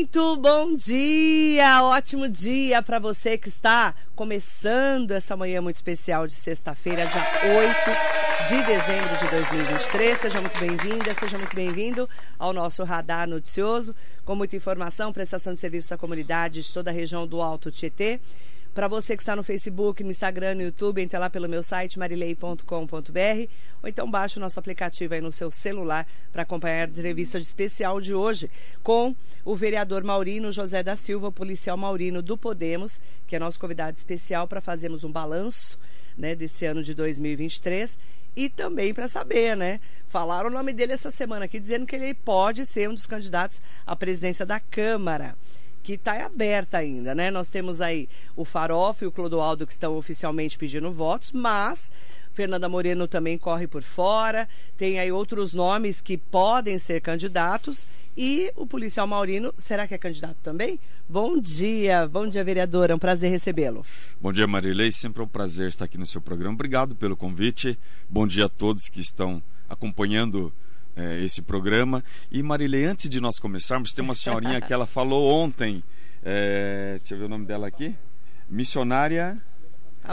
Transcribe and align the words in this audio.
Muito 0.00 0.36
bom 0.38 0.72
dia, 0.72 1.84
ótimo 1.84 2.26
dia 2.26 2.80
para 2.80 2.98
você 2.98 3.36
que 3.36 3.50
está 3.50 3.94
começando 4.16 5.10
essa 5.10 5.36
manhã 5.36 5.60
muito 5.60 5.76
especial 5.76 6.26
de 6.26 6.32
sexta-feira, 6.32 7.04
dia 7.04 7.22
8 7.58 8.48
de 8.48 8.62
dezembro 8.62 9.18
de 9.18 9.28
2023. 9.28 10.18
Seja 10.18 10.40
muito 10.40 10.58
bem-vinda, 10.58 11.14
seja 11.14 11.36
muito 11.36 11.54
bem-vindo 11.54 12.08
ao 12.38 12.54
nosso 12.54 12.82
radar 12.82 13.28
noticioso, 13.28 13.94
com 14.24 14.34
muita 14.34 14.56
informação, 14.56 15.12
prestação 15.12 15.52
de 15.52 15.60
serviços 15.60 15.92
à 15.92 15.98
comunidade 15.98 16.62
de 16.62 16.72
toda 16.72 16.88
a 16.88 16.94
região 16.94 17.26
do 17.26 17.42
Alto 17.42 17.70
Tietê. 17.70 18.20
Para 18.72 18.86
você 18.86 19.16
que 19.16 19.22
está 19.22 19.34
no 19.34 19.42
Facebook, 19.42 20.04
no 20.04 20.10
Instagram, 20.10 20.54
no 20.54 20.62
YouTube, 20.62 21.02
entre 21.02 21.18
lá 21.18 21.28
pelo 21.28 21.48
meu 21.48 21.60
site 21.60 21.98
marilei.com.br 21.98 23.50
ou 23.82 23.88
então 23.88 24.08
baixe 24.08 24.38
o 24.38 24.40
nosso 24.40 24.60
aplicativo 24.60 25.12
aí 25.12 25.20
no 25.20 25.32
seu 25.32 25.50
celular 25.50 26.06
para 26.32 26.42
acompanhar 26.42 26.86
a 26.86 26.90
entrevista 26.90 27.36
especial 27.38 28.00
de 28.00 28.14
hoje 28.14 28.48
com 28.82 29.14
o 29.44 29.56
vereador 29.56 30.04
Maurino 30.04 30.52
José 30.52 30.84
da 30.84 30.94
Silva, 30.94 31.32
policial 31.32 31.76
Maurino 31.76 32.22
do 32.22 32.38
Podemos, 32.38 33.00
que 33.26 33.34
é 33.34 33.40
nosso 33.40 33.58
convidado 33.58 33.96
especial 33.96 34.46
para 34.46 34.60
fazermos 34.60 35.02
um 35.02 35.10
balanço 35.10 35.76
né, 36.16 36.36
desse 36.36 36.64
ano 36.64 36.82
de 36.82 36.94
2023 36.94 37.98
e 38.36 38.48
também 38.48 38.94
para 38.94 39.08
saber, 39.08 39.56
né? 39.56 39.80
Falaram 40.08 40.48
o 40.48 40.52
nome 40.52 40.72
dele 40.72 40.92
essa 40.92 41.10
semana 41.10 41.46
aqui, 41.46 41.58
dizendo 41.58 41.86
que 41.86 41.96
ele 41.96 42.14
pode 42.14 42.64
ser 42.64 42.88
um 42.88 42.94
dos 42.94 43.06
candidatos 43.06 43.60
à 43.84 43.96
presidência 43.96 44.46
da 44.46 44.60
Câmara 44.60 45.34
que 45.82 45.94
está 45.94 46.24
aberta 46.24 46.78
ainda, 46.78 47.14
né? 47.14 47.30
Nós 47.30 47.48
temos 47.48 47.80
aí 47.80 48.08
o 48.36 48.44
Farofa 48.44 49.04
e 49.04 49.08
o 49.08 49.12
Clodoaldo 49.12 49.66
que 49.66 49.72
estão 49.72 49.96
oficialmente 49.96 50.58
pedindo 50.58 50.92
votos, 50.92 51.32
mas 51.32 51.90
Fernanda 52.32 52.68
Moreno 52.68 53.08
também 53.08 53.36
corre 53.36 53.66
por 53.66 53.82
fora, 53.82 54.48
tem 54.76 54.98
aí 54.98 55.10
outros 55.10 55.52
nomes 55.52 56.00
que 56.00 56.16
podem 56.16 56.78
ser 56.78 57.00
candidatos 57.00 57.86
e 58.16 58.52
o 58.56 58.66
policial 58.66 59.06
Maurino, 59.06 59.52
será 59.56 59.86
que 59.86 59.94
é 59.94 59.98
candidato 59.98 60.36
também? 60.42 60.78
Bom 61.08 61.38
dia, 61.38 62.06
bom 62.06 62.26
dia, 62.26 62.44
vereador, 62.44 62.90
é 62.90 62.94
um 62.94 62.98
prazer 62.98 63.30
recebê-lo. 63.30 63.84
Bom 64.20 64.32
dia, 64.32 64.46
Marilei, 64.46 64.92
sempre 64.92 65.22
é 65.22 65.24
um 65.24 65.28
prazer 65.28 65.68
estar 65.68 65.84
aqui 65.86 65.98
no 65.98 66.06
seu 66.06 66.20
programa. 66.20 66.54
Obrigado 66.54 66.94
pelo 66.94 67.16
convite. 67.16 67.78
Bom 68.08 68.26
dia 68.26 68.46
a 68.46 68.48
todos 68.48 68.88
que 68.88 69.00
estão 69.00 69.42
acompanhando 69.68 70.52
é, 71.00 71.24
esse 71.24 71.40
programa. 71.40 72.04
E 72.30 72.42
Marilei, 72.42 72.84
antes 72.84 73.08
de 73.08 73.20
nós 73.20 73.38
começarmos, 73.38 73.92
tem 73.92 74.04
uma 74.04 74.14
senhorinha 74.14 74.60
que 74.60 74.72
ela 74.72 74.86
falou 74.86 75.30
ontem, 75.30 75.82
é, 76.22 76.98
deixa 76.98 77.14
eu 77.14 77.18
ver 77.18 77.24
o 77.24 77.28
nome 77.28 77.46
dela 77.46 77.66
aqui, 77.66 77.94
missionária... 78.48 79.40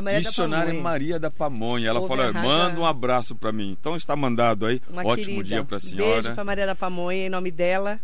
Maria 0.01 0.19
missionária 0.19 0.73
da 0.73 0.79
Maria 0.79 1.19
da 1.19 1.31
Pamonha. 1.31 1.87
Ela 1.89 2.05
falou: 2.05 2.33
manda 2.33 2.79
um 2.79 2.85
abraço 2.85 3.33
para 3.33 3.53
mim. 3.53 3.75
Então 3.79 3.95
está 3.95 4.15
mandado 4.15 4.65
aí. 4.65 4.81
Uma 4.89 5.01
Ótimo 5.01 5.37
querida. 5.37 5.43
dia 5.43 5.63
para 5.63 5.77
a 5.77 5.79
senhora. 5.79 6.11
Beijo 6.11 6.33
para 6.35 6.43
Maria 6.43 6.65
da 6.67 6.75
Pamonha, 6.75 7.25
em 7.25 7.29
nome 7.29 7.49
dela. 7.49 7.99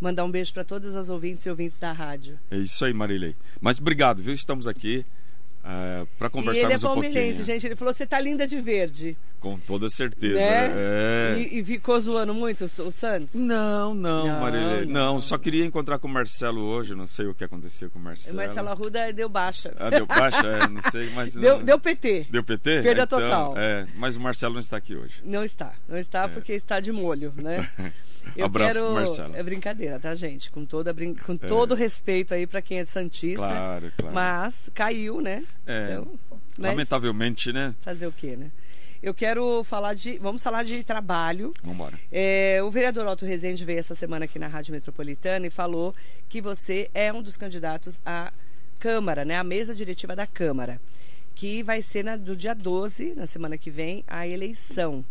Mandar 0.00 0.24
um 0.24 0.30
beijo 0.30 0.52
para 0.52 0.64
todas 0.64 0.96
as 0.96 1.08
ouvintes 1.08 1.46
e 1.46 1.48
ouvintes 1.48 1.78
da 1.78 1.92
rádio. 1.92 2.38
É 2.50 2.56
isso 2.56 2.84
aí, 2.84 2.92
Marilei. 2.92 3.36
Mas 3.60 3.78
obrigado, 3.78 4.22
viu? 4.22 4.34
Estamos 4.34 4.66
aqui 4.66 5.06
uh, 5.60 6.06
para 6.18 6.28
conversarmos 6.30 6.62
e 6.62 6.76
ele 6.76 6.86
é 6.86 6.88
um 6.88 6.94
pouquinho. 6.94 7.44
gente. 7.44 7.66
Ele 7.66 7.76
falou: 7.76 7.92
você 7.92 8.06
tá 8.06 8.20
linda 8.20 8.46
de 8.46 8.60
verde. 8.60 9.16
Com 9.38 9.58
toda 9.58 9.88
certeza. 9.88 10.34
Né? 10.34 10.72
É. 10.76 11.36
E, 11.38 11.60
e, 11.60 11.64
ficou 11.64 11.98
zoando 11.98 12.34
muito 12.34 12.62
o, 12.62 12.64
o 12.64 12.92
Santos? 12.92 13.34
Não, 13.34 13.94
não, 13.94 14.26
não 14.26 14.40
Marilê. 14.40 14.84
Não. 14.84 15.14
não. 15.14 15.20
só 15.20 15.38
queria 15.38 15.64
encontrar 15.64 15.98
com 15.98 16.08
o 16.08 16.10
Marcelo 16.10 16.60
hoje. 16.60 16.94
Não 16.94 17.06
sei 17.06 17.26
o 17.26 17.34
que 17.34 17.44
aconteceu 17.44 17.88
com 17.90 17.98
o 17.98 18.02
Marcelo. 18.02 18.34
O 18.34 18.36
Marcelo 18.36 18.68
Arruda 18.68 19.12
deu 19.12 19.28
baixa. 19.28 19.74
Ah, 19.78 19.88
deu 19.88 20.06
baixa? 20.06 20.46
É, 20.46 20.68
não 20.68 20.82
sei, 20.90 21.10
mas. 21.14 21.34
Deu, 21.34 21.58
não... 21.58 21.64
deu 21.64 21.78
PT. 21.78 22.26
Deu 22.30 22.44
PT? 22.44 22.82
Perda 22.82 23.02
então, 23.02 23.18
total. 23.18 23.54
É, 23.56 23.86
mas 23.96 24.16
o 24.16 24.20
Marcelo 24.20 24.54
não 24.54 24.60
está 24.60 24.76
aqui 24.76 24.94
hoje. 24.94 25.14
Não 25.24 25.42
está. 25.42 25.72
Não 25.88 25.96
está 25.96 26.24
é. 26.24 26.28
porque 26.28 26.52
está 26.52 26.80
de 26.80 26.92
molho, 26.92 27.32
né? 27.36 27.68
Eu 28.36 28.46
Abraço 28.46 28.74
quero... 28.74 28.86
pro 28.86 28.94
Marcelo. 28.94 29.36
É 29.36 29.42
brincadeira, 29.42 29.98
tá, 29.98 30.14
gente? 30.14 30.50
Com, 30.50 30.64
toda 30.64 30.92
brin... 30.92 31.14
com 31.14 31.32
é. 31.32 31.36
todo 31.48 31.74
respeito 31.74 32.34
aí 32.34 32.46
para 32.46 32.60
quem 32.60 32.78
é 32.78 32.84
Santista. 32.84 33.38
Claro, 33.38 33.92
claro. 33.96 34.14
Mas 34.14 34.70
caiu, 34.74 35.20
né? 35.20 35.44
É. 35.66 35.92
Então. 35.92 36.18
Lamentavelmente, 36.58 37.52
né? 37.52 37.74
Fazer 37.80 38.06
o 38.06 38.12
quê, 38.12 38.36
né? 38.36 38.50
Eu 39.02 39.14
quero 39.14 39.64
falar 39.64 39.94
de. 39.94 40.18
Vamos 40.18 40.42
falar 40.42 40.62
de 40.62 40.84
trabalho. 40.84 41.54
Vamos 41.62 41.74
embora. 41.74 41.98
É, 42.12 42.60
o 42.62 42.70
vereador 42.70 43.06
Otto 43.06 43.24
Rezende 43.24 43.64
veio 43.64 43.78
essa 43.78 43.94
semana 43.94 44.26
aqui 44.26 44.38
na 44.38 44.46
Rádio 44.46 44.72
Metropolitana 44.72 45.46
e 45.46 45.50
falou 45.50 45.94
que 46.28 46.42
você 46.42 46.90
é 46.92 47.10
um 47.10 47.22
dos 47.22 47.36
candidatos 47.36 47.98
à 48.04 48.30
Câmara, 48.78 49.24
né? 49.24 49.36
A 49.36 49.44
mesa 49.44 49.74
diretiva 49.74 50.14
da 50.14 50.26
Câmara. 50.26 50.78
Que 51.34 51.62
vai 51.62 51.80
ser 51.80 52.04
na, 52.04 52.16
no 52.16 52.36
dia 52.36 52.54
12, 52.54 53.14
na 53.14 53.26
semana 53.26 53.56
que 53.56 53.70
vem, 53.70 54.04
a 54.06 54.26
eleição. 54.26 55.02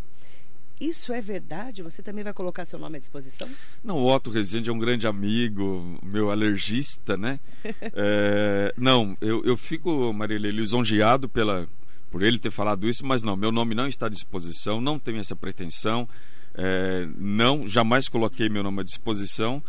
Isso 0.79 1.11
é 1.11 1.21
verdade? 1.21 1.83
Você 1.83 2.01
também 2.01 2.23
vai 2.23 2.33
colocar 2.33 2.63
seu 2.65 2.79
nome 2.79 2.97
à 2.97 2.99
disposição? 2.99 3.49
Não, 3.83 3.97
o 3.97 4.07
Otto 4.07 4.29
Rezende 4.29 4.69
é 4.69 4.73
um 4.73 4.79
grande 4.79 5.07
amigo, 5.07 5.99
meu 6.01 6.31
alergista, 6.31 7.17
né? 7.17 7.39
é, 7.81 8.73
não, 8.77 9.17
eu, 9.19 9.43
eu 9.43 9.57
fico, 9.57 10.13
Marília, 10.13 10.51
lisonjeado 10.51 11.27
pela, 11.27 11.67
por 12.09 12.23
ele 12.23 12.39
ter 12.39 12.51
falado 12.51 12.87
isso, 12.87 13.05
mas 13.05 13.21
não, 13.21 13.35
meu 13.35 13.51
nome 13.51 13.75
não 13.75 13.87
está 13.87 14.05
à 14.05 14.09
disposição, 14.09 14.79
não 14.79 14.97
tenho 14.97 15.19
essa 15.19 15.35
pretensão, 15.35 16.07
é, 16.55 17.07
não, 17.17 17.67
jamais 17.67 18.07
coloquei 18.07 18.47
meu 18.47 18.63
nome 18.63 18.81
à 18.81 18.83
disposição. 18.83 19.61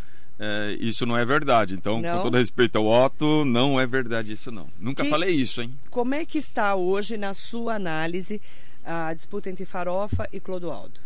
É, 0.42 0.78
isso 0.80 1.04
não 1.04 1.18
é 1.18 1.24
verdade. 1.24 1.74
Então, 1.74 2.00
não. 2.00 2.16
com 2.16 2.22
todo 2.22 2.38
respeito 2.38 2.78
ao 2.78 2.86
Otto, 2.86 3.44
não 3.44 3.78
é 3.78 3.86
verdade 3.86 4.32
isso 4.32 4.50
não. 4.50 4.68
Nunca 4.78 5.04
falei 5.04 5.34
isso, 5.34 5.60
hein? 5.60 5.74
Como 5.90 6.14
é 6.14 6.24
que 6.24 6.38
está 6.38 6.74
hoje, 6.74 7.18
na 7.18 7.34
sua 7.34 7.74
análise, 7.74 8.40
a 8.84 9.12
disputa 9.14 9.50
entre 9.50 9.64
Farofa 9.64 10.28
e 10.32 10.40
Clodoaldo? 10.40 11.00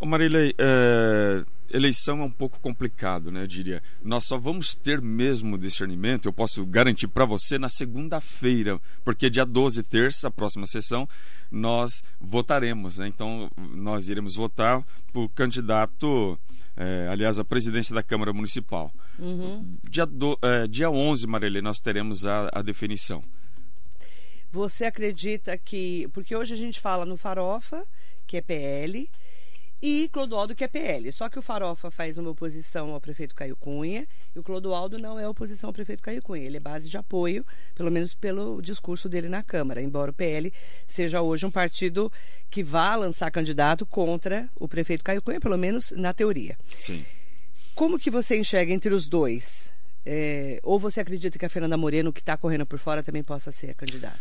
Ô 0.00 0.06
Marilei, 0.06 0.54
é, 0.56 1.44
eleição 1.70 2.20
é 2.20 2.24
um 2.24 2.30
pouco 2.30 2.60
complicado, 2.60 3.32
né? 3.32 3.42
Eu 3.42 3.46
diria. 3.48 3.82
Nós 4.02 4.24
só 4.24 4.38
vamos 4.38 4.74
ter 4.74 5.00
mesmo 5.00 5.58
discernimento, 5.58 6.26
eu 6.26 6.32
posso 6.32 6.64
garantir 6.64 7.08
para 7.08 7.24
você, 7.24 7.58
na 7.58 7.68
segunda-feira, 7.68 8.80
porque 9.04 9.28
dia 9.28 9.44
12, 9.44 9.82
terça, 9.82 10.28
a 10.28 10.30
próxima 10.30 10.66
sessão, 10.66 11.08
nós 11.50 12.02
votaremos, 12.20 12.98
né? 12.98 13.08
Então, 13.08 13.50
nós 13.56 14.08
iremos 14.08 14.36
votar 14.36 14.84
por 15.12 15.28
candidato, 15.30 16.38
é, 16.76 17.08
aliás, 17.10 17.38
a 17.40 17.44
presidência 17.44 17.92
da 17.92 18.02
Câmara 18.02 18.32
Municipal. 18.32 18.92
Uhum. 19.18 19.78
Dia, 19.90 20.06
do, 20.06 20.38
é, 20.42 20.68
dia 20.68 20.90
11, 20.90 21.26
Marilei, 21.26 21.60
nós 21.60 21.80
teremos 21.80 22.24
a, 22.24 22.48
a 22.52 22.62
definição. 22.62 23.20
Você 24.50 24.84
acredita 24.84 25.56
que. 25.58 26.08
Porque 26.12 26.34
hoje 26.34 26.54
a 26.54 26.56
gente 26.56 26.80
fala 26.80 27.04
no 27.04 27.16
Farofa, 27.16 27.86
que 28.26 28.36
é 28.36 28.40
PL, 28.40 29.08
e 29.80 30.08
Clodoaldo, 30.12 30.54
que 30.54 30.64
é 30.64 30.68
PL. 30.68 31.10
Só 31.12 31.28
que 31.28 31.38
o 31.38 31.42
Farofa 31.42 31.90
faz 31.90 32.18
uma 32.18 32.30
oposição 32.30 32.90
ao 32.90 33.00
prefeito 33.00 33.34
Caio 33.34 33.56
Cunha 33.56 34.06
e 34.34 34.38
o 34.38 34.42
Clodoaldo 34.42 34.98
não 34.98 35.18
é 35.18 35.28
oposição 35.28 35.68
ao 35.68 35.72
prefeito 35.72 36.02
Caio 36.02 36.22
Cunha. 36.22 36.44
Ele 36.44 36.56
é 36.56 36.60
base 36.60 36.88
de 36.88 36.98
apoio, 36.98 37.46
pelo 37.74 37.90
menos 37.90 38.14
pelo 38.14 38.60
discurso 38.60 39.08
dele 39.08 39.28
na 39.28 39.42
Câmara, 39.42 39.80
embora 39.80 40.10
o 40.10 40.14
PL 40.14 40.52
seja 40.86 41.22
hoje 41.22 41.46
um 41.46 41.50
partido 41.50 42.12
que 42.50 42.62
vá 42.62 42.96
lançar 42.96 43.30
candidato 43.30 43.86
contra 43.86 44.48
o 44.56 44.66
prefeito 44.66 45.04
Caio 45.04 45.22
Cunha, 45.22 45.40
pelo 45.40 45.56
menos 45.56 45.92
na 45.92 46.12
teoria. 46.12 46.58
Sim. 46.78 47.04
Como 47.74 47.98
que 47.98 48.10
você 48.10 48.36
enxerga 48.36 48.72
entre 48.72 48.92
os 48.92 49.06
dois? 49.06 49.72
É, 50.10 50.58
ou 50.62 50.78
você 50.78 51.00
acredita 51.00 51.38
que 51.38 51.44
a 51.44 51.50
Fernanda 51.50 51.76
Moreno, 51.76 52.14
que 52.14 52.20
está 52.20 52.34
correndo 52.34 52.64
por 52.64 52.78
fora, 52.78 53.02
também 53.02 53.22
possa 53.22 53.52
ser 53.52 53.72
a 53.72 53.74
candidata? 53.74 54.18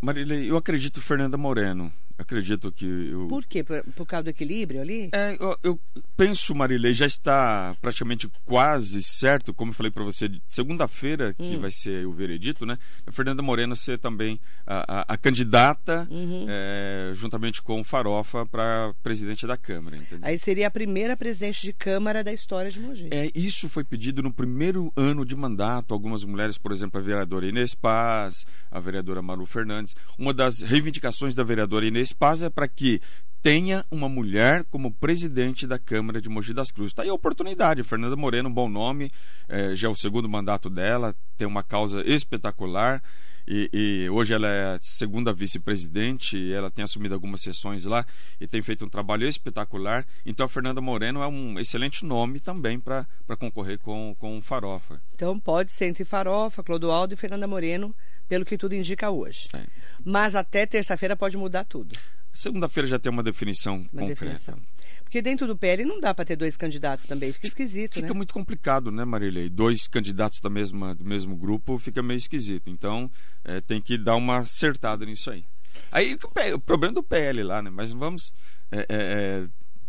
Marília, 0.00 0.34
eu 0.34 0.56
acredito 0.56 1.00
Fernanda 1.00 1.38
Moreno. 1.38 1.92
Acredito 2.18 2.70
que. 2.70 2.86
Eu... 2.86 3.26
Por 3.28 3.44
quê? 3.44 3.62
Por, 3.62 3.82
por 3.94 4.06
causa 4.06 4.24
do 4.24 4.30
equilíbrio 4.30 4.80
ali? 4.80 5.10
É, 5.12 5.36
eu, 5.40 5.58
eu 5.62 5.80
penso, 6.16 6.54
Marilei, 6.54 6.94
já 6.94 7.06
está 7.06 7.74
praticamente 7.80 8.30
quase 8.44 9.02
certo, 9.02 9.54
como 9.54 9.70
eu 9.70 9.74
falei 9.74 9.90
para 9.90 10.04
você, 10.04 10.30
segunda-feira, 10.46 11.34
que 11.34 11.56
hum. 11.56 11.60
vai 11.60 11.70
ser 11.70 12.06
o 12.06 12.12
veredito, 12.12 12.66
né? 12.66 12.78
A 13.06 13.12
Fernanda 13.12 13.42
Moreno 13.42 13.74
ser 13.74 13.98
também 13.98 14.40
a, 14.66 15.00
a, 15.00 15.14
a 15.14 15.16
candidata, 15.16 16.06
uhum. 16.10 16.46
é, 16.48 17.12
juntamente 17.14 17.62
com 17.62 17.80
o 17.80 17.84
Farofa, 17.84 18.46
para 18.46 18.94
presidente 19.02 19.46
da 19.46 19.56
Câmara. 19.56 19.96
Entendeu? 19.96 20.20
Aí 20.22 20.38
seria 20.38 20.66
a 20.66 20.70
primeira 20.70 21.16
presidente 21.16 21.62
de 21.62 21.72
Câmara 21.72 22.22
da 22.22 22.32
história 22.32 22.70
de 22.70 22.80
Mogi. 22.80 23.08
É, 23.10 23.30
isso 23.34 23.68
foi 23.68 23.84
pedido 23.84 24.22
no 24.22 24.32
primeiro 24.32 24.92
ano 24.96 25.24
de 25.24 25.36
mandato. 25.36 25.94
Algumas 25.94 26.24
mulheres, 26.24 26.58
por 26.58 26.72
exemplo, 26.72 27.00
a 27.00 27.02
vereadora 27.02 27.46
Inês 27.46 27.74
Paz, 27.74 28.46
a 28.70 28.80
vereadora 28.80 29.22
Maru 29.22 29.46
Fernandes. 29.46 29.94
Uma 30.18 30.34
das 30.34 30.60
reivindicações 30.60 31.34
da 31.34 31.42
vereadora 31.42 31.86
Inês 31.86 32.01
Paz 32.10 32.42
é 32.42 32.48
para 32.48 32.66
que 32.66 33.02
tenha 33.42 33.84
uma 33.90 34.08
mulher 34.08 34.64
como 34.70 34.92
presidente 34.94 35.66
da 35.66 35.78
Câmara 35.78 36.22
de 36.22 36.28
Mogi 36.28 36.54
das 36.54 36.70
Cruzes. 36.70 36.92
Está 36.92 37.02
aí 37.02 37.08
a 37.08 37.14
oportunidade. 37.14 37.82
Fernanda 37.82 38.16
Moreno, 38.16 38.48
um 38.48 38.52
bom 38.52 38.68
nome, 38.68 39.10
é, 39.48 39.74
já 39.74 39.88
é 39.88 39.90
o 39.90 39.96
segundo 39.96 40.28
mandato 40.28 40.70
dela, 40.70 41.14
tem 41.36 41.46
uma 41.46 41.62
causa 41.62 42.02
espetacular. 42.08 43.02
E, 43.46 43.68
e, 43.72 44.10
hoje 44.10 44.32
ela 44.32 44.48
é 44.48 44.74
a 44.74 44.78
segunda 44.80 45.32
vice-presidente, 45.32 46.52
ela 46.52 46.70
tem 46.70 46.84
assumido 46.84 47.14
algumas 47.14 47.40
sessões 47.40 47.84
lá 47.84 48.06
e 48.40 48.46
tem 48.46 48.62
feito 48.62 48.84
um 48.84 48.88
trabalho 48.88 49.26
espetacular. 49.26 50.06
Então 50.24 50.46
a 50.46 50.48
Fernanda 50.48 50.80
Moreno 50.80 51.22
é 51.22 51.26
um 51.26 51.58
excelente 51.58 52.04
nome 52.04 52.40
também 52.40 52.78
para 52.78 53.06
concorrer 53.38 53.78
com, 53.78 54.14
com 54.18 54.40
Farofa. 54.40 55.00
Então 55.14 55.38
pode 55.38 55.72
ser 55.72 55.86
entre 55.86 56.04
Farofa, 56.04 56.62
Clodoaldo 56.62 57.14
e 57.14 57.16
Fernanda 57.16 57.46
Moreno 57.46 57.94
pelo 58.28 58.44
que 58.44 58.56
tudo 58.56 58.74
indica 58.74 59.10
hoje. 59.10 59.48
É. 59.54 59.64
Mas 60.04 60.34
até 60.34 60.64
terça-feira 60.64 61.16
pode 61.16 61.36
mudar 61.36 61.64
tudo. 61.64 61.96
Segunda-feira 62.32 62.86
já 62.86 62.98
tem 62.98 63.10
uma 63.12 63.22
definição 63.22 63.76
Uma 63.76 63.84
concreta. 63.84 64.24
definição. 64.24 64.58
Porque 65.02 65.20
dentro 65.20 65.46
do 65.46 65.56
PL 65.56 65.84
não 65.84 66.00
dá 66.00 66.14
para 66.14 66.24
ter 66.24 66.36
dois 66.36 66.56
candidatos 66.56 67.06
também, 67.06 67.32
fica 67.32 67.46
esquisito, 67.46 67.94
Fica 67.96 68.08
né? 68.08 68.14
muito 68.14 68.32
complicado, 68.32 68.90
né, 68.90 69.04
Marilei? 69.04 69.50
Dois 69.50 69.86
candidatos 69.86 70.40
da 70.40 70.48
mesma, 70.48 70.94
do 70.94 71.04
mesmo 71.04 71.36
grupo 71.36 71.78
fica 71.78 72.02
meio 72.02 72.16
esquisito. 72.16 72.70
Então, 72.70 73.10
é, 73.44 73.60
tem 73.60 73.80
que 73.80 73.98
dar 73.98 74.16
uma 74.16 74.38
acertada 74.38 75.04
nisso 75.04 75.30
aí. 75.30 75.44
Aí 75.90 76.14
o 76.14 76.54
o 76.54 76.60
problema 76.60 76.94
do 76.94 77.02
PL 77.02 77.42
lá, 77.42 77.60
né? 77.60 77.68
Mas 77.68 77.92
vamos 77.92 78.32
é, 78.70 78.78
é, 78.78 78.86
é, 78.88 79.46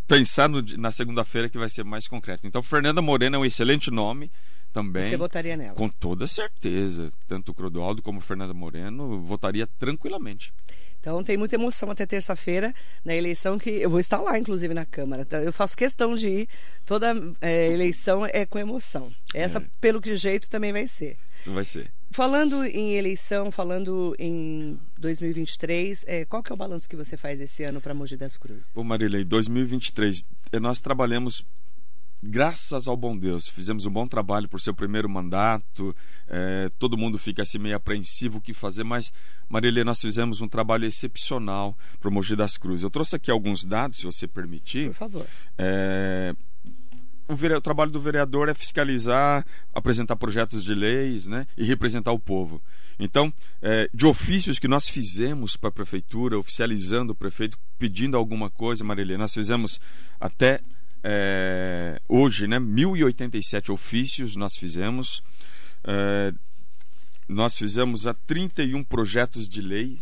pensar 0.08 0.50
no 0.50 0.62
na 0.78 0.92
segunda-feira 0.92 1.50
que 1.50 1.58
vai 1.58 1.70
ser 1.70 1.84
mais 1.86 2.08
concreto. 2.08 2.46
Então, 2.46 2.62
Fernanda 2.62 3.02
Morena 3.02 3.38
é 3.38 3.40
um 3.40 3.46
excelente 3.46 3.90
nome 3.90 4.30
também. 4.74 5.04
Você 5.04 5.16
votaria 5.16 5.56
nela. 5.56 5.74
Com 5.74 5.88
toda 5.88 6.28
certeza. 6.28 7.10
Tanto 7.28 7.52
o 7.52 7.54
Clodoaldo 7.54 8.02
como 8.02 8.20
Fernanda 8.20 8.54
Moreno 8.54 9.22
votaria 9.22 9.68
tranquilamente. 9.68 10.54
Então 11.04 11.22
tem 11.22 11.36
muita 11.36 11.56
emoção 11.56 11.92
até 11.92 12.06
terça-feira 12.06 12.74
na 13.04 13.14
eleição 13.14 13.60
que 13.60 13.70
eu 13.70 13.90
vou 13.90 14.00
estar 14.00 14.20
lá, 14.22 14.40
inclusive 14.40 14.74
na 14.74 14.86
Câmara. 14.86 15.26
tá? 15.26 15.38
Eu 15.44 15.52
faço 15.52 15.76
questão 15.76 16.16
de 16.16 16.30
ir. 16.30 16.50
Toda 16.86 17.14
é, 17.42 17.68
eleição 17.74 18.26
é 18.26 18.46
com 18.46 18.58
emoção. 18.58 19.12
Essa, 19.34 19.60
É. 19.60 19.64
pelo 19.82 20.00
que 20.00 20.16
jeito, 20.16 20.50
também 20.50 20.72
vai 20.72 20.88
ser. 20.88 21.18
Isso 21.38 21.52
vai 21.52 21.66
ser. 21.66 21.92
Falando 22.10 22.64
em 22.64 22.94
eleição, 22.96 23.52
falando 23.52 24.16
em 24.18 24.80
2023, 24.98 26.06
é, 26.08 26.24
qual 26.24 26.42
que 26.42 26.54
é 26.54 26.56
o 26.56 26.58
balanço 26.58 26.88
que 26.88 26.96
você 26.96 27.18
faz 27.18 27.42
esse 27.42 27.64
ano 27.66 27.82
para 27.82 27.94
Mogi 27.94 28.16
das 28.16 28.38
Cruzes? 28.38 28.68
Ô 28.74 28.82
Marilei, 28.84 29.26
2023, 29.26 30.24
eh, 30.54 30.60
nós 30.60 30.80
trabalhamos, 30.80 31.44
graças 32.26 32.88
ao 32.88 32.96
bom 32.96 33.18
Deus, 33.18 33.48
fizemos 33.48 33.86
um 33.86 33.92
bom 33.92 34.08
trabalho 34.08 34.48
por 34.48 34.62
seu 34.62 34.74
primeiro 34.74 35.10
mandato, 35.10 35.94
eh, 36.28 36.70
todo 36.80 36.98
mundo 36.98 37.18
fica 37.18 37.42
assim 37.42 37.58
meio 37.60 37.76
apreensivo 37.76 38.38
o 38.38 38.42
que 38.42 38.54
fazer, 38.54 38.84
mas 38.84 39.12
Marilei, 39.50 39.84
nós 39.84 40.00
fizemos 40.00 40.40
um 40.40 40.48
trabalho 40.48 40.86
excepcional 40.86 41.78
para 42.00 42.10
o 42.10 42.12
Mogi 42.12 42.36
das 42.36 42.58
Cruzes. 42.58 42.84
Eu 42.84 42.90
trouxe 42.90 43.16
aqui 43.16 43.30
alguns 43.30 43.66
dados, 43.66 43.98
se 43.98 44.06
você 44.06 44.28
permitir. 44.28 44.88
Por 44.88 44.96
favor. 44.96 45.26
É, 45.58 46.34
o, 47.28 47.36
vere- 47.36 47.56
o 47.56 47.62
trabalho 47.62 47.92
do 47.92 48.00
vereador 48.00 48.48
é 48.50 48.54
fiscalizar, 48.54 49.46
apresentar 49.74 50.16
projetos 50.16 50.64
de 50.64 50.74
leis 50.74 51.28
né, 51.28 51.46
e 51.58 51.64
representar 51.64 52.12
o 52.14 52.20
povo. 52.20 52.62
Então, 52.98 53.34
é, 53.62 53.90
de 53.94 54.06
ofícios 54.06 54.60
que 54.60 54.68
nós 54.68 54.88
fizemos 54.88 55.58
para 55.58 55.70
a 55.70 55.74
prefeitura, 55.74 56.38
oficializando 56.38 57.12
o 57.12 57.16
prefeito, 57.16 57.58
pedindo 57.78 58.16
alguma 58.16 58.50
coisa, 58.50 58.84
Marília, 58.84 59.18
nós 59.18 59.34
fizemos 59.34 59.80
até 60.20 60.62
é, 61.04 62.02
hoje, 62.08 62.48
né, 62.48 62.58
1.087 62.60 63.74
ofícios 63.74 64.36
nós 64.36 64.56
fizemos. 64.56 65.22
É, 65.84 66.34
nós 67.28 67.58
fizemos 67.58 68.08
a 68.08 68.14
31 68.14 68.84
projetos 68.84 69.50
de 69.50 69.62
lei 69.62 70.00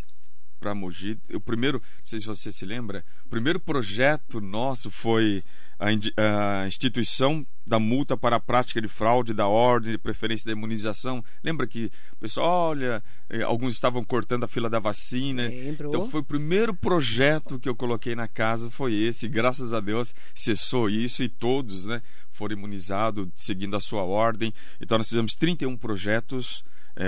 para 0.60 0.76
Mogi. 0.76 1.18
O 1.34 1.40
primeiro, 1.40 1.80
não 1.80 2.06
sei 2.06 2.20
se 2.20 2.26
você 2.26 2.52
se 2.52 2.66
lembra, 2.66 3.04
o 3.26 3.30
primeiro 3.30 3.60
projeto 3.60 4.40
nosso 4.40 4.92
foi 4.92 5.44
a, 5.82 6.68
instituição 6.68 7.46
da 7.66 7.80
multa 7.80 8.16
para 8.16 8.36
a 8.36 8.40
prática 8.40 8.80
de 8.80 8.88
fraude 8.88 9.34
da 9.34 9.48
ordem 9.48 9.92
de 9.92 9.98
preferência 9.98 10.46
da 10.46 10.52
imunização. 10.52 11.24
Lembra 11.44 11.66
que 11.66 11.92
o 12.14 12.18
pessoal, 12.18 12.70
olha, 12.70 13.04
eh, 13.30 13.42
alguns 13.42 13.74
estavam 13.74 14.04
cortando 14.04 14.44
a 14.44 14.48
fila 14.48 14.70
da 14.70 14.78
vacina. 14.78 15.48
Lembro. 15.48 15.90
Então 15.90 16.10
foi 16.10 16.22
o 16.22 16.24
primeiro 16.24 16.74
projeto 16.74 17.58
que 17.58 17.68
eu 17.68 17.76
coloquei 17.76 18.14
na 18.14 18.28
casa, 18.28 18.70
foi 18.70 18.94
esse. 18.94 19.28
Graças 19.28 19.74
a 19.74 19.80
Deus 19.80 20.14
cessou 20.36 20.88
isso 20.88 21.24
e 21.24 21.30
todos, 21.30 21.88
né, 21.88 22.02
foram 22.32 22.56
imunizados 22.56 23.28
seguindo 23.36 23.76
a 23.76 23.80
sua 23.80 24.04
ordem. 24.04 24.54
Então 24.80 24.98
nós 25.00 25.10
fizemos 25.10 25.34
31 25.34 25.76
projetos 25.78 26.64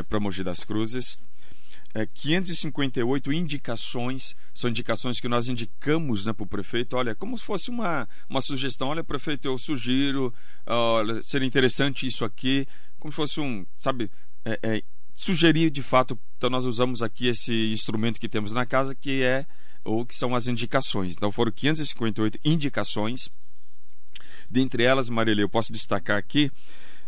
para 0.10 0.20
Mogi 0.20 0.44
das 0.44 0.64
Cruzes 0.64 1.20
é, 1.94 2.06
558 2.08 3.32
indicações, 3.32 4.36
são 4.54 4.70
indicações 4.70 5.20
que 5.20 5.28
nós 5.28 5.48
indicamos 5.48 6.26
né, 6.26 6.34
para 6.34 6.44
o 6.44 6.48
prefeito. 6.48 6.98
Olha, 6.98 7.14
como 7.14 7.38
se 7.38 7.44
fosse 7.44 7.70
uma, 7.70 8.08
uma 8.30 8.42
sugestão. 8.42 8.90
Olha, 8.90 9.04
prefeito, 9.04 9.48
eu 9.48 9.58
sugiro, 9.58 10.34
olha, 10.66 11.22
seria 11.22 11.48
interessante 11.48 12.08
isso 12.08 12.26
aqui, 12.26 12.68
como 13.00 13.12
se 13.12 13.16
fosse 13.16 13.40
um, 13.40 13.66
sabe, 13.78 14.10
é, 14.44 14.60
é, 14.64 14.84
sugerir 15.16 15.70
de 15.70 15.84
fato. 15.84 16.18
Então, 16.38 16.50
nós 16.50 16.66
usamos 16.66 17.02
aqui 17.02 17.28
esse 17.28 17.72
instrumento 17.72 18.20
que 18.20 18.28
temos 18.28 18.54
na 18.54 18.66
casa, 18.66 18.96
que 18.96 19.22
é, 19.22 19.46
ou 19.84 20.06
que 20.06 20.16
são 20.16 20.36
as 20.36 20.48
indicações. 20.48 21.14
Então, 21.14 21.32
foram 21.32 21.52
558 21.52 22.40
indicações. 22.44 23.30
Dentre 24.50 24.84
elas, 24.84 25.10
Marília, 25.10 25.44
eu 25.44 25.50
posso 25.50 25.72
destacar 25.72 26.18
aqui 26.18 26.52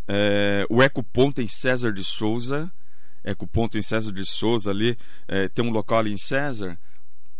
é, 0.07 0.65
o 0.69 0.83
Ecoponto 0.83 1.41
em 1.41 1.47
César 1.47 1.91
de 1.91 2.03
Souza. 2.03 2.71
Ecoponto 3.25 3.77
em 3.77 3.81
César 3.81 4.11
de 4.11 4.25
Souza 4.25 4.69
ali, 4.69 4.97
é, 5.27 5.49
tem 5.49 5.65
um 5.65 5.71
local 5.71 5.99
ali 5.99 6.13
em 6.13 6.17
César, 6.17 6.77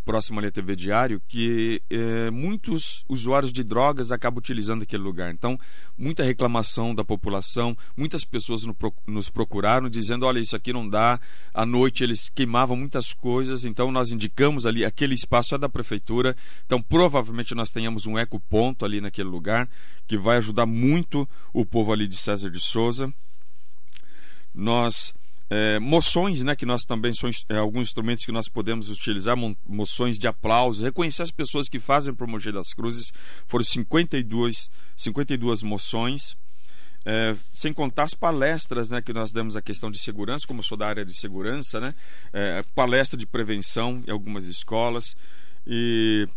próximo 0.05 0.39
ali 0.39 0.47
à 0.47 0.51
TV 0.51 0.75
Diário, 0.75 1.21
que 1.27 1.81
é, 1.89 2.29
muitos 2.29 3.03
usuários 3.09 3.51
de 3.51 3.63
drogas 3.63 4.11
acabam 4.11 4.37
utilizando 4.37 4.83
aquele 4.83 5.01
lugar. 5.01 5.33
Então, 5.33 5.59
muita 5.97 6.23
reclamação 6.23 6.93
da 6.93 7.03
população, 7.03 7.75
muitas 7.97 8.23
pessoas 8.23 8.63
no, 8.63 8.77
nos 9.07 9.29
procuraram 9.29 9.89
dizendo, 9.89 10.25
olha, 10.25 10.39
isso 10.39 10.55
aqui 10.55 10.71
não 10.71 10.87
dá. 10.87 11.19
À 11.53 11.65
noite 11.65 12.03
eles 12.03 12.29
queimavam 12.29 12.77
muitas 12.77 13.11
coisas, 13.13 13.65
então 13.65 13.91
nós 13.91 14.11
indicamos 14.11 14.65
ali, 14.65 14.85
aquele 14.85 15.15
espaço 15.15 15.55
é 15.55 15.57
da 15.57 15.67
prefeitura, 15.67 16.38
então 16.65 16.79
provavelmente 16.79 17.55
nós 17.55 17.71
tenhamos 17.71 18.05
um 18.05 18.17
ecoponto 18.17 18.85
ali 18.85 19.01
naquele 19.01 19.29
lugar, 19.29 19.67
que 20.07 20.17
vai 20.17 20.38
ajudar 20.38 20.67
muito 20.67 21.27
o 21.51 21.65
povo 21.65 21.91
ali 21.91 22.07
de 22.07 22.15
César 22.15 22.51
de 22.51 22.61
Souza. 22.61 23.11
Nós 24.53 25.13
é, 25.50 25.80
moções, 25.80 26.44
né, 26.44 26.56
que 26.56 26.65
nós 26.65 26.83
também 26.83 27.13
são 27.13 27.30
é, 27.50 27.57
alguns 27.57 27.88
instrumentos 27.89 28.25
que 28.25 28.31
nós 28.31 28.50
podemos 28.50 28.89
utilizar, 28.89 29.38
mo 29.38 29.56
moções 29.65 30.18
de 30.18 30.27
aplauso, 30.27 30.83
reconhecer 30.83 31.21
as 31.21 31.31
pessoas 31.31 31.68
que 31.69 31.80
fazem 31.80 32.13
por 32.13 32.27
Mogi 32.27 32.51
das 32.51 32.74
Cruzes, 32.74 33.12
foram 33.45 33.63
52, 33.63 34.69
52 34.95 35.62
moções, 35.62 36.36
é, 37.06 37.36
sem 37.53 37.71
contar 37.71 38.03
as 38.03 38.15
palestras 38.15 38.89
né, 38.89 39.01
que 39.01 39.13
nós 39.13 39.31
demos 39.31 39.56
a 39.56 39.62
questão 39.62 39.92
de 39.92 40.00
segurança, 40.00 40.47
como 40.47 40.63
sou 40.63 40.77
da 40.77 40.88
área 40.88 41.06
de 41.06 41.13
segurança, 41.13 41.80
né, 41.80 41.94
palestra 42.74 43.18
de 43.18 43.27
prevenção 43.27 44.03
em 44.07 44.12
algumas 44.12 44.48
escolas, 44.48 45.15
e 45.68 46.27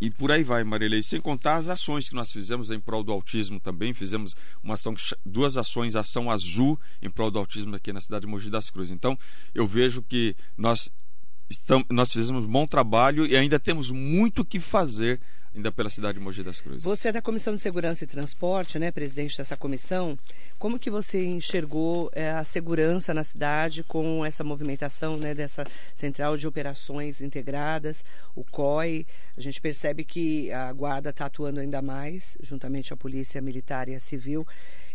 e 0.00 0.10
por 0.10 0.32
aí 0.32 0.42
vai, 0.42 0.64
Marilei. 0.64 1.02
Sem 1.02 1.20
contar 1.20 1.56
as 1.56 1.68
ações 1.68 2.08
que 2.08 2.14
nós 2.14 2.32
fizemos 2.32 2.70
em 2.70 2.80
prol 2.80 3.04
do 3.04 3.12
autismo 3.12 3.60
também. 3.60 3.92
Fizemos 3.92 4.34
uma 4.62 4.74
ação, 4.74 4.94
duas 5.26 5.58
ações, 5.58 5.94
ação 5.94 6.30
azul 6.30 6.80
em 7.02 7.10
prol 7.10 7.30
do 7.30 7.38
autismo 7.38 7.76
aqui 7.76 7.92
na 7.92 8.00
cidade 8.00 8.22
de 8.22 8.26
Mogi 8.26 8.48
das 8.48 8.70
Cruzes. 8.70 8.90
Então, 8.90 9.18
eu 9.54 9.66
vejo 9.66 10.02
que 10.02 10.34
nós, 10.56 10.90
estamos, 11.50 11.86
nós 11.90 12.10
fizemos 12.12 12.44
um 12.46 12.48
bom 12.48 12.66
trabalho 12.66 13.26
e 13.26 13.36
ainda 13.36 13.60
temos 13.60 13.90
muito 13.90 14.40
o 14.40 14.44
que 14.44 14.58
fazer 14.58 15.20
ainda 15.54 15.72
pela 15.72 15.90
cidade 15.90 16.18
de 16.18 16.24
Mogi 16.24 16.42
das 16.42 16.60
Cruzes. 16.60 16.84
Você 16.84 17.08
é 17.08 17.12
da 17.12 17.20
Comissão 17.20 17.54
de 17.54 17.60
Segurança 17.60 18.04
e 18.04 18.06
Transporte, 18.06 18.78
né, 18.78 18.90
presidente 18.90 19.36
dessa 19.36 19.56
comissão. 19.56 20.18
Como 20.58 20.78
que 20.78 20.90
você 20.90 21.24
enxergou 21.24 22.10
é, 22.14 22.30
a 22.30 22.44
segurança 22.44 23.12
na 23.12 23.24
cidade 23.24 23.82
com 23.82 24.24
essa 24.24 24.44
movimentação 24.44 25.16
né, 25.16 25.34
dessa 25.34 25.64
Central 25.94 26.36
de 26.36 26.46
Operações 26.46 27.20
Integradas, 27.20 28.04
o 28.34 28.44
COI? 28.44 29.06
A 29.36 29.40
gente 29.40 29.60
percebe 29.60 30.04
que 30.04 30.52
a 30.52 30.72
Guarda 30.72 31.10
está 31.10 31.26
atuando 31.26 31.60
ainda 31.60 31.82
mais, 31.82 32.38
juntamente 32.40 32.92
à 32.92 32.96
Polícia 32.96 33.40
Militar 33.40 33.88
e 33.88 33.94
a 33.94 34.00
Civil, 34.00 34.46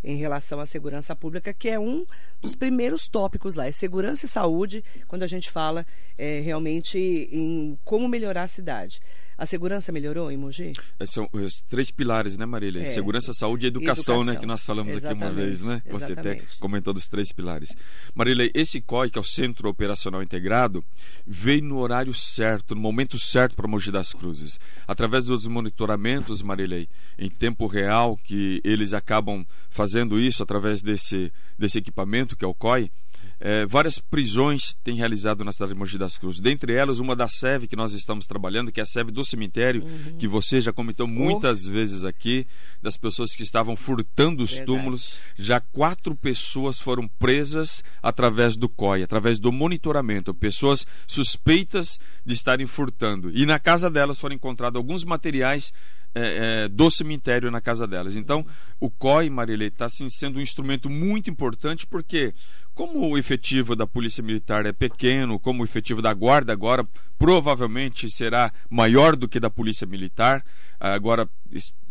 em 0.02 0.16
relação 0.16 0.60
à 0.60 0.66
segurança 0.66 1.14
pública, 1.16 1.52
que 1.52 1.68
é 1.68 1.78
um 1.78 2.06
dos 2.40 2.54
primeiros 2.54 3.08
tópicos 3.08 3.56
lá. 3.56 3.66
É 3.66 3.72
segurança 3.72 4.24
e 4.24 4.28
saúde, 4.28 4.84
quando 5.08 5.22
a 5.22 5.26
gente 5.26 5.50
fala 5.50 5.86
é, 6.16 6.40
realmente 6.40 6.98
em 6.98 7.78
como 7.84 8.08
melhorar 8.08 8.44
a 8.44 8.48
cidade. 8.48 9.00
A 9.38 9.44
segurança 9.44 9.92
melhorou 9.92 10.30
em 10.30 10.36
Mogi? 10.36 10.72
São 11.04 11.28
os 11.30 11.60
três 11.68 11.90
pilares, 11.90 12.38
né, 12.38 12.46
Marília? 12.46 12.80
É. 12.80 12.84
Segurança, 12.86 13.34
saúde 13.34 13.66
e 13.66 13.68
educação, 13.68 14.16
educação, 14.16 14.24
né? 14.24 14.40
Que 14.40 14.46
nós 14.46 14.64
falamos 14.64 14.94
Exatamente. 14.94 15.24
aqui 15.24 15.32
uma 15.32 15.44
vez, 15.44 15.60
né? 15.60 15.82
Você 15.90 16.12
Exatamente. 16.12 16.42
até 16.44 16.56
comentou 16.58 16.94
dos 16.94 17.06
três 17.06 17.32
pilares. 17.32 17.76
Marília, 18.14 18.50
esse 18.54 18.80
COI, 18.80 19.10
que 19.10 19.18
é 19.18 19.20
o 19.20 19.24
Centro 19.24 19.68
Operacional 19.68 20.22
Integrado, 20.22 20.82
veio 21.26 21.62
no 21.62 21.78
horário 21.78 22.14
certo, 22.14 22.74
no 22.74 22.80
momento 22.80 23.18
certo 23.18 23.54
para 23.54 23.68
Mogi 23.68 23.90
das 23.90 24.12
Cruzes. 24.12 24.58
Através 24.88 25.24
dos 25.24 25.46
monitoramentos, 25.46 26.40
Marília, 26.40 26.88
em 27.18 27.28
tempo 27.28 27.66
real, 27.66 28.16
que 28.16 28.60
eles 28.64 28.94
acabam 28.94 29.44
fazendo 29.68 30.18
isso 30.18 30.42
através 30.42 30.80
desse, 30.80 31.30
desse 31.58 31.78
equipamento, 31.78 32.34
que 32.34 32.44
é 32.44 32.48
o 32.48 32.54
COI, 32.54 32.90
é, 33.38 33.66
várias 33.66 33.98
prisões 33.98 34.74
têm 34.82 34.96
realizado 34.96 35.44
na 35.44 35.52
cidade 35.52 35.72
de 35.72 35.78
Mogi 35.78 35.98
das 35.98 36.16
Cruzes. 36.16 36.40
Dentre 36.40 36.72
elas, 36.72 36.98
uma 36.98 37.14
da 37.14 37.28
SEV 37.28 37.66
que 37.66 37.76
nós 37.76 37.92
estamos 37.92 38.26
trabalhando, 38.26 38.72
que 38.72 38.80
é 38.80 38.82
a 38.82 38.86
SEV 38.86 39.10
do 39.10 39.24
cemitério, 39.24 39.84
uhum. 39.84 40.16
que 40.18 40.26
você 40.26 40.60
já 40.60 40.72
comentou 40.72 41.06
muitas 41.06 41.68
oh. 41.68 41.72
vezes 41.72 42.04
aqui, 42.04 42.46
das 42.82 42.96
pessoas 42.96 43.34
que 43.34 43.42
estavam 43.42 43.76
furtando 43.76 44.42
os 44.42 44.52
Verdade. 44.52 44.66
túmulos. 44.66 45.18
Já 45.36 45.60
quatro 45.60 46.14
pessoas 46.14 46.80
foram 46.80 47.06
presas 47.06 47.84
através 48.02 48.56
do 48.56 48.68
COI, 48.68 49.02
através 49.02 49.38
do 49.38 49.52
monitoramento. 49.52 50.32
Pessoas 50.32 50.86
suspeitas 51.06 51.98
de 52.24 52.32
estarem 52.32 52.66
furtando. 52.66 53.30
E 53.34 53.44
na 53.44 53.58
casa 53.58 53.90
delas 53.90 54.18
foram 54.18 54.34
encontrados 54.34 54.76
alguns 54.76 55.04
materiais 55.04 55.72
é, 56.18 56.64
é, 56.64 56.68
do 56.68 56.90
cemitério 56.90 57.50
na 57.50 57.60
casa 57.60 57.86
delas. 57.86 58.16
Então, 58.16 58.44
o 58.80 58.88
COI, 58.88 59.28
Marilei, 59.28 59.68
está 59.68 59.84
assim, 59.84 60.08
sendo 60.08 60.38
um 60.38 60.42
instrumento 60.42 60.88
muito 60.88 61.28
importante 61.28 61.86
porque 61.86 62.32
como 62.74 63.06
o 63.06 63.18
efetivo 63.18 63.76
da 63.76 63.86
Polícia 63.86 64.22
Militar 64.22 64.64
é 64.64 64.72
pequeno, 64.72 65.38
como 65.38 65.62
o 65.62 65.64
efetivo 65.66 66.00
da 66.00 66.14
Guarda 66.14 66.54
agora 66.54 66.88
provavelmente 67.18 68.08
será 68.10 68.50
maior 68.70 69.14
do 69.14 69.28
que 69.28 69.38
da 69.38 69.50
Polícia 69.50 69.86
Militar, 69.86 70.42
agora 70.80 71.28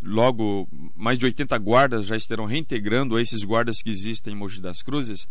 logo 0.01 0.67
mais 0.95 1.19
de 1.19 1.25
80 1.25 1.55
guardas 1.59 2.05
já 2.07 2.15
estarão 2.15 2.45
reintegrando 2.45 3.19
esses 3.19 3.43
guardas 3.43 3.77
que 3.83 3.89
existem 3.91 4.33
em 4.33 4.37
Mogi 4.37 4.59
das 4.59 4.81
Cruzes 4.81 5.27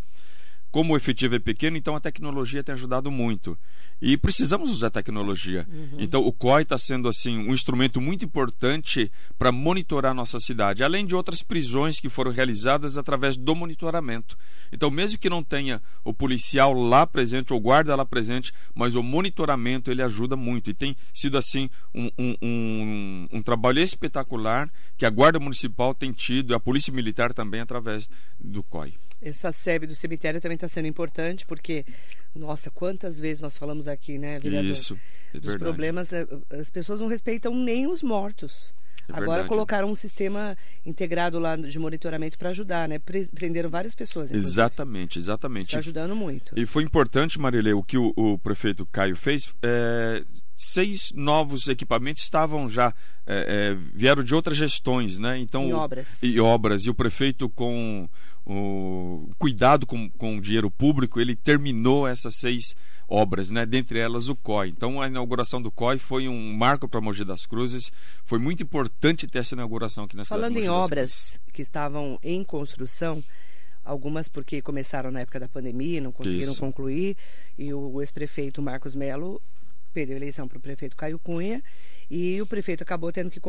como 0.75 0.95
o 0.95 0.97
efetivo 0.97 1.37
é 1.37 1.39
pequeno, 1.39 1.77
então 1.77 1.95
a 1.95 2.01
tecnologia 2.01 2.65
tem 2.65 2.73
ajudado 2.73 3.09
muito. 3.09 3.57
E 4.03 4.17
precisamos 4.17 4.73
usar 4.73 4.91
tecnologia. 4.91 5.65
Uhum. 5.71 5.99
Então 6.01 6.27
o 6.27 6.33
COI 6.33 6.63
está 6.63 6.77
sendo 6.77 7.07
assim 7.07 7.39
um 7.39 7.55
instrumento 7.55 8.01
muito 8.01 8.25
importante 8.25 9.09
para 9.39 9.53
monitorar 9.53 10.11
a 10.11 10.15
nossa 10.15 10.41
cidade, 10.41 10.83
além 10.83 11.07
de 11.07 11.15
outras 11.15 11.45
prisões 11.45 12.01
que 12.01 12.09
foram 12.09 12.33
realizadas 12.33 12.99
através 12.99 13.37
do 13.37 13.55
monitoramento. 13.55 14.37
Então, 14.73 14.91
mesmo 14.91 15.17
que 15.17 15.31
não 15.31 15.45
tenha 15.45 15.81
o 16.03 16.13
policial 16.13 16.73
lá 16.73 17.07
presente 17.07 17.53
ou 17.53 17.61
guarda 17.61 17.95
lá 17.95 18.05
presente, 18.05 18.53
mas 18.75 18.97
o 18.97 19.03
monitoramento 19.05 19.93
ele 19.93 20.03
ajuda 20.03 20.35
muito. 20.35 20.71
E 20.71 20.75
tem 20.75 20.97
sido 21.13 21.39
assim 21.39 21.71
um, 21.95 22.11
um, 22.19 22.37
um, 22.43 23.29
um 23.35 23.43
trabalho 23.43 23.79
espetacular 23.79 24.69
que 24.97 25.07
a 25.07 25.11
Guarda 25.11 25.39
Municipal 25.39 25.95
tem 25.95 26.11
tido, 26.11 26.53
a 26.53 26.59
Polícia 26.59 26.93
Militar 26.93 27.33
também 27.33 27.61
através 27.61 28.11
do 28.41 28.65
COI. 28.65 28.95
Essa 29.23 29.51
sebe 29.53 29.87
do 29.87 29.95
cemitério 29.95 30.41
também 30.41 30.55
está 30.57 30.69
sendo 30.69 30.87
importante, 30.87 31.47
porque, 31.47 31.85
nossa, 32.35 32.71
quantas 32.71 33.19
vezes 33.19 33.41
nós 33.43 33.57
falamos 33.57 33.89
aqui, 33.89 34.19
né, 34.19 34.39
vereador? 34.39 34.71
Isso, 34.71 34.95
é 35.33 35.39
Dos 35.39 35.47
verdade. 35.53 35.59
problemas, 35.59 36.13
eh, 36.13 36.27
as 36.51 36.69
pessoas 36.69 37.01
não 37.01 37.09
respeitam 37.09 37.55
nem 37.55 37.87
os 37.87 38.03
mortos. 38.03 38.75
É 39.09 39.13
Agora 39.13 39.27
verdade. 39.27 39.49
colocaram 39.49 39.91
um 39.91 39.95
sistema 39.95 40.57
integrado 40.85 41.39
lá 41.39 41.57
de 41.57 41.79
monitoramento 41.79 42.39
para 42.39 42.51
ajudar, 42.51 42.89
né? 42.89 42.99
Prenderam 42.99 43.69
várias 43.69 43.95
pessoas. 43.95 44.31
Inclusive. 44.31 44.53
Exatamente, 44.53 45.19
exatamente. 45.19 45.67
Está 45.67 45.79
ajudando 45.79 46.17
muito. 46.17 46.59
E 46.59 46.65
foi 46.67 46.83
importante, 46.83 47.39
Marilê, 47.39 47.73
o 47.73 47.83
que 47.83 47.99
o, 47.99 48.13
o 48.17 48.39
prefeito 48.39 48.87
Caio 48.87 49.17
fez. 49.17 49.55
É, 49.63 50.25
seis 50.57 51.13
novos 51.15 51.67
equipamentos 51.69 52.23
estavam 52.23 52.69
já 52.71 52.95
é, 53.27 53.73
é, 53.73 53.75
vieram 53.95 54.23
de 54.23 54.35
outras 54.35 54.57
gestões, 54.57 55.19
né? 55.19 55.39
Então 55.39 55.69
e 55.69 55.73
obras. 55.73 56.23
E 56.23 56.41
obras 56.41 56.85
e 56.85 56.91
o 56.91 56.95
prefeito 56.95 57.49
com 57.49 58.09
o 58.47 59.31
cuidado 59.39 59.87
com, 59.87 60.11
com 60.11 60.37
o 60.37 60.41
dinheiro 60.41 60.71
público 60.71 61.19
ele 61.19 61.35
terminou 61.35 62.07
essas 62.07 62.37
seis 62.37 62.75
obras, 63.09 63.51
né? 63.51 63.67
Dentre 63.67 63.99
elas 63.99 64.29
o 64.29 64.37
COI. 64.37 64.69
Então 64.69 65.01
a 65.01 65.07
inauguração 65.07 65.61
do 65.61 65.71
COI 65.71 65.99
foi 65.99 66.29
um 66.29 66.53
marco 66.53 66.89
para 66.89 67.01
Mogi 67.01 67.25
das 67.25 67.47
Cruzes. 67.47 67.91
Foi 68.25 68.39
muito 68.39 68.63
importante 68.63 69.27
ter 69.27 69.39
essa 69.39 69.55
inauguração 69.55 70.05
aqui 70.05 70.17
na 70.17 70.25
cidade 70.25 70.41
Falando 70.41 70.59
em 70.59 70.69
obras 70.69 71.41
que 71.53 71.63
estavam 71.63 72.19
em 72.23 72.43
construção, 72.43 73.23
algumas 73.85 74.29
porque 74.29 74.63
começaram 74.63 75.11
na 75.11 75.21
época 75.21 75.39
da 75.39 75.49
pandemia, 75.49 76.01
não 76.01 76.13
conseguiram 76.13 76.53
Isso. 76.53 76.61
concluir, 76.61 77.17
e 77.59 77.73
o 77.73 78.01
ex-prefeito 78.01 78.63
Marcos 78.63 78.95
Melo 78.95 79.41
perdeu 79.93 80.17
a 80.17 80.19
eleição 80.19 80.49
para 80.49 80.59
o 80.59 80.61
prefeito 80.61 80.97
Caio 80.97 81.21
Cunha 81.21 81.63
e 82.11 82.43
o 82.43 82.47
prefeito 82.47 82.83
acabou 82.83 83.13
tendo 83.13 83.31
que 83.31 83.41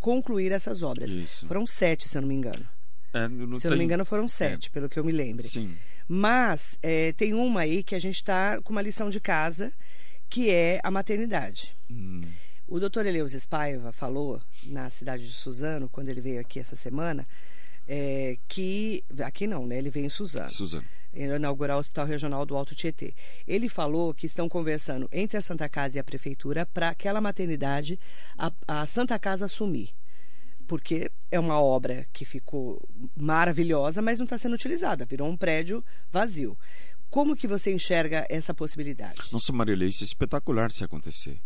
concluir 0.00 0.50
essas 0.50 0.82
obras. 0.82 1.10
Isso. 1.10 1.46
Foram 1.46 1.66
sete, 1.66 2.08
se 2.08 2.16
eu 2.16 2.22
não 2.22 2.28
me 2.28 2.34
engano. 2.34 2.66
É, 3.12 3.28
não 3.28 3.54
se 3.54 3.66
eu 3.66 3.70
não 3.70 3.78
me 3.78 3.84
engano, 3.84 4.04
foram 4.04 4.28
sete, 4.28 4.68
é. 4.68 4.70
pelo 4.70 4.88
que 4.88 4.98
eu 4.98 5.04
me 5.04 5.12
lembro. 5.12 5.46
Sim. 5.46 5.76
Mas 6.06 6.78
é, 6.82 7.12
tem 7.12 7.34
uma 7.34 7.60
aí 7.60 7.82
que 7.82 7.94
a 7.94 7.98
gente 7.98 8.16
está 8.16 8.60
com 8.62 8.72
uma 8.72 8.82
lição 8.82 9.10
de 9.10 9.20
casa, 9.20 9.72
que 10.28 10.50
é 10.50 10.80
a 10.82 10.90
maternidade. 10.90 11.76
Hum. 11.90 12.22
O 12.66 12.78
doutor 12.78 13.06
Eleusis 13.06 13.46
Paiva 13.46 13.92
falou 13.92 14.40
na 14.64 14.90
cidade 14.90 15.26
de 15.26 15.32
Suzano, 15.32 15.88
quando 15.88 16.08
ele 16.08 16.20
veio 16.20 16.40
aqui 16.40 16.58
essa 16.58 16.76
semana, 16.76 17.26
é, 17.86 18.36
que. 18.46 19.02
Aqui 19.24 19.46
não, 19.46 19.66
né? 19.66 19.78
Ele 19.78 19.88
veio 19.88 20.06
em 20.06 20.10
Suzano. 20.10 20.50
Suzano. 20.50 20.84
Inaugurar 21.14 21.78
o 21.78 21.80
Hospital 21.80 22.06
Regional 22.06 22.44
do 22.44 22.54
Alto 22.54 22.74
Tietê. 22.74 23.14
Ele 23.46 23.68
falou 23.70 24.12
que 24.12 24.26
estão 24.26 24.48
conversando 24.48 25.08
entre 25.10 25.38
a 25.38 25.42
Santa 25.42 25.66
Casa 25.68 25.96
e 25.96 25.98
a 25.98 26.04
Prefeitura 26.04 26.66
para 26.66 26.90
aquela 26.90 27.20
maternidade 27.20 27.98
a, 28.36 28.52
a 28.66 28.86
Santa 28.86 29.18
Casa 29.18 29.46
assumir 29.46 29.94
porque 30.68 31.10
é 31.30 31.40
uma 31.40 31.60
obra 31.60 32.06
que 32.12 32.24
ficou 32.24 32.86
maravilhosa, 33.16 34.02
mas 34.02 34.18
não 34.18 34.24
está 34.24 34.36
sendo 34.36 34.54
utilizada, 34.54 35.06
virou 35.06 35.28
um 35.28 35.36
prédio 35.36 35.82
vazio. 36.12 36.56
Como 37.10 37.34
que 37.34 37.48
você 37.48 37.72
enxerga 37.72 38.26
essa 38.28 38.52
possibilidade? 38.52 39.20
Nossa, 39.32 39.50
Marilei, 39.50 39.88
isso 39.88 40.04
é 40.04 40.06
espetacular 40.06 40.70
se 40.70 40.84
acontecer. 40.84 41.40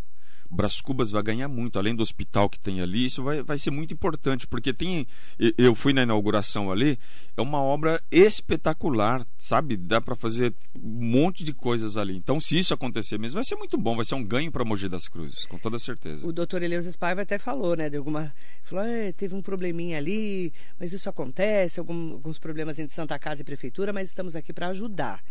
Bras 0.52 0.82
Cubas 0.82 1.10
vai 1.10 1.22
ganhar 1.22 1.48
muito, 1.48 1.78
além 1.78 1.96
do 1.96 2.02
hospital 2.02 2.46
que 2.46 2.60
tem 2.60 2.82
ali, 2.82 3.06
isso 3.06 3.22
vai, 3.22 3.42
vai 3.42 3.56
ser 3.56 3.70
muito 3.70 3.94
importante, 3.94 4.46
porque 4.46 4.74
tem. 4.74 5.06
Eu 5.56 5.74
fui 5.74 5.94
na 5.94 6.02
inauguração 6.02 6.70
ali, 6.70 6.98
é 7.34 7.40
uma 7.40 7.62
obra 7.62 8.02
espetacular, 8.10 9.26
sabe? 9.38 9.78
Dá 9.78 9.98
para 9.98 10.14
fazer 10.14 10.54
um 10.76 11.06
monte 11.06 11.42
de 11.42 11.54
coisas 11.54 11.96
ali. 11.96 12.14
Então, 12.14 12.38
se 12.38 12.58
isso 12.58 12.74
acontecer 12.74 13.18
mesmo, 13.18 13.36
vai 13.36 13.44
ser 13.44 13.56
muito 13.56 13.78
bom, 13.78 13.96
vai 13.96 14.04
ser 14.04 14.14
um 14.14 14.22
ganho 14.22 14.52
para 14.52 14.62
Mogi 14.62 14.90
das 14.90 15.08
Cruzes, 15.08 15.46
com 15.46 15.56
toda 15.56 15.78
certeza. 15.78 16.26
O 16.26 16.32
doutor 16.32 16.62
Eleusis 16.62 16.96
Paiva 16.96 17.22
até 17.22 17.38
falou, 17.38 17.74
né? 17.74 17.88
De 17.88 17.96
alguma. 17.96 18.34
Falou, 18.62 18.84
é, 18.84 19.10
teve 19.12 19.34
um 19.34 19.40
probleminha 19.40 19.96
ali, 19.96 20.52
mas 20.78 20.92
isso 20.92 21.08
acontece, 21.08 21.80
algum, 21.80 22.12
alguns 22.12 22.38
problemas 22.38 22.78
entre 22.78 22.94
Santa 22.94 23.18
Casa 23.18 23.40
e 23.40 23.44
Prefeitura, 23.44 23.90
mas 23.90 24.08
estamos 24.08 24.36
aqui 24.36 24.52
para 24.52 24.68
ajudar. 24.68 25.22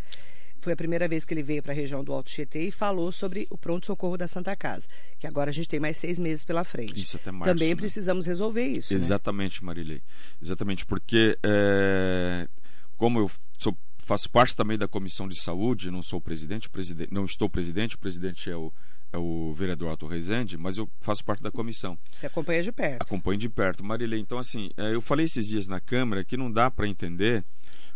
Foi 0.61 0.73
a 0.73 0.75
primeira 0.75 1.07
vez 1.07 1.25
que 1.25 1.33
ele 1.33 1.41
veio 1.41 1.63
para 1.63 1.73
a 1.73 1.75
região 1.75 2.03
do 2.03 2.13
Alto 2.13 2.29
Tietê 2.29 2.67
e 2.67 2.71
falou 2.71 3.11
sobre 3.11 3.47
o 3.49 3.57
pronto-socorro 3.57 4.15
da 4.15 4.27
Santa 4.27 4.55
Casa, 4.55 4.87
que 5.19 5.25
agora 5.25 5.49
a 5.49 5.53
gente 5.53 5.67
tem 5.67 5.79
mais 5.79 5.97
seis 5.97 6.19
meses 6.19 6.43
pela 6.43 6.63
frente. 6.63 7.01
Isso 7.01 7.17
até 7.17 7.31
março. 7.31 7.51
Também 7.51 7.69
né? 7.69 7.75
precisamos 7.75 8.27
resolver 8.27 8.65
isso. 8.65 8.93
Né? 8.93 8.99
Exatamente, 8.99 9.61
né? 9.61 9.65
Marilei. 9.65 10.03
Exatamente, 10.39 10.85
porque 10.85 11.37
é, 11.41 12.47
como 12.95 13.19
eu 13.19 13.31
sou, 13.57 13.75
faço 13.97 14.29
parte 14.29 14.55
também 14.55 14.77
da 14.77 14.87
comissão 14.87 15.27
de 15.27 15.35
saúde, 15.35 15.89
não 15.89 16.03
sou 16.03 16.21
presidente, 16.21 16.69
presidente 16.69 17.11
não 17.11 17.25
estou 17.25 17.49
presidente, 17.49 17.95
o 17.95 17.99
presidente 17.99 18.49
é 18.49 18.55
o 18.55 18.71
é 19.13 19.17
o 19.17 19.53
vereador 19.53 19.89
Alto 19.89 20.07
Rezende, 20.07 20.57
mas 20.57 20.77
eu 20.77 20.89
faço 21.01 21.23
parte 21.25 21.43
da 21.43 21.51
comissão. 21.51 21.97
Você 22.15 22.27
acompanha 22.27 22.63
de 22.63 22.71
perto. 22.71 23.01
Acompanho 23.01 23.37
de 23.37 23.49
perto. 23.49 23.83
Marilei, 23.83 24.19
então 24.19 24.37
assim, 24.37 24.69
é, 24.77 24.95
eu 24.95 25.01
falei 25.01 25.25
esses 25.25 25.47
dias 25.47 25.67
na 25.67 25.81
Câmara 25.81 26.23
que 26.23 26.37
não 26.37 26.49
dá 26.49 26.71
para 26.71 26.87
entender 26.87 27.43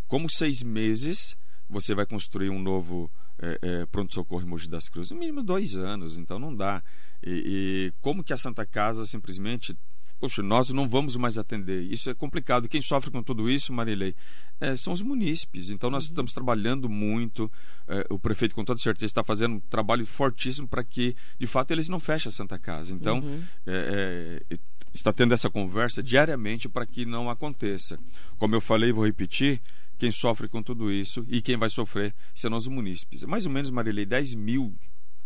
como 0.08 0.30
seis 0.30 0.62
meses 0.62 1.38
você 1.70 1.96
vai 1.96 2.06
construir 2.06 2.50
um 2.50 2.62
novo 2.62 3.12
é, 3.40 3.60
é, 3.62 3.86
pronto-socorro 3.86 4.44
em 4.44 4.46
Mogi 4.46 4.70
das 4.70 4.88
Cruzes? 4.88 5.12
No 5.12 5.18
mínimo 5.18 5.44
dois 5.44 5.76
anos, 5.76 6.18
então 6.18 6.40
não 6.40 6.56
dá. 6.56 6.84
E, 7.24 7.32
e, 7.32 7.94
como 8.02 8.24
que 8.24 8.34
a 8.34 8.38
Santa 8.38 8.66
Casa 8.66 9.06
simplesmente. 9.06 9.76
Poxa, 10.18 10.42
nós 10.42 10.70
não 10.70 10.88
vamos 10.88 11.18
mais 11.18 11.38
atender. 11.38 11.84
Isso 11.92 12.10
é 12.10 12.14
complicado. 12.14 12.70
Quem 12.70 12.82
sofre 12.82 13.12
com 13.12 13.22
tudo 13.22 13.50
isso, 13.50 13.74
Marilei, 13.74 14.16
é, 14.62 14.74
são 14.76 14.94
os 14.94 15.02
munícipes. 15.02 15.70
Então 15.70 15.90
nós 15.90 16.06
uhum. 16.06 16.12
estamos 16.12 16.34
trabalhando 16.34 16.88
muito. 16.88 17.52
É, 17.88 18.06
o 18.10 18.18
prefeito, 18.18 18.56
com 18.56 18.64
toda 18.64 18.80
certeza, 18.80 19.08
está 19.08 19.24
fazendo 19.24 19.56
um 19.56 19.60
trabalho 19.60 20.06
fortíssimo 20.06 20.68
para 20.68 20.84
que, 20.86 21.16
de 21.38 21.46
fato, 21.46 21.72
eles 21.72 21.90
não 21.90 22.00
fechem 22.00 22.30
a 22.30 22.32
Santa 22.32 22.58
Casa. 22.58 22.94
Então, 22.94 23.20
uhum. 23.20 23.44
É, 23.68 24.42
é, 24.50 24.58
está 24.94 25.12
tendo 25.12 25.34
essa 25.34 25.50
conversa 25.50 26.02
diariamente 26.02 26.70
para 26.70 26.86
que 26.86 27.06
não 27.06 27.30
aconteça. 27.30 27.98
Como 28.38 28.56
eu 28.56 28.62
falei, 28.62 28.94
vou 28.94 29.06
repetir 29.06 29.62
quem 29.98 30.12
sofre 30.12 30.48
com 30.48 30.62
tudo 30.62 30.92
isso 30.92 31.26
e 31.28 31.42
quem 31.42 31.58
vai 31.58 31.70
sofrer 31.70 32.14
serão 32.34 32.58
os 32.58 32.68
munícipes. 32.68 33.24
Mais 33.24 33.46
ou 33.46 33.52
menos, 33.52 33.70
Marilei, 33.70 34.06
10 34.06 34.36
mil 34.36 34.76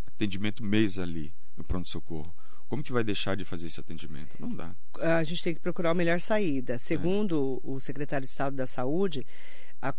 atendimento 0.07 0.63
mês 0.63 0.97
ali 0.99 1.33
no 1.55 1.63
pronto-socorro. 1.63 2.33
Como 2.67 2.83
que 2.83 2.91
vai 2.91 3.03
deixar 3.03 3.35
de 3.35 3.43
fazer 3.43 3.65
esse 3.65 3.79
atendimento? 3.79 4.35
Não 4.39 4.53
dá. 4.53 4.75
A 4.99 5.23
gente 5.23 5.41
tem 5.41 5.55
que 5.55 5.59
procurar 5.59 5.89
a 5.89 5.95
melhor 5.95 6.19
saída. 6.19 6.77
Segundo 6.77 7.59
é. 7.65 7.67
o 7.67 7.79
secretário 7.79 8.25
de 8.25 8.29
Estado 8.29 8.55
da 8.55 8.67
Saúde, 8.67 9.25
a, 9.81 9.89
a, 9.89 9.93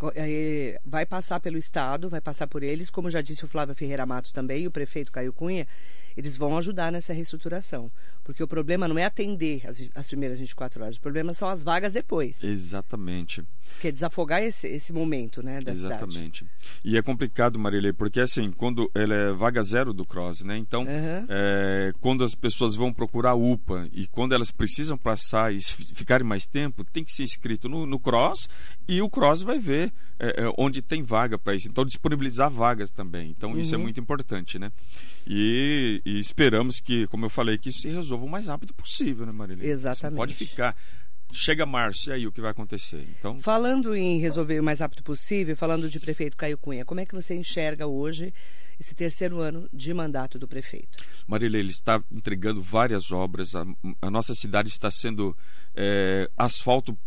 vai 0.85 1.05
passar 1.05 1.41
pelo 1.41 1.59
Estado, 1.59 2.09
vai 2.09 2.21
passar 2.21 2.47
por 2.47 2.63
eles, 2.63 2.89
como 2.89 3.11
já 3.11 3.21
disse 3.21 3.45
o 3.45 3.49
Flávio 3.49 3.75
Ferreira 3.75 4.07
Matos 4.07 4.31
também, 4.31 4.63
e 4.63 4.67
o 4.69 4.71
prefeito 4.71 5.11
Caio 5.11 5.33
Cunha, 5.33 5.67
eles 6.17 6.37
vão 6.37 6.57
ajudar 6.57 6.91
nessa 6.93 7.13
reestruturação. 7.13 7.91
Porque 8.25 8.43
o 8.43 8.49
problema 8.49 8.87
não 8.87 8.99
é 8.99 9.05
atender 9.05 9.63
as, 9.67 9.81
as 9.95 10.07
primeiras 10.07 10.39
24 10.39 10.83
horas, 10.83 10.97
o 10.97 11.01
problema 11.01 11.35
são 11.35 11.49
as 11.49 11.63
vagas 11.63 11.95
depois. 11.95 12.43
Exatamente. 12.45 13.43
Que 13.81 13.89
é 13.89 13.93
desafogar 13.93 14.43
esse, 14.43 14.69
esse 14.69 14.93
momento, 14.93 15.43
né, 15.43 15.61
da 15.61 15.73
Exatamente. 15.73 16.39
Cidade. 16.39 16.81
E 16.85 16.97
é 16.97 17.03
complicado, 17.03 17.59
Marilei, 17.59 17.93
porque 17.93 18.21
assim, 18.21 18.51
quando 18.51 18.91
ela 18.95 19.15
é 19.15 19.33
vaga 19.33 19.63
zero 19.63 19.93
do 19.93 20.05
CROSS, 20.05 20.45
né? 20.45 20.57
Então, 20.57 20.83
uhum. 20.83 21.27
é, 21.29 21.93
quando 22.01 22.25
as 22.25 22.35
pessoas 22.35 22.75
vão 22.75 22.93
procurar 22.93 23.35
UPA 23.35 23.89
e 23.93 24.07
quando 24.07 24.35
elas 24.35 24.51
precisam 24.51 24.97
passar 24.97 25.53
e 25.53 25.61
ficarem 25.61 26.27
mais 26.27 26.47
tempo, 26.47 26.85
tem 26.85 27.03
que 27.05 27.13
ser 27.13 27.23
inscrito 27.23 27.69
no, 27.69 27.87
no 27.87 27.99
CROSS 27.99 28.49
e 28.87 29.01
o 29.01 29.09
CROSS 29.09 29.43
vai 29.43 29.59
ver 29.59 29.93
é, 30.19 30.35
onde 30.59 30.83
tem 30.83 31.03
vaga 31.03 31.39
para 31.39 31.55
isso. 31.55 31.69
Então, 31.69 31.85
disponibilizar 31.85 32.51
vagas 32.51 32.91
também. 32.91 33.31
Então, 33.31 33.53
uhum. 33.53 33.61
isso 33.61 33.75
é 33.75 33.79
uhum. 33.79 33.85
muito 33.85 34.01
importante, 34.01 34.59
né? 34.59 34.71
E, 35.27 36.00
e, 36.05 36.19
esperamos 36.19 36.81
que, 36.81 37.07
como 37.09 37.27
eu 37.27 37.31
falei, 37.31 37.59
que 37.59 37.69
isso 37.69 37.81
se 37.81 37.89
resolva 37.89 38.25
o 38.25 38.29
mais 38.29 38.47
rápido 38.47 38.75
possível, 38.75 39.27
né, 39.27 39.33
Marília? 39.33 39.67
Exatamente. 39.67 40.13
Você 40.13 40.17
pode 40.17 40.35
ficar 40.35 40.77
chega 41.33 41.65
março, 41.65 42.11
e 42.11 42.13
aí 42.13 42.27
o 42.27 42.33
que 42.33 42.41
vai 42.41 42.51
acontecer? 42.51 43.07
Então, 43.19 43.41
Falando 43.41 43.95
em 43.95 44.19
resolver 44.19 44.59
o 44.61 44.65
mais 44.65 44.81
rápido 44.81 45.03
possível, 45.03 45.57
falando 45.57 45.89
de 45.89 46.01
prefeito 46.01 46.37
Caio 46.37 46.59
Cunha, 46.59 46.85
como 46.85 47.01
é 47.01 47.07
que 47.07 47.15
você 47.15 47.35
enxerga 47.35 47.87
hoje 47.87 48.33
esse 48.79 48.95
terceiro 48.95 49.41
ano 49.41 49.69
de 49.73 49.93
mandato 49.93 50.39
do 50.39 50.49
prefeito? 50.49 51.05
Marília, 51.27 51.59
ele 51.59 51.71
está 51.71 52.03
entregando 52.11 52.63
várias 52.63 53.13
obras, 53.13 53.55
a, 53.55 53.65
a 54.01 54.11
nossa 54.11 54.35
cidade 54.35 54.69
está 54.69 54.91
sendo 54.91 55.37
é, 55.75 56.29
asfalto 56.37 56.99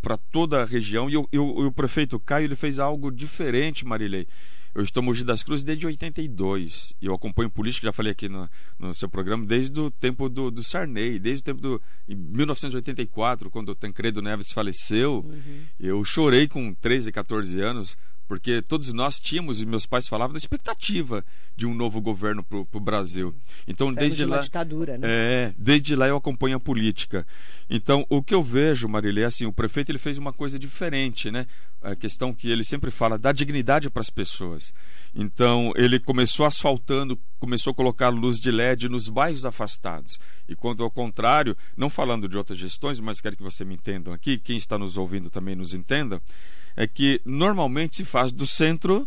para 0.00 0.16
toda 0.16 0.62
a 0.62 0.64
região, 0.64 1.08
e 1.08 1.16
o, 1.16 1.28
e, 1.32 1.38
o, 1.38 1.62
e 1.62 1.66
o 1.66 1.72
prefeito 1.72 2.18
Caio 2.18 2.44
ele 2.44 2.56
fez 2.56 2.78
algo 2.78 3.10
diferente, 3.10 3.84
Marilei. 3.84 4.26
Eu 4.74 4.82
estou 4.82 5.02
Mogi 5.02 5.22
das 5.22 5.42
Cruzes 5.42 5.64
desde 5.64 5.86
82. 5.86 6.94
E 7.00 7.06
eu 7.06 7.14
acompanho 7.14 7.50
política, 7.50 7.86
já 7.86 7.92
falei 7.92 8.12
aqui 8.12 8.28
no, 8.28 8.48
no 8.78 8.94
seu 8.94 9.08
programa, 9.08 9.44
desde 9.44 9.78
o 9.78 9.90
tempo 9.90 10.28
do, 10.28 10.50
do 10.50 10.62
Sarney, 10.62 11.18
desde 11.18 11.42
o 11.42 11.44
tempo 11.44 11.60
do. 11.60 11.82
Em 12.08 12.14
1984, 12.14 13.50
quando 13.50 13.70
o 13.70 13.74
Tancredo 13.74 14.22
Neves 14.22 14.50
faleceu, 14.52 15.24
uhum. 15.26 15.62
eu 15.78 16.04
chorei 16.04 16.48
com 16.48 16.72
13, 16.74 17.12
14 17.12 17.60
anos 17.60 17.96
porque 18.32 18.62
todos 18.62 18.94
nós 18.94 19.20
tínhamos, 19.20 19.60
e 19.60 19.66
meus 19.66 19.84
pais 19.84 20.08
falavam, 20.08 20.32
da 20.32 20.38
expectativa 20.38 21.22
de 21.54 21.66
um 21.66 21.74
novo 21.74 22.00
governo 22.00 22.42
para 22.42 22.56
o 22.56 22.80
Brasil. 22.80 23.34
Então, 23.68 23.88
Saímos 23.88 24.00
desde 24.00 24.16
de 24.16 24.24
uma 24.24 24.36
lá. 24.36 24.42
ditadura, 24.42 24.96
né? 24.96 25.06
É, 25.06 25.54
desde 25.58 25.94
lá 25.94 26.08
eu 26.08 26.16
acompanho 26.16 26.56
a 26.56 26.58
política. 26.60 27.26
Então, 27.68 28.06
o 28.08 28.22
que 28.22 28.34
eu 28.34 28.42
vejo, 28.42 28.88
Marília, 28.88 29.24
é 29.24 29.26
assim: 29.26 29.44
o 29.44 29.52
prefeito 29.52 29.92
ele 29.92 29.98
fez 29.98 30.16
uma 30.16 30.32
coisa 30.32 30.58
diferente, 30.58 31.30
né? 31.30 31.46
A 31.82 31.94
questão 31.94 32.32
que 32.32 32.50
ele 32.50 32.64
sempre 32.64 32.90
fala, 32.90 33.18
dá 33.18 33.32
dignidade 33.32 33.90
para 33.90 34.00
as 34.00 34.08
pessoas. 34.08 34.72
Então, 35.14 35.70
ele 35.76 36.00
começou 36.00 36.46
asfaltando, 36.46 37.18
começou 37.38 37.72
a 37.72 37.74
colocar 37.74 38.08
luz 38.08 38.40
de 38.40 38.50
LED 38.50 38.88
nos 38.88 39.10
bairros 39.10 39.44
afastados. 39.44 40.18
E 40.48 40.56
quando 40.56 40.82
ao 40.82 40.90
contrário, 40.90 41.54
não 41.76 41.90
falando 41.90 42.26
de 42.26 42.38
outras 42.38 42.58
gestões, 42.58 42.98
mas 42.98 43.20
quero 43.20 43.36
que 43.36 43.42
você 43.42 43.62
me 43.62 43.74
entendam 43.74 44.14
aqui, 44.14 44.38
quem 44.38 44.56
está 44.56 44.78
nos 44.78 44.96
ouvindo 44.96 45.28
também 45.28 45.54
nos 45.54 45.74
entenda 45.74 46.18
é 46.76 46.86
que 46.86 47.20
normalmente 47.24 47.96
se 47.96 48.04
faz 48.04 48.32
do 48.32 48.46
centro 48.46 49.06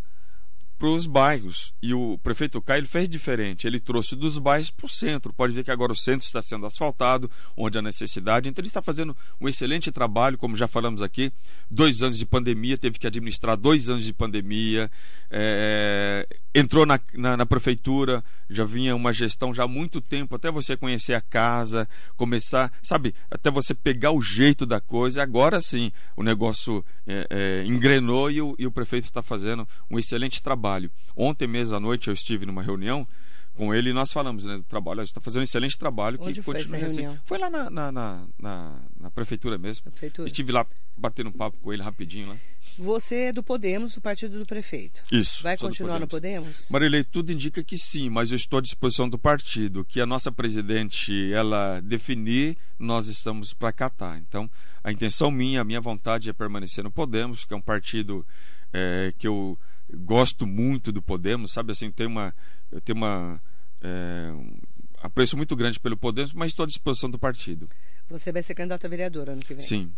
para 0.78 0.90
os 0.90 1.06
bairros. 1.06 1.74
E 1.82 1.94
o 1.94 2.18
prefeito 2.18 2.62
Caio 2.62 2.86
fez 2.86 3.08
diferente. 3.08 3.66
Ele 3.66 3.80
trouxe 3.80 4.16
dos 4.16 4.38
bairros 4.38 4.70
para 4.70 4.86
o 4.86 4.90
centro. 4.90 5.34
Pode 5.34 5.54
ver 5.54 5.64
que 5.64 5.72
agora 5.72 5.92
o 5.92 5.96
centro 5.96 6.26
está 6.26 6.42
sendo 6.42 6.66
asfaltado, 6.66 7.30
onde 7.56 7.78
há 7.78 7.82
necessidade. 7.82 8.50
Então 8.50 8.62
ele 8.62 8.68
está 8.68 8.82
fazendo 8.82 9.16
um 9.40 9.48
excelente 9.48 9.92
trabalho, 9.92 10.38
como 10.38 10.56
já 10.56 10.68
falamos 10.68 11.02
aqui. 11.02 11.32
Dois 11.70 12.04
anos 12.04 12.18
de 12.18 12.26
pandemia, 12.26 12.78
teve 12.78 13.00
que 13.00 13.08
administrar 13.08 13.58
dois 13.58 13.90
anos 13.90 14.04
de 14.04 14.14
pandemia. 14.14 14.92
É, 15.32 16.28
entrou 16.54 16.86
na, 16.86 17.00
na, 17.14 17.38
na, 17.38 17.46
prefeitura, 17.46 18.24
já 18.50 18.64
vinha 18.64 18.96
uma 18.96 19.12
gestão 19.12 19.54
já 19.54 19.64
há 19.64 19.68
muito 19.68 20.00
tempo, 20.00 20.36
até 20.36 20.52
você 20.52 20.78
conhecer 20.78 21.14
a 21.14 21.22
casa, 21.22 21.88
começar, 22.16 22.72
sabe, 22.82 23.14
até 23.32 23.50
você 23.50 23.74
pegar 23.74 24.12
o 24.12 24.22
jeito 24.22 24.66
da 24.66 24.80
coisa. 24.80 25.24
Agora 25.24 25.60
sim, 25.60 25.92
o 26.16 26.24
negócio 26.24 26.86
é, 27.08 27.28
é, 27.30 27.66
engrenou 27.66 28.30
e 28.30 28.42
o, 28.42 28.56
e 28.58 28.68
o 28.68 28.72
prefeito 28.72 29.06
está 29.06 29.22
fazendo 29.22 29.68
um 29.90 29.98
excelente 29.98 30.42
trabalho 30.42 30.66
trabalho. 30.76 30.92
Ontem 31.16 31.48
mesmo 31.48 31.76
à 31.76 31.80
noite 31.80 32.08
eu 32.08 32.14
estive 32.14 32.46
numa 32.46 32.62
reunião 32.62 33.08
com 33.56 33.74
ele 33.74 33.92
e 33.92 33.94
nós 33.94 34.12
falamos 34.12 34.46
né, 34.46 34.58
do 34.58 34.64
trabalho. 34.64 35.00
A 35.00 35.04
gente 35.04 35.12
está 35.12 35.22
fazendo 35.22 35.40
um 35.40 35.44
excelente 35.44 35.78
trabalho 35.78 36.18
Onde 36.20 36.34
que 36.34 36.42
foi 36.42 36.56
continua 36.56 36.86
assim. 36.86 37.18
Foi 37.24 37.38
lá 37.38 37.50
na, 37.50 37.70
na, 37.70 37.92
na, 37.92 38.82
na, 39.00 39.12
prefeitura 39.12 39.58
mesmo. 39.58 39.84
Prefeitura. 39.86 40.28
Estive 40.28 40.52
lá 40.52 40.66
batendo 40.98 41.30
um 41.30 41.32
papo 41.32 41.58
com 41.60 41.72
ele 41.72 41.82
rapidinho 41.82 42.28
lá. 42.28 42.38
Você 42.78 43.16
é 43.16 43.34
do 43.34 43.42
Podemos, 43.42 43.96
o 43.96 44.02
partido 44.02 44.38
do 44.38 44.46
prefeito. 44.46 45.02
Isso. 45.10 45.42
Vai 45.42 45.58
continuar 45.58 46.00
no 46.00 46.08
Podemos? 46.08 46.68
Marilei, 46.70 47.06
tudo 47.06 47.32
indica 47.32 47.64
que 47.64 47.78
sim, 47.78 48.10
mas 48.10 48.32
eu 48.32 48.36
estou 48.36 48.60
à 48.60 48.62
disposição 48.62 49.08
do 49.08 49.18
partido. 49.18 49.86
Que 49.86 50.02
a 50.02 50.06
nossa 50.06 50.30
presidente 50.34 51.32
ela 51.32 51.80
definir, 51.80 52.58
nós 52.78 53.08
estamos 53.08 53.54
para 53.54 53.72
catar. 53.72 54.18
Então, 54.18 54.52
a 54.84 54.92
intenção 54.92 55.32
minha, 55.32 55.62
a 55.62 55.64
minha 55.64 55.80
vontade 55.80 56.30
é 56.30 56.34
permanecer 56.34 56.84
no 56.84 56.92
Podemos, 56.92 57.46
que 57.46 57.54
é 57.54 57.58
um 57.58 57.62
partido 57.62 58.26
é, 58.74 59.14
que 59.18 59.26
eu 59.26 59.58
gosto 59.96 60.46
muito 60.46 60.92
do 60.92 61.02
Podemos, 61.02 61.52
sabe 61.52 61.72
assim, 61.72 61.92
tem 61.92 62.08
uma 62.08 62.34
eu 62.72 62.82
tenho 62.82 62.98
uma 62.98 63.42
é, 63.82 64.32
um 64.34 64.60
apreço 64.98 65.38
muito 65.38 65.56
grande 65.56 65.80
pelo 65.80 65.98
Podemos, 65.98 66.34
mas 66.34 66.52
estou 66.52 66.64
à 66.64 66.68
disposição 66.68 67.10
do 67.10 67.20
partido. 67.20 67.70
Você 68.10 68.32
vai 68.32 68.44
ser 68.44 68.54
candidato 68.54 68.86
a 68.86 68.90
vereador 68.90 69.30
ano 69.30 69.42
que 69.42 69.54
vem? 69.54 69.64
Sim. 69.64 69.92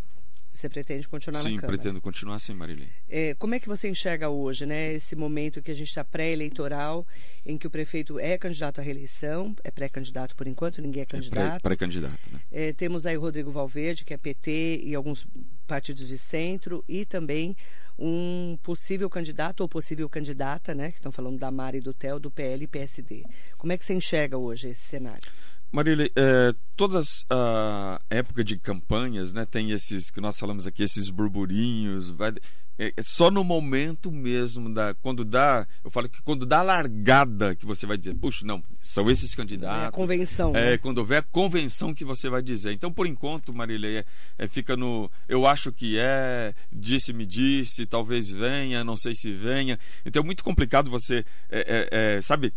Você 0.57 0.69
pretende 0.69 1.07
continuar 1.07 1.41
Sim, 1.41 1.55
na 1.55 1.61
Câmara? 1.61 1.77
pretendo 1.77 2.01
continuar 2.01 2.35
assim, 2.35 2.53
Marília. 2.53 2.87
É, 3.07 3.35
como 3.35 3.53
é 3.53 3.59
que 3.59 3.67
você 3.67 3.87
enxerga 3.89 4.29
hoje, 4.29 4.65
né, 4.65 4.93
esse 4.93 5.15
momento 5.15 5.61
que 5.61 5.69
a 5.69 5.75
gente 5.75 5.89
está 5.89 6.03
pré-eleitoral, 6.03 7.05
em 7.45 7.57
que 7.59 7.67
o 7.67 7.69
prefeito 7.69 8.17
é 8.17 8.37
candidato 8.39 8.81
à 8.81 8.83
reeleição, 8.83 9.55
é 9.63 9.69
pré-candidato 9.69 10.35
por 10.35 10.47
enquanto, 10.47 10.81
ninguém 10.81 11.03
é 11.03 11.05
candidato. 11.05 11.57
É 11.57 11.59
pré-candidato, 11.59 12.19
né? 12.31 12.41
É, 12.51 12.73
temos 12.73 13.05
aí 13.05 13.15
o 13.15 13.21
Rodrigo 13.21 13.51
Valverde, 13.51 14.03
que 14.03 14.15
é 14.15 14.17
PT 14.17 14.81
e 14.83 14.95
alguns 14.95 15.27
partidos 15.67 16.07
de 16.07 16.17
centro, 16.17 16.83
e 16.87 17.05
também 17.05 17.55
um 17.97 18.57
possível 18.61 19.09
candidato 19.09 19.61
ou 19.61 19.69
possível 19.69 20.07
candidata, 20.07 20.75
né, 20.75 20.91
que 20.91 20.97
estão 20.97 21.11
falando 21.11 21.39
da 21.39 21.49
Mari 21.49 21.79
e 21.79 21.81
do 21.81 21.93
Theo, 21.93 22.19
do 22.19 22.29
PL 22.29 22.63
e 22.63 22.67
PSD. 22.67 23.25
Como 23.57 23.73
é 23.73 23.77
que 23.77 23.85
você 23.85 23.93
enxerga 23.93 24.37
hoje 24.37 24.69
esse 24.69 24.81
cenário? 24.81 25.31
Marília, 25.71 26.09
é, 26.15 26.53
todas 26.75 27.25
a 27.29 27.99
época 28.09 28.43
de 28.43 28.57
campanhas, 28.57 29.33
né, 29.33 29.45
tem 29.45 29.71
esses 29.71 30.09
que 30.09 30.21
nós 30.21 30.39
falamos 30.39 30.65
aqui, 30.65 30.83
esses 30.83 31.09
burburinhos, 31.09 32.09
vai, 32.09 32.33
é, 32.77 32.93
é 32.95 33.03
só 33.03 33.31
no 33.31 33.43
momento 33.43 34.11
mesmo 34.11 34.73
da 34.73 34.93
quando 34.95 35.25
dá, 35.25 35.67
eu 35.83 35.89
falo 35.89 36.07
que 36.07 36.21
quando 36.21 36.45
dá 36.45 36.59
a 36.59 36.63
largada 36.63 37.55
que 37.55 37.65
você 37.65 37.85
vai 37.85 37.97
dizer, 37.97 38.15
puxa, 38.15 38.45
não, 38.45 38.63
são 38.81 39.09
esses 39.09 39.33
candidatos. 39.33 39.83
É 39.83 39.87
a 39.87 39.91
convenção. 39.91 40.55
É, 40.55 40.71
né? 40.71 40.77
quando 40.77 40.99
houver 40.99 41.19
a 41.19 41.23
convenção 41.23 41.93
que 41.93 42.05
você 42.05 42.29
vai 42.29 42.41
dizer. 42.41 42.73
Então, 42.73 42.91
por 42.91 43.07
enquanto, 43.07 43.53
Marília, 43.53 44.05
é, 44.37 44.45
é, 44.45 44.47
fica 44.47 44.75
no, 44.75 45.09
eu 45.27 45.45
acho 45.45 45.71
que 45.71 45.97
é, 45.97 46.53
disse 46.71 47.13
me 47.13 47.25
disse, 47.25 47.85
talvez 47.85 48.29
venha, 48.29 48.83
não 48.83 48.95
sei 48.95 49.15
se 49.15 49.33
venha. 49.33 49.79
Então 50.05 50.21
é 50.21 50.25
muito 50.25 50.43
complicado 50.43 50.89
você, 50.89 51.25
é, 51.49 52.15
é, 52.17 52.21
sabe? 52.21 52.53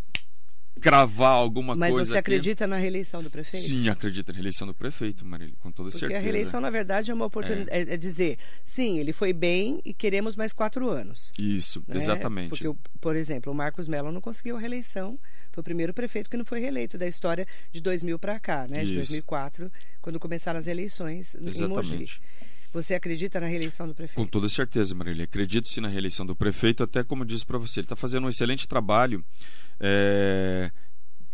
Cravar 0.81 1.33
alguma 1.33 1.75
Mas 1.75 1.91
coisa. 1.93 2.01
Mas 2.01 2.09
você 2.09 2.19
acredita 2.19 2.67
na 2.67 2.77
reeleição 2.77 3.23
do 3.23 3.31
prefeito? 3.31 3.67
Sim, 3.67 3.89
acredito 3.89 4.29
na 4.29 4.35
reeleição 4.35 4.67
do 4.67 4.75
prefeito, 4.75 5.25
Marília, 5.25 5.55
com 5.61 5.71
toda 5.71 5.89
Porque 5.89 5.99
certeza. 6.01 6.13
Porque 6.13 6.15
a 6.17 6.21
reeleição, 6.21 6.61
na 6.61 6.71
verdade, 6.71 7.11
é 7.11 7.15
uma 7.15 7.27
oportunidade. 7.27 7.71
É. 7.71 7.95
é. 7.95 7.97
dizer, 7.97 8.39
sim, 8.65 8.99
ele 8.99 9.13
foi 9.13 9.33
bem 9.33 9.81
e 9.85 9.93
queremos 9.93 10.37
mais 10.37 10.53
quatro 10.53 10.89
anos. 10.89 11.33
Isso, 11.39 11.83
né? 11.87 11.97
exatamente. 11.97 12.51
Porque, 12.51 12.73
por 13.01 13.17
exemplo, 13.17 13.53
o 13.53 13.55
Marcos 13.55 13.89
Mello 13.89 14.11
não 14.11 14.21
conseguiu 14.21 14.57
a 14.57 14.61
reeleição. 14.61 15.19
Foi 15.53 15.61
o 15.61 15.65
primeiro 15.65 15.93
prefeito 15.93 16.31
que 16.31 16.37
não 16.37 16.45
foi 16.45 16.61
reeleito 16.61 16.97
da 16.97 17.07
história 17.07 17.47
de 17.73 17.81
2000 17.81 18.19
para 18.19 18.39
cá, 18.39 18.67
né? 18.69 18.85
De 18.85 18.95
2004, 18.95 19.71
quando 20.01 20.19
começaram 20.19 20.59
as 20.59 20.67
eleições 20.67 21.35
exatamente. 21.35 21.63
em 21.63 21.69
Mogi. 21.69 22.21
Você 22.73 22.95
acredita 22.95 23.41
na 23.41 23.49
reeleição 23.49 23.87
do 23.87 23.95
prefeito? 23.95 24.17
Com 24.17 24.27
toda 24.27 24.49
certeza, 24.49 24.95
Marília. 24.95 25.25
Acredito 25.25 25.69
sim 25.69 25.81
na 25.81 25.89
reeleição 25.89 26.25
do 26.25 26.37
prefeito, 26.37 26.85
até 26.85 27.03
como 27.03 27.25
disse 27.25 27.45
para 27.45 27.59
você, 27.59 27.81
ele 27.81 27.87
está 27.87 27.97
fazendo 27.97 28.27
um 28.27 28.29
excelente 28.29 28.69
trabalho. 28.69 29.25
É, 29.81 30.71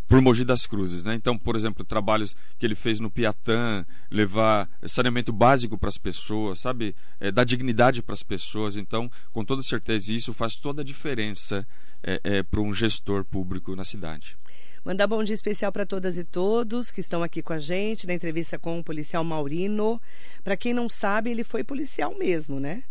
por 0.08 0.20
Mogi 0.20 0.44
das 0.44 0.66
Cruzes, 0.66 1.04
né? 1.04 1.14
Então, 1.14 1.36
por 1.36 1.56
exemplo, 1.56 1.84
trabalhos 1.84 2.36
que 2.58 2.64
ele 2.64 2.74
fez 2.74 3.00
no 3.00 3.10
Piatã, 3.10 3.84
levar 4.10 4.68
saneamento 4.86 5.32
básico 5.32 5.76
para 5.76 5.88
as 5.88 5.98
pessoas, 5.98 6.60
sabe? 6.60 6.94
É, 7.18 7.32
dar 7.32 7.44
dignidade 7.44 8.02
para 8.02 8.12
as 8.12 8.22
pessoas. 8.22 8.76
Então, 8.76 9.10
com 9.32 9.44
toda 9.44 9.62
certeza, 9.62 10.12
isso 10.12 10.32
faz 10.32 10.54
toda 10.54 10.82
a 10.82 10.84
diferença 10.84 11.66
é, 12.02 12.20
é, 12.22 12.42
para 12.42 12.60
um 12.60 12.72
gestor 12.72 13.24
público 13.24 13.74
na 13.74 13.84
cidade. 13.84 14.36
Mandar 14.84 15.08
bom 15.08 15.24
dia 15.24 15.34
especial 15.34 15.72
para 15.72 15.84
todas 15.84 16.16
e 16.16 16.22
todos 16.22 16.92
que 16.92 17.00
estão 17.00 17.20
aqui 17.20 17.42
com 17.42 17.52
a 17.52 17.58
gente 17.58 18.06
na 18.06 18.14
entrevista 18.14 18.56
com 18.56 18.78
o 18.78 18.84
policial 18.84 19.24
Maurino. 19.24 20.00
Para 20.44 20.56
quem 20.56 20.72
não 20.72 20.88
sabe, 20.88 21.30
ele 21.30 21.42
foi 21.42 21.64
policial 21.64 22.16
mesmo, 22.16 22.60
né? 22.60 22.84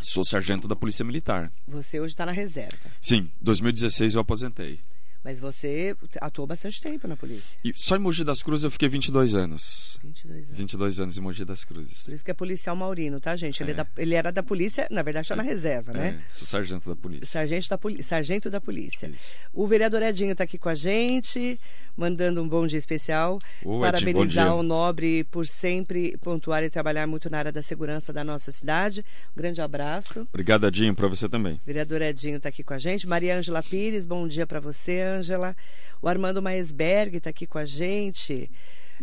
Sou 0.00 0.24
sargento 0.24 0.66
da 0.66 0.74
Polícia 0.74 1.04
Militar. 1.04 1.52
Você 1.68 2.00
hoje 2.00 2.14
está 2.14 2.24
na 2.24 2.32
reserva? 2.32 2.78
Sim, 3.00 3.30
2016 3.42 4.14
eu 4.14 4.22
aposentei. 4.22 4.80
Mas 5.24 5.38
você 5.38 5.96
atuou 6.20 6.46
bastante 6.46 6.80
tempo 6.80 7.06
na 7.06 7.16
polícia. 7.16 7.58
E 7.64 7.72
só 7.76 7.96
em 7.96 8.00
Mogi 8.00 8.24
das 8.24 8.42
Cruzes 8.42 8.64
eu 8.64 8.70
fiquei 8.70 8.88
22 8.88 9.34
anos. 9.34 9.98
22 10.02 10.46
anos. 10.46 10.58
22 10.58 11.00
anos 11.00 11.18
em 11.18 11.20
Mogi 11.20 11.44
das 11.44 11.64
Cruzes. 11.64 12.04
Por 12.04 12.14
isso 12.14 12.24
que 12.24 12.30
é 12.30 12.34
policial 12.34 12.74
Maurino, 12.74 13.20
tá, 13.20 13.36
gente? 13.36 13.62
Ele, 13.62 13.70
é. 13.70 13.74
É 13.74 13.76
da, 13.76 13.86
ele 13.96 14.14
era 14.14 14.32
da 14.32 14.42
polícia, 14.42 14.86
na 14.90 15.02
verdade 15.02 15.26
está 15.26 15.34
é. 15.34 15.36
na 15.36 15.42
reserva, 15.42 15.92
né? 15.92 16.20
É, 16.20 16.32
sou 16.32 16.46
sargento 16.46 16.88
da 16.88 16.96
polícia. 16.96 17.26
Sargento 17.26 17.68
da, 17.68 17.78
poli 17.78 18.02
sargento 18.02 18.50
da 18.50 18.60
polícia. 18.60 19.06
Isso. 19.06 19.36
O 19.52 19.66
vereador 19.66 20.02
Edinho 20.02 20.32
está 20.32 20.44
aqui 20.44 20.58
com 20.58 20.68
a 20.68 20.74
gente, 20.74 21.58
mandando 21.96 22.42
um 22.42 22.48
bom 22.48 22.66
dia 22.66 22.78
especial. 22.78 23.38
Ô, 23.64 23.80
parabenizar 23.80 24.46
Edinho, 24.46 24.58
o 24.58 24.62
Nobre 24.62 25.24
por 25.24 25.46
sempre 25.46 26.16
pontuar 26.18 26.64
e 26.64 26.70
trabalhar 26.70 27.06
muito 27.06 27.30
na 27.30 27.38
área 27.38 27.52
da 27.52 27.62
segurança 27.62 28.12
da 28.12 28.24
nossa 28.24 28.50
cidade. 28.50 29.04
Um 29.36 29.40
grande 29.40 29.60
abraço. 29.60 30.26
Obrigado, 30.30 30.66
Edinho, 30.66 30.94
para 30.94 31.08
você 31.08 31.28
também. 31.28 31.60
Vereador 31.64 32.02
Edinho 32.02 32.36
está 32.36 32.48
aqui 32.48 32.62
com 32.62 32.74
a 32.74 32.78
gente. 32.78 33.06
Maria 33.06 33.36
Ângela 33.36 33.62
Pires, 33.62 34.04
bom 34.04 34.26
dia 34.26 34.46
para 34.46 34.60
você, 34.60 35.00
Ângela. 35.12 35.56
O 36.00 36.08
Armando 36.08 36.42
Maesberg 36.42 37.16
está 37.16 37.30
aqui 37.30 37.46
com 37.46 37.58
a 37.58 37.64
gente. 37.64 38.50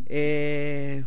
É... 0.07 1.03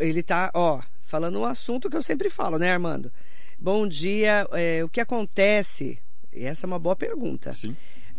Ele 0.00 0.20
está, 0.20 0.50
ó, 0.54 0.80
falando 1.02 1.38
um 1.38 1.44
assunto 1.44 1.90
que 1.90 1.96
eu 1.96 2.02
sempre 2.02 2.30
falo, 2.30 2.58
né, 2.58 2.72
Armando? 2.72 3.12
Bom 3.58 3.86
dia. 3.86 4.46
É, 4.52 4.82
o 4.82 4.88
que 4.88 5.00
acontece? 5.00 5.98
E 6.32 6.44
essa 6.44 6.66
é 6.66 6.68
uma 6.68 6.78
boa 6.78 6.96
pergunta 6.96 7.50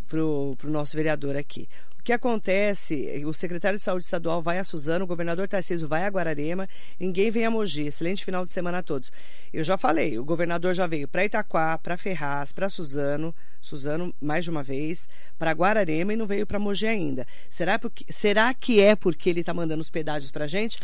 para 0.07 0.19
o 0.19 0.55
nosso 0.63 0.95
vereador 0.95 1.35
aqui. 1.35 1.67
Que 2.07 2.13
acontece? 2.13 3.21
O 3.25 3.33
secretário 3.33 3.77
de 3.77 3.83
Saúde 3.83 4.05
Estadual 4.05 4.41
vai 4.41 4.59
a 4.59 4.63
Suzano, 4.63 5.03
o 5.03 5.07
governador 5.07 5.45
Tarcísio 5.45 5.89
vai 5.89 6.05
a 6.05 6.07
Guararema, 6.07 6.65
ninguém 6.97 7.29
vem 7.29 7.43
a 7.43 7.51
Mogi. 7.51 7.81
Excelente 7.81 8.23
final 8.23 8.45
de 8.45 8.51
semana 8.53 8.77
a 8.77 8.81
todos. 8.81 9.11
Eu 9.51 9.61
já 9.61 9.77
falei, 9.77 10.17
o 10.17 10.23
governador 10.23 10.73
já 10.73 10.87
veio 10.87 11.05
para 11.05 11.25
Itaquá, 11.25 11.77
para 11.77 11.97
Ferraz, 11.97 12.53
para 12.53 12.69
Suzano, 12.69 13.35
Suzano 13.59 14.15
mais 14.21 14.45
de 14.45 14.49
uma 14.49 14.63
vez, 14.63 15.09
para 15.37 15.51
Guararema 15.51 16.13
e 16.13 16.15
não 16.15 16.25
veio 16.25 16.47
para 16.47 16.57
Mogi 16.57 16.87
ainda. 16.87 17.27
Será, 17.49 17.77
porque, 17.77 18.05
será 18.07 18.53
que 18.53 18.79
é 18.79 18.95
porque 18.95 19.29
ele 19.29 19.41
está 19.41 19.53
mandando 19.53 19.81
os 19.81 19.89
pedágios 19.89 20.31
para 20.31 20.47
gente? 20.47 20.79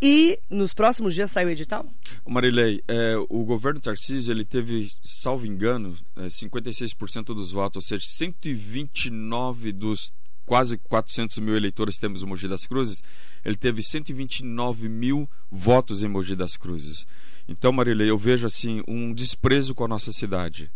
E 0.00 0.38
nos 0.48 0.72
próximos 0.72 1.14
dias 1.14 1.30
sai 1.30 1.44
o 1.44 1.50
edital? 1.50 1.86
Marilei, 2.26 2.82
é, 2.88 3.14
o 3.28 3.44
governo 3.44 3.78
Tarcísio 3.78 4.32
ele 4.32 4.46
teve, 4.46 4.90
salvo 5.04 5.46
engano, 5.46 5.98
é, 6.16 6.22
56% 6.22 7.26
dos 7.26 7.52
votos, 7.52 7.76
ou 7.76 7.82
seja, 7.82 8.06
129 8.08 9.70
dos 9.70 10.14
quase 10.44 10.78
400 10.78 11.38
mil 11.38 11.56
eleitores 11.56 11.98
temos 11.98 12.22
em 12.22 12.26
Mogi 12.26 12.48
das 12.48 12.66
Cruzes, 12.66 13.02
ele 13.44 13.56
teve 13.56 13.82
129 13.82 14.88
mil 14.88 15.28
votos 15.50 16.02
em 16.02 16.08
Mogi 16.08 16.36
das 16.36 16.56
Cruzes. 16.56 17.06
Então, 17.48 17.72
Marilei, 17.72 18.10
eu 18.10 18.18
vejo 18.18 18.46
assim 18.46 18.82
um 18.86 19.12
desprezo 19.12 19.74
com 19.74 19.84
a 19.84 19.88
nossa 19.88 20.12
cidade. 20.12 20.70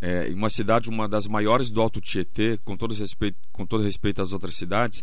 É, 0.00 0.28
uma 0.34 0.50
cidade, 0.50 0.88
uma 0.88 1.08
das 1.08 1.26
maiores 1.26 1.70
do 1.70 1.80
Alto 1.80 2.00
Tietê, 2.00 2.58
com 2.64 2.76
todo 2.76 2.94
respeito, 2.94 3.38
com 3.52 3.64
todo 3.64 3.82
respeito 3.82 4.20
às 4.20 4.32
outras 4.32 4.54
cidades, 4.54 5.02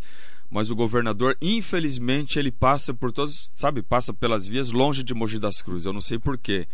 mas 0.50 0.70
o 0.70 0.76
governador, 0.76 1.36
infelizmente, 1.40 2.38
ele 2.38 2.52
passa 2.52 2.92
por 2.94 3.10
todos, 3.10 3.50
sabe, 3.54 3.82
passa 3.82 4.12
pelas 4.12 4.46
vias 4.46 4.70
longe 4.70 5.02
de 5.02 5.14
Mogi 5.14 5.38
das 5.38 5.60
Cruzes. 5.60 5.86
Eu 5.86 5.92
não 5.92 6.00
sei 6.00 6.18
porquê. 6.18 6.68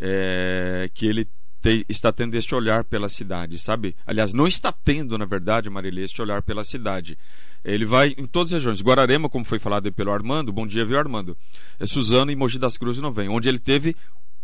É, 0.00 0.88
que 0.94 1.06
ele 1.06 1.28
te, 1.60 1.84
está 1.88 2.12
tendo 2.12 2.34
este 2.34 2.54
olhar 2.54 2.84
pela 2.84 3.08
cidade, 3.08 3.58
sabe? 3.58 3.94
Aliás, 4.06 4.32
não 4.32 4.46
está 4.46 4.72
tendo, 4.72 5.16
na 5.18 5.24
verdade, 5.24 5.68
Marília, 5.68 6.04
este 6.04 6.22
olhar 6.22 6.42
pela 6.42 6.64
cidade. 6.64 7.18
Ele 7.64 7.84
vai 7.84 8.14
em 8.16 8.26
todas 8.26 8.52
as 8.52 8.58
regiões. 8.58 8.82
Guararema, 8.82 9.28
como 9.28 9.44
foi 9.44 9.58
falado 9.58 9.92
pelo 9.92 10.12
Armando, 10.12 10.52
bom 10.52 10.66
dia, 10.66 10.84
viu, 10.84 10.98
Armando? 10.98 11.36
É 11.78 11.86
Suzano 11.86 12.30
e 12.30 12.36
Mogi 12.36 12.58
das 12.58 12.76
Cruzes 12.76 13.02
não 13.02 13.12
vem. 13.12 13.28
Onde 13.28 13.48
ele 13.48 13.58
teve 13.58 13.96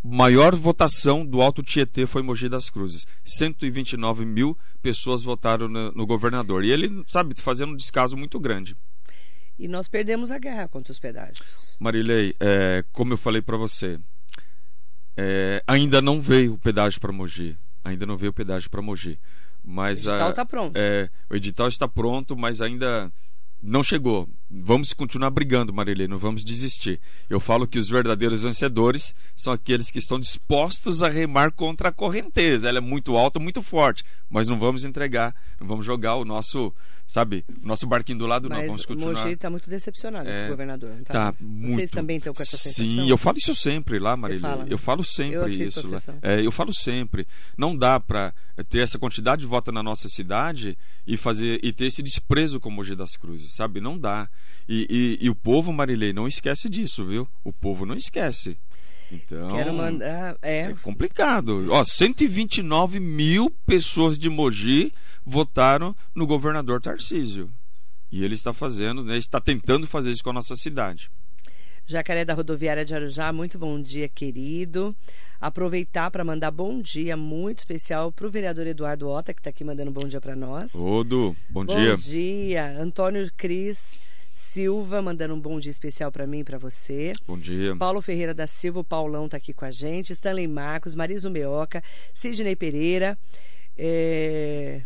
maior 0.03 0.55
votação 0.55 1.25
do 1.25 1.41
Alto 1.41 1.63
Tietê 1.63 2.07
foi 2.07 2.23
Mogi 2.23 2.49
das 2.49 2.69
Cruzes. 2.69 3.07
129 3.25 4.25
mil 4.25 4.59
pessoas 4.83 5.23
votaram 5.23 5.69
no, 5.69 5.93
no 5.93 6.07
governador. 6.07 6.65
E 6.65 6.71
ele, 6.71 7.03
sabe, 7.07 7.35
fazendo 7.41 7.73
um 7.73 7.77
descaso 7.77 8.17
muito 8.17 8.39
grande. 8.39 8.77
E 9.59 9.69
nós 9.69 9.87
perdemos 9.89 10.31
a 10.31 10.39
guerra 10.39 10.67
contra 10.69 10.91
os 10.91 10.99
pedágios. 10.99 11.77
Marilei, 11.79 12.35
é, 12.41 12.85
como 12.93 13.13
eu 13.13 13.17
falei 13.17 13.41
para 13.41 13.57
você, 13.57 13.99
é, 15.17 15.63
ainda 15.67 16.03
não 16.03 16.21
veio 16.21 16.55
o 16.55 16.59
pedágio 16.59 17.01
para 17.01 17.13
Mogi. 17.13 17.57
Ainda 17.85 18.07
não 18.07 18.17
veio 18.17 18.31
o 18.31 18.35
pedágio 18.35 18.71
para 18.71 18.83
Mogi. 18.83 19.19
Mas, 19.65 20.07
o 20.07 20.11
edital 20.11 20.31
está 20.31 20.45
pronto. 20.45 20.77
É, 20.77 21.09
o 21.31 21.35
edital 21.35 21.69
está 21.69 21.89
pronto, 21.89 22.37
mas 22.37 22.61
ainda 22.61 23.11
não 23.65 23.83
chegou. 23.83 24.29
Vamos 24.51 24.93
continuar 24.93 25.31
brigando, 25.31 25.73
Marilene, 25.73 26.09
não 26.09 26.19
vamos 26.19 26.45
desistir. 26.45 27.01
Eu 27.31 27.41
falo 27.41 27.67
que 27.67 27.79
os 27.79 27.89
verdadeiros 27.89 28.43
vencedores 28.43 29.15
são 29.35 29.53
aqueles 29.53 29.91
que 29.91 29.99
estão 29.99 30.21
dispostos 30.21 31.03
a 31.03 31.09
remar 31.09 31.51
contra 31.51 31.89
a 31.89 31.93
correnteza. 31.93 32.69
Ela 32.69 32.79
é 32.79 32.81
muito 32.81 33.17
alta, 33.17 33.39
muito 33.39 33.63
forte, 33.63 34.05
mas 34.29 34.49
não 34.49 34.59
vamos 34.59 34.85
entregar, 34.85 35.35
não 35.59 35.67
vamos 35.67 35.87
jogar 35.87 36.17
o 36.17 36.25
nosso, 36.27 36.73
sabe, 37.07 37.45
o 37.63 37.67
nosso 37.67 37.87
barquinho 37.87 38.19
do 38.19 38.27
lado, 38.27 38.49
mas 38.49 38.61
não. 38.61 38.67
Vamos 38.69 38.87
continuar. 38.87 39.15
Mogi 39.15 39.35
está 39.35 39.51
muito 39.51 39.69
decepcionado 39.69 40.29
é, 40.29 40.41
com 40.41 40.47
o 40.47 40.51
governador. 40.51 40.91
Não 40.91 41.05
tá, 41.05 41.33
tá 41.33 41.35
muito. 41.41 41.75
Vocês 41.75 41.91
também 41.91 42.17
estão 42.17 42.33
com 42.33 42.43
essa 42.43 42.57
sensação? 42.57 42.87
Sim, 42.87 43.09
eu 43.09 43.17
falo 43.17 43.39
isso 43.39 43.55
sempre 43.55 43.99
lá, 43.99 44.17
Marilene. 44.17 44.43
Fala, 44.43 44.65
né? 44.65 44.69
Eu 44.71 44.79
falo 44.79 45.05
sempre 45.05 45.37
eu 45.37 45.47
isso. 45.47 45.91
Lá. 45.91 46.01
É, 46.23 46.41
eu 46.45 46.51
falo 46.51 46.75
sempre. 46.75 47.27
Não 47.57 47.77
dá 47.77 48.01
para 48.01 48.35
ter 48.69 48.81
essa 48.81 48.99
quantidade 48.99 49.43
de 49.43 49.47
votos 49.47 49.73
na 49.73 49.83
nossa 49.83 50.09
cidade 50.09 50.77
e 51.07 51.17
fazer 51.17 51.61
e 51.63 51.73
ter 51.73 51.87
esse 51.87 52.03
desprezo 52.03 52.59
com 52.59 52.71
Mogi 52.71 52.95
das 52.95 53.17
Cruzes, 53.17 53.55
sabe? 53.55 53.81
Não 53.81 53.99
dá. 53.99 54.29
E, 54.69 55.19
e, 55.21 55.27
e 55.27 55.31
o 55.31 55.35
povo, 55.35 55.73
Marilei, 55.73 56.13
não 56.13 56.27
esquece 56.27 56.69
disso, 56.69 57.05
viu? 57.05 57.29
O 57.43 57.53
povo 57.53 57.85
não 57.85 57.95
esquece. 57.95 58.57
Então, 59.11 59.49
Quero 59.49 59.73
mandar. 59.73 60.37
É. 60.43 60.61
é 60.61 60.75
complicado. 60.83 61.67
Ó, 61.71 61.85
129 61.85 63.01
mil 63.01 63.51
pessoas 63.67 64.19
de 64.19 64.29
Mogi 64.29 64.93
votaram 65.25 65.95
no 66.15 66.27
governador 66.27 66.81
Tarcísio. 66.81 67.51
E 68.11 68.25
ele 68.25 68.35
está 68.35 68.53
fazendo, 68.53 69.03
né, 69.03 69.17
está 69.17 69.41
tentando 69.41 69.87
fazer 69.87 70.11
isso 70.11 70.23
com 70.23 70.31
a 70.31 70.35
nossa 70.35 70.55
cidade. 70.55 71.11
Jacaré 71.87 72.25
da 72.25 72.33
Rodoviária 72.33 72.85
de 72.85 72.95
Arujá, 72.95 73.33
muito 73.33 73.59
bom 73.59 73.81
dia, 73.81 74.09
querido. 74.09 74.97
Aproveitar 75.41 76.11
para 76.11 76.25
mandar 76.25 76.51
bom 76.51 76.81
dia 76.81 77.17
muito 77.17 77.59
especial 77.59 78.11
para 78.11 78.27
o 78.27 78.31
vereador 78.31 78.67
Eduardo 78.67 79.09
Ota, 79.09 79.35
que 79.35 79.41
está 79.41 79.51
aqui 79.51 79.63
mandando 79.65 79.91
bom 79.91 80.09
dia 80.09 80.21
para 80.21 80.35
nós. 80.35 80.75
Odo, 80.75 81.37
bom, 81.51 81.65
bom 81.65 81.77
dia. 81.77 81.91
Bom 81.91 82.03
dia. 82.03 82.79
Antônio 82.81 83.31
Cris 83.37 84.01
Silva 84.35 85.01
mandando 85.01 85.33
um 85.33 85.41
bom 85.41 85.61
dia 85.61 85.71
especial 85.71 86.11
para 86.11 86.27
mim 86.27 86.41
e 86.41 86.45
para 86.45 86.59
você. 86.59 87.13
Bom 87.27 87.39
dia. 87.39 87.77
Paulo 87.77 88.03
Ferreira 88.03 88.35
da 88.35 88.49
Silva, 88.49 88.81
o 88.81 88.85
Paulão 88.85 89.27
está 89.27 89.37
aqui 89.37 89.53
com 89.53 89.65
a 89.65 89.71
gente. 89.71 90.13
Stanley 90.13 90.49
Marcos, 90.49 90.97
Mariso 90.97 91.31
Meoca, 91.31 91.83
Sidney 92.13 92.57
Pereira. 92.57 93.17
É... 93.79 94.83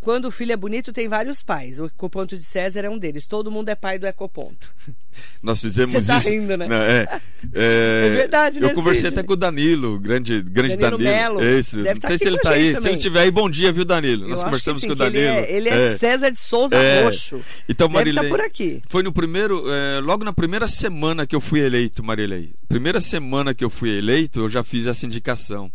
Quando 0.00 0.24
o 0.26 0.30
filho 0.30 0.52
é 0.52 0.56
bonito, 0.56 0.92
tem 0.92 1.06
vários 1.06 1.42
pais. 1.42 1.78
O 1.78 1.84
Ecoponto 1.84 2.36
de 2.36 2.42
César 2.42 2.80
é 2.80 2.90
um 2.90 2.98
deles. 2.98 3.26
Todo 3.26 3.50
mundo 3.50 3.68
é 3.68 3.74
pai 3.74 3.98
do 3.98 4.06
Ecoponto. 4.06 4.66
Nós 5.42 5.60
fizemos 5.60 5.92
Você 5.94 6.10
tá 6.10 6.18
isso. 6.18 6.30
rindo, 6.30 6.56
né? 6.56 6.66
Não, 6.66 6.76
é, 6.76 7.20
é, 7.54 8.06
é, 8.06 8.10
verdade, 8.16 8.58
Eu 8.60 8.68
né, 8.68 8.74
conversei 8.74 9.10
Cid? 9.10 9.18
até 9.18 9.26
com 9.26 9.34
o 9.34 9.36
Danilo, 9.36 10.00
grande, 10.00 10.40
grande 10.42 10.76
Danilo 10.76 10.98
Danilo. 10.98 11.38
Melo. 11.40 11.58
Isso. 11.58 11.76
Deve 11.76 11.90
Não 11.94 12.00
tá 12.00 12.08
sei 12.08 12.18
se 12.18 12.26
ele 12.26 12.36
está 12.36 12.50
aí. 12.52 12.64
gente 12.64 12.68
Se 12.68 12.74
também. 12.76 12.90
ele 12.92 12.98
estiver 12.98 13.20
aí, 13.20 13.30
bom 13.30 13.50
dia, 13.50 13.70
viu, 13.70 13.84
Danilo? 13.84 14.24
Eu 14.24 14.28
Nós 14.30 14.42
conversamos 14.42 14.80
que 14.82 14.88
com 14.88 14.96
sim, 14.96 15.02
o 15.02 15.10
que 15.10 15.16
ele 15.18 15.26
Danilo. 15.26 15.44
é, 15.46 15.52
ele 15.52 15.68
é, 15.68 15.98
César 15.98 16.30
de 16.30 16.38
Souza 16.38 16.74
É. 16.74 17.02
Roxo. 17.04 17.40
Então, 17.68 17.86
estar 17.86 17.98
Marilei, 17.98 18.28
por 18.30 18.40
aqui. 18.40 18.82
Foi 18.88 19.02
no 19.02 19.12
primeiro, 19.12 19.62
é, 19.70 20.00
logo 20.00 20.24
na 20.24 20.32
primeira 20.32 20.66
semana 20.66 21.26
que 21.26 21.36
eu 21.36 21.40
fui 21.40 21.60
eleito, 21.60 22.02
Marilei. 22.02 22.54
Primeira 22.68 23.00
semana 23.00 23.54
que 23.54 23.62
eu 23.62 23.68
fui 23.70 23.90
eleito, 23.98 24.40
eu 24.40 24.48
já 24.48 24.64
fiz 24.64 24.86
essa 24.86 25.04
indicação. 25.04 25.70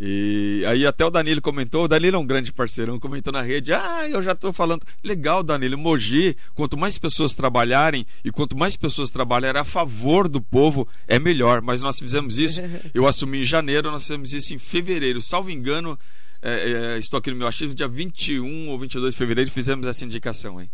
E 0.00 0.62
aí 0.64 0.86
até 0.86 1.04
o 1.04 1.10
Danilo 1.10 1.40
comentou, 1.40 1.84
o 1.84 1.88
Danilo 1.88 2.14
é 2.14 2.18
um 2.20 2.26
grande 2.26 2.52
parceirão, 2.52 3.00
comentou 3.00 3.32
na 3.32 3.42
rede, 3.42 3.72
ah, 3.72 4.08
eu 4.08 4.22
já 4.22 4.30
estou 4.30 4.52
falando. 4.52 4.86
Legal, 5.02 5.42
Danilo, 5.42 5.76
Mogi, 5.76 6.36
quanto 6.54 6.76
mais 6.76 6.96
pessoas 6.96 7.34
trabalharem 7.34 8.06
e 8.24 8.30
quanto 8.30 8.56
mais 8.56 8.76
pessoas 8.76 9.10
trabalharem 9.10 9.60
a 9.60 9.64
favor 9.64 10.28
do 10.28 10.40
povo, 10.40 10.86
é 11.08 11.18
melhor. 11.18 11.60
Mas 11.60 11.82
nós 11.82 11.98
fizemos 11.98 12.38
isso, 12.38 12.60
eu 12.94 13.08
assumi 13.08 13.40
em 13.40 13.44
janeiro, 13.44 13.90
nós 13.90 14.02
fizemos 14.02 14.32
isso 14.32 14.54
em 14.54 14.58
fevereiro. 14.58 15.20
Salvo 15.20 15.50
engano, 15.50 15.98
é, 16.40 16.94
é, 16.94 16.98
estou 16.98 17.18
aqui 17.18 17.30
no 17.30 17.36
meu 17.36 17.48
arquivo, 17.48 17.74
dia 17.74 17.88
21 17.88 18.68
ou 18.68 18.78
22 18.78 19.12
de 19.12 19.18
fevereiro, 19.18 19.50
fizemos 19.50 19.84
essa 19.84 20.04
indicação 20.04 20.58
aí. 20.58 20.70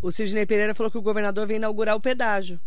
O 0.00 0.10
Sidney 0.12 0.46
Pereira 0.46 0.74
falou 0.74 0.90
que 0.90 0.98
o 0.98 1.02
governador 1.02 1.46
vem 1.46 1.56
inaugurar 1.56 1.96
o 1.96 2.00
pedágio. 2.00 2.60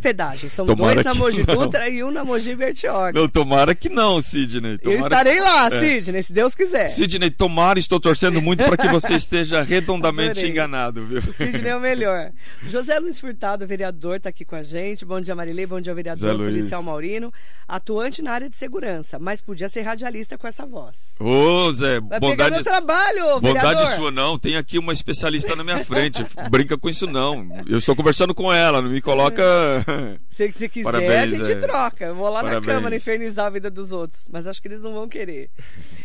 Pedágios. 0.00 0.52
São 0.52 0.64
Tomara 0.66 0.94
dois 0.94 1.04
na 1.06 1.12
que 1.12 1.18
Mogi. 1.18 1.42
Dutra 1.44 1.88
e 1.88 2.02
um 2.02 2.10
na 2.10 2.24
Mogi 2.24 2.54
Bertioga. 2.54 3.12
Não, 3.18 3.28
tomara 3.28 3.74
que 3.74 3.88
não, 3.88 4.20
Sidney. 4.20 4.72
Eu 4.72 4.78
Tomara 4.78 5.00
estarei 5.00 5.40
lá, 5.40 5.66
É. 5.68 5.80
Sidney, 5.80 6.22
se 6.22 6.32
Deus 6.32 6.54
quiser. 6.54 6.88
Sidney, 6.88 7.30
tomara, 7.30 7.78
estou 7.78 8.00
torcendo 8.00 8.40
muito 8.40 8.64
para 8.64 8.76
que 8.76 8.88
você 8.88 9.14
esteja 9.16 9.62
redondamente 9.62 10.30
Adorei. 10.30 10.50
enganado, 10.50 11.06
viu? 11.06 11.18
O 11.18 11.32
Sidney 11.32 11.70
é 11.70 11.76
o 11.76 11.80
melhor. 11.80 12.30
José 12.66 12.98
Luiz 12.98 13.20
Furtado, 13.20 13.66
vereador, 13.66 14.16
está 14.16 14.28
aqui 14.28 14.44
com 14.44 14.56
a 14.56 14.62
gente. 14.62 15.04
Bom 15.04 15.20
dia, 15.20 15.34
Marilei. 15.34 15.66
Bom 15.66 15.80
dia, 15.80 15.94
vereador 15.94 16.36
policial 16.36 16.82
Maurino. 16.82 17.32
Atuante 17.68 18.22
na 18.22 18.32
área 18.32 18.48
de 18.48 18.56
segurança, 18.56 19.18
mas 19.18 19.40
podia 19.40 19.68
ser 19.68 19.82
radialista 19.82 20.36
com 20.36 20.46
essa 20.48 20.66
voz. 20.66 21.14
Ô, 21.20 21.70
Zé, 21.72 22.00
Vai 22.00 22.18
pegar 22.18 22.20
bondade, 22.20 22.54
meu 22.56 22.64
trabalho, 22.64 23.40
bondade 23.40 23.66
vereador. 23.68 23.86
sua 23.94 24.10
não. 24.10 24.38
Tem 24.38 24.56
aqui 24.56 24.78
uma 24.78 24.92
especialista 24.92 25.54
na 25.54 25.62
minha 25.62 25.84
frente. 25.84 26.24
Brinca 26.50 26.76
com 26.76 26.88
isso 26.88 27.06
não. 27.06 27.46
Eu 27.68 27.78
estou 27.78 27.94
conversando 27.94 28.34
com 28.34 28.52
ela, 28.52 28.80
não 28.82 28.90
me 28.90 29.00
coloca. 29.00 29.19
Se 30.30 30.50
você 30.52 30.68
quiser, 30.68 30.84
Parabéns, 30.90 31.32
a 31.32 31.36
gente 31.36 31.52
é. 31.52 31.56
troca. 31.56 32.06
Eu 32.06 32.14
vou 32.14 32.28
lá 32.30 32.42
Parabéns. 32.42 32.66
na 32.66 32.72
Câmara 32.72 32.96
infernizar 32.96 33.46
a 33.46 33.50
vida 33.50 33.70
dos 33.70 33.92
outros. 33.92 34.26
Mas 34.32 34.46
acho 34.46 34.62
que 34.62 34.68
eles 34.68 34.82
não 34.82 34.94
vão 34.94 35.06
querer. 35.08 35.50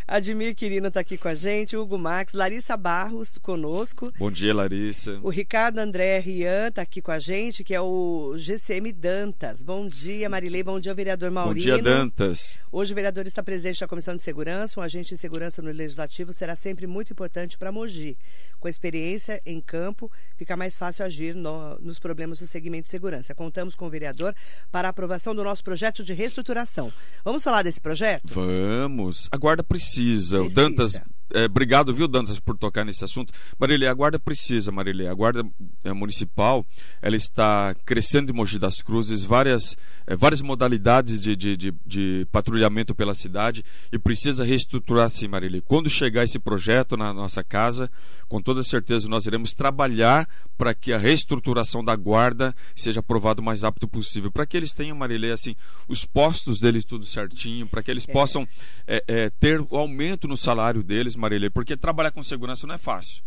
Admir 0.08 0.54
Quirino 0.56 0.88
está 0.89 0.99
aqui 0.99 1.17
com 1.17 1.28
a 1.30 1.36
gente. 1.36 1.78
Hugo 1.78 1.97
Max, 1.97 2.34
Larissa 2.34 2.75
Barros 2.75 3.38
conosco. 3.38 4.12
Bom 4.19 4.30
dia, 4.30 4.54
Larissa. 4.54 5.19
O 5.23 5.30
Ricardo 5.30 5.80
André 5.80 6.19
Rian 6.19 6.67
está 6.67 6.82
aqui 6.82 7.01
com 7.01 7.12
a 7.12 7.19
gente, 7.19 7.63
que 7.63 7.73
é 7.73 7.80
o 7.80 8.34
GCM 8.38 8.91
Dantas. 8.91 9.62
Bom 9.63 9.88
dia, 9.88 10.28
Marilei. 10.30 10.63
Bom 10.63 10.80
dia, 10.82 10.93
vereador 10.93 11.30
Bom 11.30 11.36
Maurino. 11.36 11.63
dia, 11.63 11.78
Dantas. 11.82 12.60
Hoje 12.71 12.91
o 12.91 12.95
vereador 12.95 13.25
está 13.25 13.41
presente 13.41 13.80
na 13.82 13.88
Comissão 13.88 14.15
de 14.15 14.21
Segurança. 14.21 14.80
Um 14.80 14.84
agente 14.84 15.10
de 15.15 15.17
segurança 15.17 15.62
no 15.62 15.71
Legislativo 15.71 16.34
será 16.34 16.56
sempre 16.56 16.86
muito 16.88 17.13
importante 17.13 17.58
para 17.58 17.71
Mogi. 17.71 18.17
Com 18.60 18.67
experiência 18.67 19.41
em 19.45 19.62
campo, 19.62 20.12
fica 20.36 20.58
mais 20.58 20.78
fácil 20.78 21.06
agir 21.06 21.34
no- 21.36 21.80
nos 21.80 21.99
problemas 21.99 22.39
do 22.39 22.47
segmento 22.47 22.84
de 22.84 22.89
segurança. 22.89 23.05
Contamos 23.36 23.76
com 23.76 23.86
o 23.86 23.89
vereador 23.89 24.36
para 24.72 24.88
a 24.88 24.91
aprovação 24.91 25.36
do 25.36 25.44
nosso 25.44 25.63
projeto 25.63 26.04
de 26.04 26.13
reestruturação. 26.13 26.91
Vamos 27.24 27.44
falar 27.44 27.62
desse 27.63 27.80
projeto? 27.80 28.34
Vamos. 28.34 29.28
A 29.32 29.38
guarda 29.38 29.63
precisa. 29.63 30.39
O 30.39 30.46
Precisa. 30.46 30.62
Dantas, 30.62 31.02
é, 31.33 31.45
obrigado, 31.45 31.93
viu, 31.93 32.07
Dantas, 32.07 32.39
por 32.39 32.57
tocar 32.57 32.85
nesse 32.85 33.03
assunto. 33.03 33.33
Marília, 33.59 33.89
a 33.89 33.93
guarda 33.93 34.19
precisa, 34.19 34.71
Marília. 34.71 35.09
A 35.09 35.13
guarda 35.13 35.43
é, 35.83 35.91
municipal, 35.91 36.65
ela 37.01 37.15
está 37.15 37.75
crescendo 37.85 38.31
em 38.31 38.35
Mogi 38.35 38.59
das 38.59 38.81
Cruzes, 38.81 39.25
várias, 39.25 39.75
é, 40.05 40.15
várias 40.15 40.41
modalidades 40.41 41.23
de, 41.23 41.35
de, 41.35 41.57
de, 41.57 41.73
de, 41.85 42.27
patrulhamento 42.31 42.93
pela 42.93 43.13
cidade 43.13 43.63
e 43.91 43.97
precisa 43.97 44.43
reestruturar 44.43 45.09
sim, 45.09 45.27
Marília. 45.27 45.61
Quando 45.61 45.89
chegar 45.89 46.23
esse 46.23 46.38
projeto 46.38 46.95
na 46.95 47.13
nossa 47.13 47.43
casa, 47.43 47.89
com 48.27 48.41
toda 48.41 48.63
certeza 48.63 49.07
nós 49.09 49.25
iremos 49.25 49.53
trabalhar 49.53 50.27
para 50.57 50.73
que 50.73 50.93
a 50.93 50.97
reestruturação 50.97 51.83
da 51.83 51.95
guarda 51.95 52.55
seja 52.75 52.99
aprovada 52.99 53.41
o 53.41 53.43
mais 53.43 53.61
rápido 53.61 53.88
possível, 53.88 54.31
para 54.31 54.45
que 54.45 54.55
eles 54.55 54.71
tenham, 54.71 54.95
Marília, 54.95 55.33
assim, 55.33 55.55
os 55.88 56.05
postos 56.05 56.59
deles 56.59 56.85
tudo 56.85 57.05
certinho, 57.05 57.67
para 57.67 57.83
que 57.83 57.91
eles 57.91 58.07
é. 58.07 58.11
possam 58.11 58.47
é, 58.88 59.03
é, 59.07 59.29
ter 59.29 59.59
o 59.59 59.77
aumento 59.77 60.27
no 60.27 60.38
salário 60.38 60.81
deles, 60.81 61.14
Marília, 61.17 61.49
porque 61.49 61.75
trabalhar 61.78 62.12
com 62.12 62.23
segurança 62.23 62.65
não 62.67 62.75
é 62.75 62.78
fácil. 62.78 63.23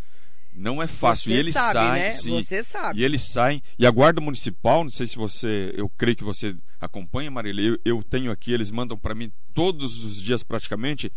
Não 0.55 0.83
é 0.83 0.87
fácil. 0.87 1.31
Você 1.31 1.37
e 1.37 1.39
eles 1.39 1.55
sabe, 1.55 1.73
saem, 1.75 2.03
né? 2.03 2.11
sim. 2.11 2.31
Você 2.31 2.65
sabe. 2.65 3.01
E 3.01 3.05
eles 3.05 3.23
saem. 3.23 3.63
E 3.79 3.87
a 3.87 3.91
Guarda 3.91 4.21
Municipal, 4.21 4.83
não 4.83 4.91
sei 4.91 5.07
se 5.07 5.17
você, 5.17 5.73
eu 5.77 5.89
creio 5.89 6.17
que 6.17 6.25
você 6.25 6.57
acompanha, 6.81 7.31
Marília, 7.31 7.63
eu, 7.63 7.79
eu 7.85 8.03
tenho 8.03 8.31
aqui, 8.31 8.53
eles 8.53 8.71
mandam 8.71 8.99
para 8.99 9.15
mim 9.15 9.31
todos 9.55 10.05
os 10.05 10.21
dias 10.21 10.43
praticamente 10.43 11.13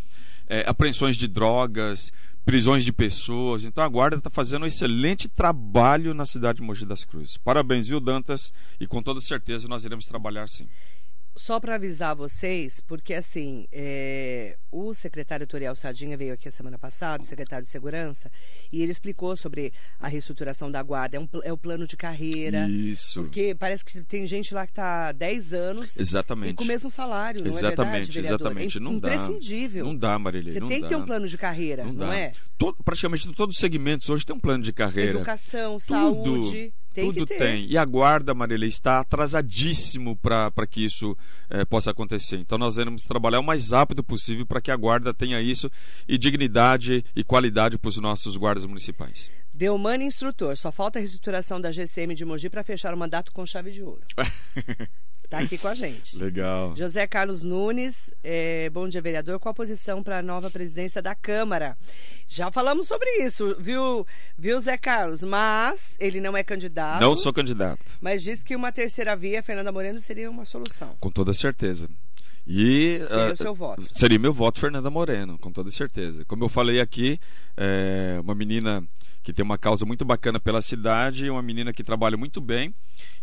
é, 0.47 0.63
apreensões 0.67 1.15
de 1.17 1.27
drogas, 1.27 2.11
prisões 2.45 2.85
de 2.85 2.91
pessoas. 2.91 3.63
Então 3.65 3.83
a 3.83 3.87
Guarda 3.87 4.17
está 4.17 4.29
fazendo 4.29 4.63
um 4.63 4.67
excelente 4.67 5.27
trabalho 5.27 6.13
na 6.13 6.25
cidade 6.25 6.57
de 6.57 6.63
Mogi 6.63 6.85
das 6.85 7.03
Cruzes. 7.03 7.37
Parabéns, 7.37 7.87
viu, 7.87 7.99
Dantas? 7.99 8.51
E 8.79 8.85
com 8.85 9.01
toda 9.01 9.19
certeza 9.19 9.67
nós 9.67 9.85
iremos 9.85 10.05
trabalhar 10.05 10.47
sim 10.47 10.67
só 11.35 11.59
para 11.59 11.75
avisar 11.75 12.15
vocês, 12.15 12.79
porque 12.81 13.13
assim, 13.13 13.67
é, 13.71 14.57
o 14.71 14.93
secretário 14.93 15.47
Toriel 15.47 15.75
Sardinha 15.75 16.17
veio 16.17 16.33
aqui 16.33 16.47
a 16.47 16.51
semana 16.51 16.77
passada, 16.77 17.23
o 17.23 17.25
secretário 17.25 17.63
de 17.63 17.69
Segurança, 17.69 18.31
e 18.71 18.81
ele 18.81 18.91
explicou 18.91 19.35
sobre 19.35 19.73
a 19.99 20.07
reestruturação 20.07 20.69
da 20.69 20.81
guarda. 20.83 21.17
É, 21.17 21.19
um, 21.19 21.27
é 21.43 21.53
o 21.53 21.57
plano 21.57 21.87
de 21.87 21.95
carreira. 21.95 22.67
Isso. 22.69 23.23
Porque 23.23 23.55
parece 23.57 23.83
que 23.83 24.01
tem 24.03 24.25
gente 24.27 24.53
lá 24.53 24.65
que 24.65 24.71
está 24.71 25.09
há 25.09 25.11
10 25.11 25.53
anos 25.53 25.97
exatamente. 25.97 26.53
e 26.53 26.55
com 26.55 26.63
o 26.63 26.67
mesmo 26.67 26.91
salário, 26.91 27.41
não 27.41 27.47
exatamente, 27.51 27.79
é 27.79 27.91
verdade, 27.91 28.11
vereador? 28.11 28.41
Exatamente, 28.41 28.77
é 28.77 28.81
não 28.81 28.99
dá. 28.99 29.13
Imprescindível. 29.13 29.85
Não 29.85 29.95
dá, 29.95 30.19
Marília. 30.19 30.51
Você 30.51 30.59
não 30.59 30.67
tem 30.67 30.81
dá. 30.81 30.87
que 30.87 30.93
ter 30.93 30.99
um 30.99 31.05
plano 31.05 31.27
de 31.27 31.37
carreira, 31.37 31.85
não, 31.85 31.93
não 31.93 32.13
é? 32.13 32.33
Todo, 32.57 32.83
praticamente 32.83 33.31
todos 33.33 33.55
os 33.55 33.59
segmentos 33.59 34.09
hoje 34.09 34.25
tem 34.25 34.35
um 34.35 34.39
plano 34.39 34.63
de 34.63 34.73
carreira. 34.73 35.19
Educação, 35.19 35.77
Tudo. 35.77 35.81
saúde. 35.81 36.73
Tem 36.93 37.05
Tudo 37.05 37.25
tem. 37.25 37.65
E 37.67 37.77
a 37.77 37.85
guarda, 37.85 38.33
Marília, 38.33 38.65
está 38.65 38.99
atrasadíssimo 38.99 40.17
para 40.17 40.67
que 40.69 40.83
isso 40.83 41.17
eh, 41.49 41.63
possa 41.63 41.91
acontecer. 41.91 42.37
Então 42.37 42.57
nós 42.57 42.75
vamos 42.75 43.03
trabalhar 43.03 43.39
o 43.39 43.43
mais 43.43 43.71
rápido 43.71 44.03
possível 44.03 44.45
para 44.45 44.59
que 44.59 44.71
a 44.71 44.75
guarda 44.75 45.13
tenha 45.13 45.41
isso 45.41 45.71
e 46.07 46.17
dignidade 46.17 47.05
e 47.15 47.23
qualidade 47.23 47.77
para 47.77 47.89
os 47.89 47.97
nossos 47.97 48.35
guardas 48.35 48.65
municipais. 48.65 49.31
Deumani 49.53 50.05
instrutor, 50.05 50.57
só 50.57 50.71
falta 50.71 50.99
a 50.99 51.01
reestruturação 51.01 51.61
da 51.61 51.71
GCM 51.71 52.13
de 52.13 52.25
Mogi 52.25 52.49
para 52.49 52.63
fechar 52.63 52.93
o 52.93 52.97
mandato 52.97 53.31
com 53.31 53.45
chave 53.45 53.71
de 53.71 53.83
ouro. 53.83 54.01
Está 55.31 55.45
aqui 55.45 55.57
com 55.57 55.69
a 55.69 55.73
gente. 55.73 56.17
Legal. 56.17 56.75
José 56.75 57.07
Carlos 57.07 57.41
Nunes, 57.41 58.13
é, 58.21 58.69
bom 58.69 58.89
dia, 58.89 59.01
vereador. 59.01 59.39
Qual 59.39 59.51
a 59.51 59.55
posição 59.55 60.03
para 60.03 60.17
a 60.17 60.21
nova 60.21 60.51
presidência 60.51 61.01
da 61.01 61.15
Câmara? 61.15 61.77
Já 62.27 62.51
falamos 62.51 62.85
sobre 62.85 63.09
isso, 63.23 63.55
viu, 63.57 64.05
viu, 64.37 64.59
Zé 64.59 64.77
Carlos? 64.77 65.23
Mas 65.23 65.95
ele 66.01 66.19
não 66.19 66.35
é 66.35 66.43
candidato. 66.43 66.99
Não 66.99 67.15
sou 67.15 67.31
candidato. 67.31 67.97
Mas 68.01 68.21
diz 68.21 68.43
que 68.43 68.57
uma 68.57 68.73
terceira 68.73 69.15
via, 69.15 69.41
Fernanda 69.41 69.71
Moreno, 69.71 70.01
seria 70.01 70.29
uma 70.29 70.43
solução. 70.43 70.97
Com 70.99 71.09
toda 71.09 71.33
certeza. 71.33 71.87
E, 72.47 72.99
seria 73.07 73.29
uh, 73.29 73.33
o 73.33 73.37
seu 73.37 73.53
voto? 73.53 73.83
Seria 73.93 74.19
meu 74.19 74.33
voto, 74.33 74.59
Fernanda 74.59 74.89
Moreno, 74.89 75.37
com 75.37 75.51
toda 75.51 75.69
certeza. 75.69 76.25
Como 76.25 76.43
eu 76.43 76.49
falei 76.49 76.79
aqui, 76.79 77.19
é 77.55 78.19
uma 78.21 78.33
menina 78.33 78.83
que 79.23 79.31
tem 79.31 79.43
uma 79.43 79.57
causa 79.57 79.85
muito 79.85 80.03
bacana 80.03 80.39
pela 80.39 80.61
cidade, 80.61 81.29
uma 81.29 81.41
menina 81.41 81.71
que 81.71 81.83
trabalha 81.83 82.17
muito 82.17 82.41
bem 82.41 82.73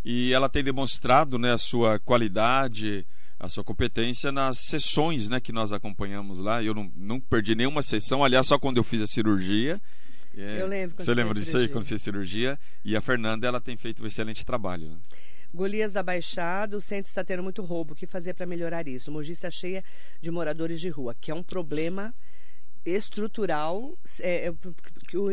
e 0.05 0.33
ela 0.33 0.49
tem 0.49 0.63
demonstrado 0.63 1.39
né, 1.39 1.53
a 1.53 1.59
sua 1.59 1.99
qualidade, 1.99 3.05
a 3.39 3.49
sua 3.49 3.65
competência 3.65 4.31
nas 4.31 4.59
sessões 4.59 5.29
né, 5.29 5.41
que 5.41 5.53
nós 5.53 5.73
acompanhamos 5.73 6.39
lá. 6.39 6.63
Eu 6.63 6.75
não, 6.75 6.91
não 6.97 7.21
perdi 7.21 7.55
nenhuma 7.55 7.83
sessão, 7.83 8.25
aliás, 8.25 8.47
só 8.47 8.59
quando 8.59 8.77
eu 8.77 8.85
fiz 8.85 9.01
a 9.01 9.07
cirurgia. 9.07 9.81
É, 10.37 10.63
eu 10.63 10.69
lembro. 10.69 10.97
Você 10.97 11.13
lembra 11.13 11.35
disso 11.35 11.59
aí, 11.59 11.69
quando 11.69 11.85
fiz 11.85 12.01
a 12.01 12.05
cirurgia? 12.05 12.59
E 12.85 12.95
a 12.97 13.01
Fernanda, 13.01 13.47
ela 13.47 13.61
tem 13.61 13.77
feito 13.77 14.05
um 14.05 14.07
excelente 14.07 14.47
trabalho. 14.47 14.91
Né? 14.91 14.97
Golias 15.53 15.93
da 15.93 16.03
Baixada, 16.03 16.77
o 16.77 16.81
centro 16.81 17.09
está 17.09 17.25
tendo 17.25 17.43
muito 17.43 17.63
roubo. 17.63 17.93
O 17.93 17.97
que 17.97 18.07
fazer 18.07 18.35
para 18.35 18.47
melhorar 18.47 18.87
isso? 18.87 19.11
Mogi 19.11 19.33
está 19.33 19.51
cheia 19.51 19.83
de 20.21 20.31
moradores 20.31 20.81
de 20.81 20.89
rua, 20.89 21.15
que 21.19 21.31
é 21.31 21.35
um 21.35 21.43
problema 21.43 22.15
estrutural, 22.85 23.99
é, 24.21 24.49
é, 24.49 24.55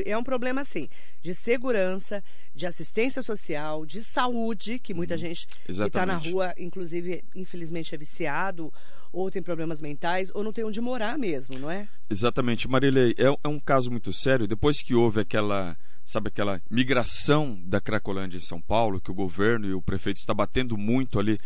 é 0.06 0.18
um 0.18 0.24
problema 0.24 0.62
assim, 0.62 0.90
de 1.22 1.34
segurança, 1.34 2.24
de 2.54 2.66
assistência 2.66 3.22
social, 3.22 3.86
de 3.86 4.02
saúde, 4.02 4.80
que 4.80 4.94
muita 4.94 5.14
uhum. 5.14 5.20
gente 5.20 5.48
Exatamente. 5.68 5.92
que 5.92 5.98
está 5.98 6.06
na 6.06 6.18
rua, 6.18 6.54
inclusive, 6.58 7.24
infelizmente 7.34 7.94
é 7.94 7.98
viciado, 7.98 8.74
ou 9.12 9.32
tem 9.32 9.42
problemas 9.42 9.80
mentais, 9.82 10.32
ou 10.34 10.44
não 10.44 10.52
tem 10.52 10.66
onde 10.66 10.82
morar 10.82 11.18
mesmo, 11.18 11.58
não 11.58 11.72
é? 11.72 11.88
Exatamente. 12.10 12.68
Marília, 12.68 13.14
é, 13.18 13.36
é 13.44 13.48
um 13.48 13.60
caso 13.60 13.90
muito 13.90 14.12
sério. 14.12 14.48
Depois 14.48 14.82
que 14.82 14.94
houve 14.94 15.22
aquela 15.22 15.78
sabe 16.06 16.28
aquela 16.28 16.62
migração 16.70 17.60
da 17.66 17.82
Cracolândia 17.82 18.38
em 18.38 18.42
São 18.42 18.62
Paulo, 18.62 19.02
que 19.02 19.12
o 19.12 19.16
governo 19.16 19.66
e 19.66 19.74
o 19.74 19.82
prefeito 19.82 20.18
está 20.18 20.34
batendo 20.34 20.78
muito 20.78 21.20
ali, 21.20 21.40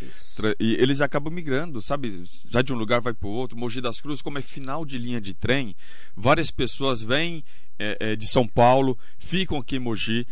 e 0.59 0.73
eles 0.73 0.99
acabam 0.99 1.33
migrando, 1.33 1.81
sabe, 1.81 2.23
já 2.49 2.61
de 2.61 2.73
um 2.73 2.77
lugar 2.77 2.99
vai 2.99 3.13
para 3.13 3.27
o 3.27 3.31
outro. 3.31 3.57
Mogi 3.57 3.79
das 3.79 4.01
Cruzes, 4.01 4.21
como 4.21 4.37
é 4.37 4.41
final 4.41 4.85
de 4.85 4.97
linha 4.97 5.21
de 5.21 5.33
trem, 5.33 5.75
várias 6.15 6.51
pessoas 6.51 7.01
vêm 7.01 7.43
é, 7.79 7.97
é, 7.99 8.15
de 8.15 8.27
São 8.27 8.45
Paulo, 8.45 8.97
ficam 9.17 9.57
aqui 9.57 9.77
em 9.77 9.79
Mogi, 9.79 10.27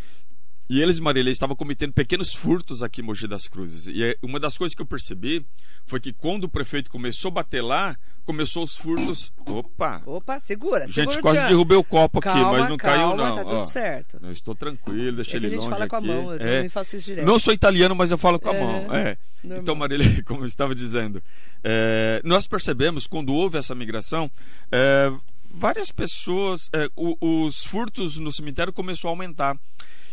e 0.70 0.82
eles, 0.82 1.00
Marília, 1.00 1.32
estavam 1.32 1.56
cometendo 1.56 1.94
pequenos 1.94 2.34
furtos 2.34 2.84
aqui 2.84 3.02
em 3.02 3.04
Mogi 3.04 3.28
das 3.28 3.48
Cruzes. 3.48 3.88
E 3.88 4.04
é, 4.04 4.18
uma 4.22 4.40
das 4.40 4.58
coisas 4.58 4.76
que 4.76 4.82
eu 4.82 4.86
percebi 4.86 5.46
foi 5.86 6.00
que 6.00 6.12
quando 6.12 6.44
o 6.46 6.50
prefeito 6.50 6.90
começou 6.90 7.30
a 7.30 7.36
bater 7.36 7.62
lá, 7.62 7.98
começou 8.26 8.64
os 8.64 8.76
furtos. 8.76 9.32
Opa! 9.46 10.02
Opa, 10.06 10.40
segura, 10.42 10.86
Gente, 10.88 11.14
segura 11.14 11.22
quase 11.22 11.48
derrubei 11.48 11.78
o 11.78 11.84
copo 11.84 12.20
aqui, 12.20 12.28
calma, 12.28 12.52
mas 12.60 12.70
não 12.70 12.76
calma, 12.76 13.16
caiu 13.16 13.18
não. 13.18 13.36
tá 13.38 13.44
tudo 13.46 13.56
Ó, 13.60 13.64
certo. 13.64 14.20
Eu 14.22 14.32
estou 14.34 14.54
tranquilo, 14.54 15.16
deixa 15.16 15.32
é 15.32 15.36
ele 15.38 15.48
que 15.50 15.56
a 15.56 15.58
gente 15.58 15.60
longe 15.60 15.70
fala 15.72 15.86
aqui. 15.86 15.90
com 15.90 15.96
a 15.96 16.02
mão, 16.02 16.32
eu 16.34 16.36
é. 16.36 16.38
também 16.56 16.70
faço 16.70 16.98
isso 16.98 17.06
direto. 17.06 17.26
Não 17.26 17.40
sou 17.40 17.54
italiano, 17.54 17.96
mas 17.96 18.12
eu 18.12 18.18
falo 18.18 18.38
com 18.38 18.50
a 18.50 18.56
É, 18.56 18.60
mão. 18.62 18.94
É. 18.94 19.18
normal. 19.44 19.62
Então, 19.62 19.76
Marília, 19.76 20.06
como 20.26 20.44
eu 20.44 20.48
estava 20.48 20.76
dizendo, 20.76 21.24
é, 21.64 22.22
nós 22.26 22.46
percebemos 22.48 23.08
quando 23.08 23.34
houve 23.34 23.58
essa 23.58 23.74
migração, 23.74 24.30
é, 24.70 25.10
várias 25.50 25.90
pessoas, 25.92 26.70
o- 26.98 27.46
os 27.46 27.64
furtos 27.64 28.18
no 28.18 28.34
cemitério 28.34 28.74
começou 28.74 29.08
a 29.08 29.12
aumentar. 29.12 29.58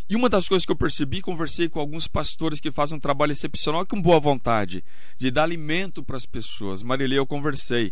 E 0.08 0.14
uma 0.14 0.28
das 0.28 0.46
coisas 0.46 0.66
que 0.66 0.72
eu 0.72 0.76
percebi, 0.76 1.22
conversei 1.22 1.68
com 1.68 1.80
alguns 1.80 2.06
pastores 2.06 2.60
que 2.60 2.70
fazem 2.70 2.96
um 2.96 3.00
trabalho 3.00 3.32
excepcional 3.32 3.86
com 3.86 4.00
boa 4.00 4.20
vontade, 4.20 4.84
de 5.18 5.30
dar 5.30 5.44
alimento 5.44 6.02
para 6.02 6.16
as 6.16 6.26
pessoas. 6.26 6.82
Marília, 6.82 7.16
eu 7.16 7.26
conversei. 7.26 7.90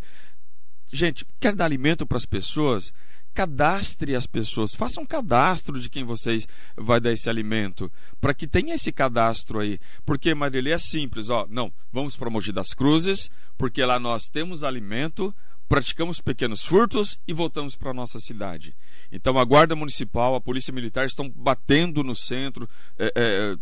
Gente, 0.92 1.24
quer 1.40 1.54
dar 1.54 1.64
alimento 1.64 2.06
para 2.06 2.18
as 2.18 2.26
pessoas? 2.26 2.92
Cadastre 3.32 4.14
as 4.14 4.26
pessoas, 4.26 4.74
faça 4.74 5.00
um 5.00 5.06
cadastro 5.06 5.80
de 5.80 5.88
quem 5.88 6.04
vocês 6.04 6.46
vai 6.76 7.00
dar 7.00 7.12
esse 7.12 7.30
alimento, 7.30 7.90
para 8.20 8.34
que 8.34 8.46
tenha 8.46 8.74
esse 8.74 8.92
cadastro 8.92 9.58
aí. 9.58 9.80
Porque, 10.04 10.34
Marília, 10.34 10.74
é 10.74 10.78
simples, 10.78 11.30
ó, 11.30 11.46
não, 11.48 11.72
vamos 11.90 12.14
para 12.14 12.28
Mogi 12.28 12.52
das 12.52 12.74
Cruzes, 12.74 13.30
porque 13.56 13.82
lá 13.82 13.98
nós 13.98 14.28
temos 14.28 14.62
alimento, 14.62 15.34
praticamos 15.72 16.20
pequenos 16.20 16.66
furtos 16.66 17.18
e 17.26 17.32
voltamos 17.32 17.74
para 17.74 17.92
a 17.92 17.94
nossa 17.94 18.20
cidade. 18.20 18.76
Então 19.10 19.38
a 19.38 19.44
Guarda 19.44 19.74
Municipal, 19.74 20.34
a 20.34 20.40
Polícia 20.40 20.70
Militar 20.70 21.06
estão 21.06 21.30
batendo 21.30 22.04
no 22.04 22.14
centro, 22.14 22.68
é, 22.98 23.10
é, 23.16 23.56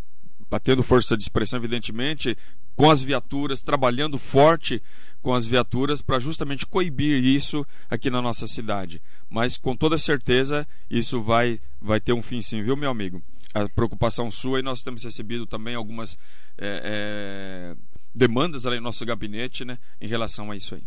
batendo 0.50 0.82
força 0.82 1.16
de 1.16 1.22
expressão, 1.22 1.60
evidentemente, 1.60 2.36
com 2.74 2.90
as 2.90 3.04
viaturas, 3.04 3.62
trabalhando 3.62 4.18
forte 4.18 4.82
com 5.22 5.32
as 5.32 5.46
viaturas 5.46 6.02
para 6.02 6.18
justamente 6.18 6.66
coibir 6.66 7.24
isso 7.24 7.64
aqui 7.88 8.10
na 8.10 8.20
nossa 8.20 8.48
cidade. 8.48 9.00
Mas 9.28 9.56
com 9.56 9.76
toda 9.76 9.96
certeza 9.96 10.66
isso 10.90 11.22
vai, 11.22 11.60
vai 11.80 12.00
ter 12.00 12.12
um 12.12 12.22
fim 12.22 12.42
sim, 12.42 12.60
viu, 12.60 12.74
meu 12.74 12.90
amigo? 12.90 13.22
A 13.54 13.68
preocupação 13.68 14.32
sua 14.32 14.58
e 14.58 14.62
nós 14.64 14.82
temos 14.82 15.04
recebido 15.04 15.46
também 15.46 15.76
algumas 15.76 16.18
é, 16.58 17.76
é, 17.76 17.76
demandas 18.12 18.66
ali 18.66 18.78
no 18.78 18.82
nosso 18.82 19.06
gabinete 19.06 19.64
né, 19.64 19.78
em 20.00 20.08
relação 20.08 20.50
a 20.50 20.56
isso 20.56 20.74
aí. 20.74 20.82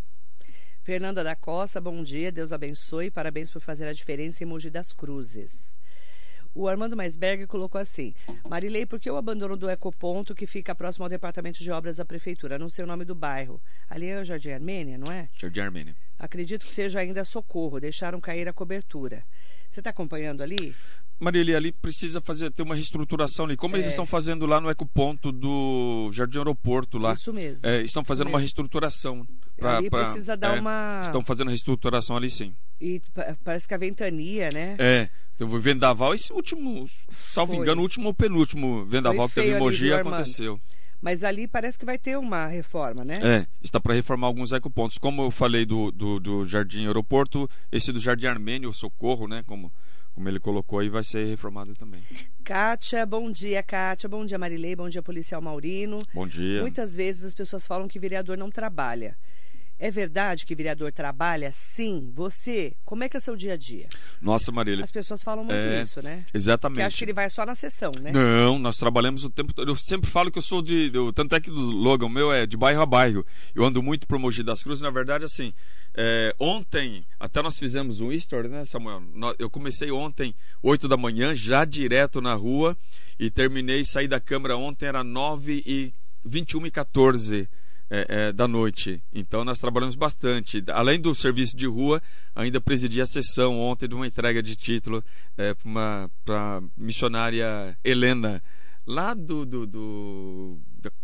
Fernanda 0.84 1.24
da 1.24 1.34
Costa, 1.34 1.80
bom 1.80 2.04
dia, 2.04 2.30
Deus 2.30 2.52
abençoe, 2.52 3.10
parabéns 3.10 3.50
por 3.50 3.62
fazer 3.62 3.88
a 3.88 3.94
diferença 3.94 4.44
em 4.44 4.46
Mogi 4.46 4.70
das 4.70 4.92
Cruzes. 4.92 5.80
O 6.54 6.68
Armando 6.68 6.98
Maisberg 6.98 7.48
colocou 7.48 7.80
assim: 7.80 8.14
Marilei, 8.50 8.86
por 8.86 9.00
que 9.00 9.10
o 9.10 9.16
abandono 9.16 9.56
do 9.56 9.70
ecoponto 9.70 10.36
que 10.36 10.46
fica 10.46 10.76
próximo 10.76 11.06
ao 11.06 11.10
departamento 11.10 11.64
de 11.64 11.72
obras 11.72 11.96
da 11.96 12.06
prefeitura? 12.06 12.60
Não 12.60 12.68
sei 12.68 12.84
o 12.84 12.88
nome 12.88 13.06
do 13.06 13.16
bairro. 13.16 13.62
Ali 13.90 14.08
é 14.08 14.20
o 14.20 14.26
Jardim 14.26 14.50
Armênia, 14.50 14.98
não 14.98 15.12
é? 15.12 15.30
Jardim 15.38 15.62
Armênia. 15.62 15.96
Acredito 16.20 16.66
que 16.66 16.74
seja 16.74 17.00
ainda 17.00 17.24
socorro, 17.24 17.80
deixaram 17.80 18.20
cair 18.20 18.50
a 18.50 18.54
cobertura. 18.54 19.24
Você 19.70 19.80
está 19.80 19.90
acompanhando 19.90 20.44
ali? 20.44 20.76
Marília, 21.20 21.56
ali 21.58 21.72
precisa 21.72 22.20
fazer 22.20 22.52
ter 22.52 22.64
uma 22.64 22.76
reestruturação 22.76 23.46
ali, 23.46 23.56
como 23.56 23.76
É. 23.76 23.80
eles 23.80 23.92
estão 23.92 24.06
fazendo 24.06 24.46
lá 24.46 24.60
no 24.60 24.70
ecoponto 24.70 25.32
do 25.32 26.10
Jardim 26.12 26.40
Aeroporto 26.40 26.98
lá. 26.98 27.14
Isso 27.14 27.32
mesmo. 27.32 27.68
É, 27.68 27.82
estão 27.82 28.04
fazendo 28.04 28.28
uma 28.28 28.32
mesmo. 28.38 28.42
reestruturação. 28.42 29.26
Pra, 29.56 29.78
Ali 29.78 29.90
pra- 29.90 30.04
precisa 30.04 30.36
dar 30.36 30.58
é, 30.58 30.60
uma. 30.60 31.02
Estão 31.04 31.24
fazendo 31.24 31.48
reestruturação 31.48 32.18
ali 32.18 32.30
sim. 32.30 32.54
E 32.82 33.02
parece 33.44 33.68
que 33.68 33.74
a 33.74 33.78
ventania, 33.78 34.50
né? 34.52 34.76
É. 34.80 35.10
Então, 35.36 35.48
o 35.50 35.60
vendaval, 35.60 36.14
esse 36.14 36.32
último, 36.34 36.86
salvo 37.12 37.54
Foi. 37.54 37.62
engano, 37.62 37.80
o 37.80 37.84
último 37.84 38.08
ou 38.08 38.14
penúltimo 38.14 38.86
vendaval 38.86 39.28
que 39.30 39.36
teve 39.36 39.54
em 39.56 39.60
Mogi 39.60 39.92
aconteceu. 39.94 40.60
Mas 41.02 41.24
ali 41.24 41.48
parece 41.48 41.78
que 41.78 41.84
vai 41.86 41.98
ter 41.98 42.18
uma 42.18 42.46
reforma, 42.46 43.04
né? 43.04 43.16
É, 43.22 43.46
está 43.62 43.78
para 43.80 43.94
reformar 43.94 44.28
alguns 44.28 44.54
ecopontos. 44.54 44.98
Como 44.98 45.22
eu 45.24 45.32
falei 45.32 45.66
do, 45.66 45.92
do, 45.92 46.18
do, 46.20 46.48
Jardim 46.48 46.86
Aeroporto, 46.86 47.50
esse 47.72 47.92
do 47.92 48.00
Jardim 48.00 48.28
Armênio, 48.28 48.70
o 48.70 48.74
Socorro, 48.74 49.28
né? 49.28 49.44
Como, 49.46 49.70
como 50.14 50.30
ele 50.30 50.40
colocou 50.40 50.80
aí, 50.80 50.90
vai 50.90 51.04
ser 51.04 51.26
reformado 51.26 51.74
também. 51.74 52.02
Kátia, 52.44 53.06
bom 53.06 53.32
dia, 53.32 53.64
Kátia. 53.64 54.08
Bom 54.08 54.26
dia, 54.26 54.38
Marilei. 54.38 54.76
Bom 54.76 54.88
dia, 54.88 55.02
policial 55.02 55.42
Maurino. 55.42 56.04
Bom 56.14 56.28
dia. 56.28 56.62
Muitas 56.62 56.96
vezes 56.96 57.24
as 57.26 57.34
pessoas 57.34 57.66
falam 57.66 57.88
que 57.88 58.00
vereador 58.00 58.38
não 58.38 58.50
trabalha. 58.50 59.18
É 59.80 59.92
verdade 59.92 60.46
que 60.46 60.56
vereador 60.56 60.92
trabalha? 60.92 61.52
Sim. 61.52 62.12
Você, 62.16 62.74
como 62.86 63.04
é 63.04 63.10
que 63.10 63.18
é 63.18 63.20
o 63.20 63.22
seu 63.22 63.36
dia 63.36 63.54
a 63.54 63.58
dia? 63.58 63.88
Nossa, 64.22 64.52
Marília. 64.52 64.84
As 64.84 64.92
pessoas 64.92 65.22
falam 65.22 65.44
muito 65.44 65.58
é, 65.58 65.82
isso, 65.82 66.02
né? 66.02 66.26
Exatamente. 66.34 66.78
Que 66.78 66.84
acho 66.84 66.98
que 66.98 67.04
ele 67.04 67.14
vai 67.14 67.30
só 67.30 67.46
na 67.46 67.56
sessão, 67.56 67.92
né? 68.00 68.12
Não, 68.12 68.58
nós 68.60 68.78
trabalhamos 68.78 69.24
o 69.24 69.30
tempo 69.30 69.54
todo. 69.54 69.70
Eu 69.70 69.76
sempre 69.76 70.10
falo 70.10 70.32
que 70.32 70.38
eu 70.38 70.42
sou 70.42 70.62
de. 70.62 70.92
Eu, 70.94 71.12
tanto 71.12 71.36
é 71.36 71.42
que 71.42 71.52
o 71.52 71.56
slogan 71.56 72.10
meu 72.10 72.32
é 72.32 72.46
de 72.46 72.56
bairro 72.56 72.82
a 72.82 72.86
bairro. 72.86 73.26
Eu 73.54 73.64
ando 73.66 73.82
muito 73.84 74.08
pro 74.08 74.20
Mogi 74.20 74.44
das 74.44 74.64
Cruzes. 74.64 74.82
Na 74.82 74.90
verdade, 74.92 75.26
assim, 75.26 75.54
é, 75.96 76.34
ontem, 76.40 77.06
até 77.20 77.42
nós 77.42 77.60
fizemos 77.60 78.00
um 78.00 78.12
history, 78.12 78.48
né, 78.48 78.64
Samuel? 78.66 79.04
Eu 79.38 79.50
comecei 79.50 79.92
ontem, 79.92 80.34
8 80.62 80.88
da 80.88 80.96
manhã, 80.96 81.36
já 81.36 81.66
direto 81.66 82.22
na 82.22 82.34
rua. 82.34 82.78
E 83.20 83.30
terminei, 83.30 83.84
saí 83.86 84.08
da 84.08 84.20
Câmara 84.20 84.56
ontem, 84.56 84.86
era 84.86 85.04
9 85.04 85.64
e 85.66 85.94
21 86.26 86.68
e 86.68 86.72
14 86.72 87.50
é, 87.94 88.06
é, 88.08 88.34
da 88.34 88.48
noite. 88.48 89.00
Então 89.14 89.46
nós 89.46 89.60
trabalhamos 89.60 89.94
bastante. 89.94 90.64
Além 90.72 91.00
do 91.00 91.14
serviço 91.14 91.56
de 91.56 91.68
rua, 91.68 92.02
ainda 92.36 92.60
presidi 92.60 93.00
a 93.00 93.06
sessão 93.06 93.60
ontem 93.60 93.88
de 93.88 93.94
uma 93.94 94.08
entrega 94.08 94.42
de 94.42 94.56
título 94.56 95.04
é, 95.38 95.54
para 95.54 96.58
a 96.58 96.62
missionária 96.76 97.78
Helena, 97.84 98.42
lá 98.88 99.14
do, 99.14 99.46
do, 99.46 99.68
do, 99.68 100.58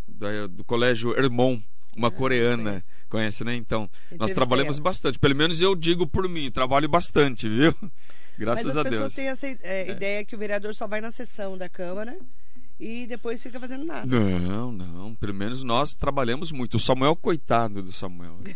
do, 0.08 0.48
do 0.48 0.64
Colégio 0.64 1.16
Hermon, 1.16 1.62
uma 1.96 2.08
ah, 2.08 2.12
coreana. 2.12 2.72
Conhece. 2.72 2.98
conhece, 3.08 3.44
né? 3.44 3.56
Então, 3.56 3.88
nós 4.18 4.32
trabalhamos 4.32 4.80
bastante. 4.80 5.20
Pelo 5.20 5.36
menos 5.36 5.62
eu 5.62 5.76
digo 5.76 6.08
por 6.08 6.28
mim, 6.28 6.50
trabalho 6.50 6.90
bastante, 6.90 7.48
viu? 7.48 7.76
Graças 8.36 8.66
Mas 8.66 8.78
a 8.78 8.84
Deus. 8.84 8.96
Mas 8.96 9.06
as 9.06 9.14
pessoas 9.14 9.16
têm 9.16 9.28
essa 9.28 9.48
é, 9.48 9.90
é, 9.90 9.92
ideia 9.92 10.26
que 10.26 10.34
o 10.34 10.40
vereador 10.40 10.74
só 10.74 10.88
vai 10.88 11.02
na 11.02 11.12
sessão 11.12 11.58
da 11.58 11.70
Câmara 11.70 12.18
e 12.80 13.06
depois 13.06 13.44
fica 13.44 13.60
fazendo 13.60 13.84
nada. 13.84 14.06
Não, 14.08 14.72
não. 14.72 15.14
Pelo 15.16 15.34
menos 15.34 15.64
nós 15.64 15.94
trabalhamos 15.94 16.52
muito. 16.52 16.76
O 16.76 16.80
Samuel, 16.80 17.16
coitado 17.16 17.82
do 17.84 17.92
Samuel. 17.92 18.40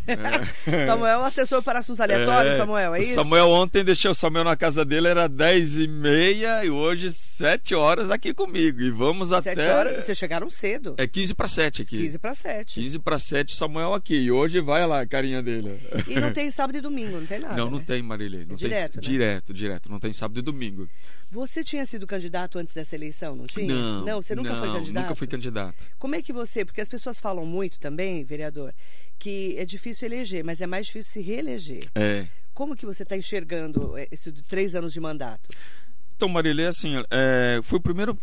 É. 0.66 0.86
Samuel, 0.86 1.22
assessor 1.22 1.62
para 1.62 1.80
assuntos 1.80 2.00
aleatórios, 2.00 2.54
é. 2.54 2.58
Samuel, 2.58 2.94
é 2.94 3.00
isso? 3.00 3.14
Samuel 3.14 3.48
ontem 3.48 3.84
deixou 3.84 4.12
o 4.12 4.14
Samuel 4.14 4.44
na 4.44 4.56
casa 4.56 4.84
dele, 4.84 5.08
era 5.08 5.28
10 5.28 5.80
e 5.80 5.88
meia 5.88 6.64
e 6.64 6.70
hoje 6.70 7.10
7 7.12 7.74
horas 7.74 8.10
aqui 8.10 8.32
comigo. 8.32 8.80
E 8.80 8.90
vamos 8.90 9.28
7 9.28 9.48
até. 9.48 9.62
7 9.62 9.74
horas? 9.74 10.04
Vocês 10.04 10.18
chegaram 10.18 10.50
cedo. 10.50 10.94
É 10.96 11.06
15 11.06 11.34
para 11.34 11.48
7 11.48 11.82
aqui. 11.82 11.98
15 11.98 12.18
para 12.18 12.34
7. 12.34 12.74
15 12.74 12.98
para 12.98 13.18
7, 13.18 13.56
Samuel 13.56 13.94
aqui. 13.94 14.14
E 14.14 14.30
hoje 14.30 14.60
vai 14.60 14.86
lá 14.86 15.04
carinha 15.06 15.42
dele. 15.42 15.80
E 16.08 16.18
não 16.18 16.32
tem 16.32 16.50
sábado 16.50 16.76
e 16.76 16.80
domingo, 16.80 17.18
não 17.18 17.26
tem 17.26 17.40
nada. 17.40 17.56
Não, 17.56 17.70
não 17.70 17.78
né? 17.78 17.84
tem, 17.86 18.02
Marilê. 18.02 18.44
Não 18.44 18.54
é 18.54 18.56
direto, 18.56 19.00
tem... 19.00 19.02
né? 19.02 19.18
Direto, 19.18 19.54
direto. 19.54 19.90
Não 19.90 20.00
tem 20.00 20.12
sábado 20.12 20.38
e 20.38 20.42
domingo. 20.42 20.88
Você 21.34 21.64
tinha 21.64 21.84
sido 21.84 22.06
candidato 22.06 22.60
antes 22.60 22.72
dessa 22.72 22.94
eleição, 22.94 23.34
não 23.34 23.44
tinha? 23.44 23.74
Não. 23.74 24.04
Não, 24.04 24.22
você 24.22 24.36
nunca 24.36 24.50
não, 24.50 24.60
foi 24.60 24.72
candidato? 24.72 25.02
Nunca 25.02 25.14
fui 25.16 25.26
candidato. 25.26 25.84
Como 25.98 26.14
é 26.14 26.22
que 26.22 26.32
você. 26.32 26.64
Porque 26.64 26.80
as 26.80 26.88
pessoas 26.88 27.18
falam 27.18 27.44
muito 27.44 27.80
também, 27.80 28.22
vereador, 28.22 28.72
que 29.18 29.56
é 29.58 29.64
difícil 29.64 30.06
eleger, 30.06 30.44
mas 30.44 30.60
é 30.60 30.66
mais 30.66 30.86
difícil 30.86 31.12
se 31.12 31.20
reeleger. 31.20 31.90
É. 31.92 32.28
Como 32.54 32.76
que 32.76 32.86
você 32.86 33.02
está 33.02 33.16
enxergando 33.16 33.94
esses 34.12 34.32
três 34.42 34.76
anos 34.76 34.92
de 34.92 35.00
mandato? 35.00 35.48
Então, 36.14 36.28
Marilê, 36.28 36.66
assim, 36.66 37.02
é, 37.10 37.58
foi 37.64 37.80
o 37.80 37.82
primeiro 37.82 38.16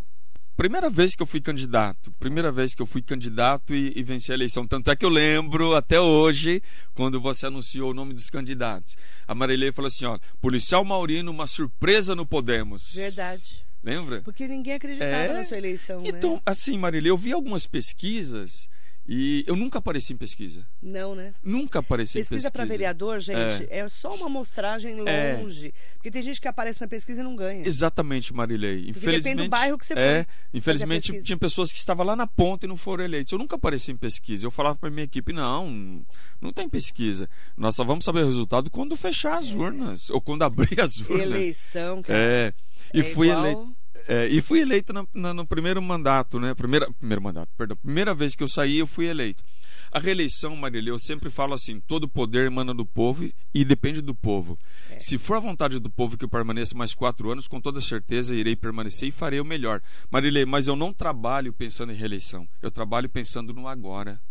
primeira 0.62 0.91
vez 0.91 1.15
que 1.15 1.24
eu 1.24 1.26
fui 1.26 1.41
candidato, 1.41 2.12
primeira 2.19 2.52
vez 2.52 2.76
que 2.76 2.84
eu 2.84 2.86
fui 2.86 3.02
candidato 3.02 3.74
e, 3.74 3.93
e, 3.95 4.04
venci 4.04 4.32
a 4.32 4.36
eleição. 4.36 4.67
Tanto 4.67 4.91
é 4.91 4.95
que 4.95 5.04
eu 5.04 5.10
lembro 5.10 5.74
até 5.74 6.00
hoje, 6.00 6.62
quando 6.93 7.19
você 7.19 7.47
anunciou 7.47 7.89
o 7.89 7.93
nome 7.95 8.13
dos 8.13 8.30
candidatos. 8.30 8.95
A 9.28 9.34
Marilei 9.34 9.71
falou 9.71 9.88
assim: 9.88 10.06
ó, 10.06 10.19
policial 10.39 10.86
Maurino, 10.86 11.32
uma 11.32 11.47
surpresa 11.47 12.13
no 12.13 12.28
Podemos. 12.28 12.93
Verdade. 12.93 13.65
Lembra? 13.84 14.21
Porque 14.21 14.47
ninguém 14.47 14.74
acreditava 14.74 15.12
é... 15.12 15.34
na 15.34 15.43
sua 15.43 15.58
eleição. 15.58 16.04
Então, 16.06 16.36
né? 16.36 16.41
assim, 16.45 16.78
Marilei, 16.78 17.10
eu 17.10 17.17
vi 17.17 17.32
algumas 17.32 17.65
pesquisas 17.65 18.69
e 19.13 19.43
eu 19.45 19.58
nunca 19.58 19.80
apareci 19.80 20.13
em 20.13 20.15
pesquisa. 20.15 20.65
Não, 20.82 21.13
né? 21.13 21.34
Nunca 21.43 21.80
apareci 21.80 22.13
pesquisa 22.13 22.19
em 22.19 22.38
pesquisa. 22.38 22.50
Pesquisa 22.50 22.52
para 22.52 22.63
vereador, 22.63 23.19
gente, 23.19 23.67
é. 23.69 23.80
é. 23.80 23.89
só 23.89 24.15
uma 24.15 24.28
amostragem 24.28 25.06
é. 25.06 25.38
longe. 25.38 25.67
É. 25.67 25.71
Porque 25.95 26.10
tem 26.10 26.21
gente 26.21 26.39
que 26.39 26.47
aparece 26.47 26.80
na 26.80 26.88
pesquisa 26.88 27.19
e 27.19 27.24
não 27.26 27.36
ganha. 27.36 27.67
Exatamente, 27.67 28.34
Marilei. 28.34 28.88
Infelizmente, 28.88 29.24
depende 29.24 29.43
do 29.43 29.50
bairro 29.50 29.78
que 29.78 29.86
você 29.86 29.95
foi. 29.95 30.02
É, 30.02 30.26
infelizmente 30.54 31.21
tinha 31.24 31.38
pessoas 31.38 31.74
que 31.74 31.78
estavam 31.78 32.06
lá 32.06 32.15
na 32.15 32.26
ponta 32.26 32.65
e 32.65 32.69
não 32.69 32.78
foram 32.78 33.04
eleitos. 33.04 33.34
Eu 33.34 33.38
nunca 33.38 33.58
apareci 33.58 33.91
em 33.91 33.97
pesquisa. 33.97 34.45
Eu 34.45 34.52
falava 34.52 34.78
para 34.78 34.89
minha 34.89 35.04
equipe, 35.04 35.34
não, 35.34 36.06
não 36.39 36.54
tem 36.54 36.69
pesquisa. 36.69 37.30
Nós 37.58 37.76
só 37.76 37.84
vamos 37.84 38.06
saber 38.06 38.24
o 38.24 38.28
resultado 38.28 38.69
quando 38.69 38.95
fechar 38.95 39.39
as 39.39 39.52
é. 39.52 39.56
urnas. 39.56 40.10
Ou 40.10 40.21
quando 40.21 40.43
abrir 40.43 40.80
as 40.80 41.02
urnas. 41.02 41.21
Eleição, 41.21 42.02
cara. 42.02 42.17
É. 42.17 42.54
E 42.93 43.02
é 43.02 43.04
fui 43.04 43.28
igual... 43.28 43.45
eleito. 43.45 43.81
É, 44.08 44.28
e 44.28 44.42
fui 44.42 44.60
eleito 44.60 44.94
na, 44.94 45.06
na, 45.14 45.34
no 45.34 45.46
primeiro 45.46 45.82
mandato, 45.82 46.40
né? 46.40 46.54
Primeira, 46.54 46.92
primeiro 46.94 47.22
mandato, 47.22 47.50
perdão. 47.58 47.78
Primeira 47.78 48.14
vez 48.14 48.36
que 48.36 48.44
eu 48.44 48.48
saí, 48.48 48.80
eu 48.80 48.88
fui 48.88 49.08
eleito. 49.08 49.44
A 49.92 50.00
reeleição, 50.00 50.56
Marília, 50.56 50.92
eu 50.92 51.00
sempre 51.00 51.30
falo 51.30 51.54
assim: 51.54 51.80
todo 51.82 52.08
poder 52.08 52.48
emana 52.48 52.74
do 52.74 52.86
povo 52.86 53.30
e 53.54 53.66
depende 53.66 54.02
do 54.02 54.16
povo. 54.16 54.58
É. 54.90 55.00
Se 55.00 55.18
for 55.18 55.36
a 55.36 55.40
vontade 55.40 55.80
do 55.80 55.90
povo 55.90 56.18
que 56.18 56.24
eu 56.24 56.30
permaneça 56.30 56.78
mais 56.78 56.94
quatro 56.94 57.30
anos, 57.30 57.48
com 57.48 57.60
toda 57.60 57.82
certeza 57.82 58.34
irei 58.34 58.56
permanecer 58.56 59.10
e 59.10 59.12
farei 59.12 59.42
o 59.42 59.46
melhor. 59.46 59.82
Marília, 60.10 60.46
mas 60.46 60.68
eu 60.68 60.76
não 60.76 60.94
trabalho 60.94 61.52
pensando 61.52 61.92
em 61.92 61.96
reeleição. 61.96 62.48
Eu 62.62 62.72
trabalho 62.72 63.10
pensando 63.10 63.54
no 63.54 63.68
agora. 63.68 64.22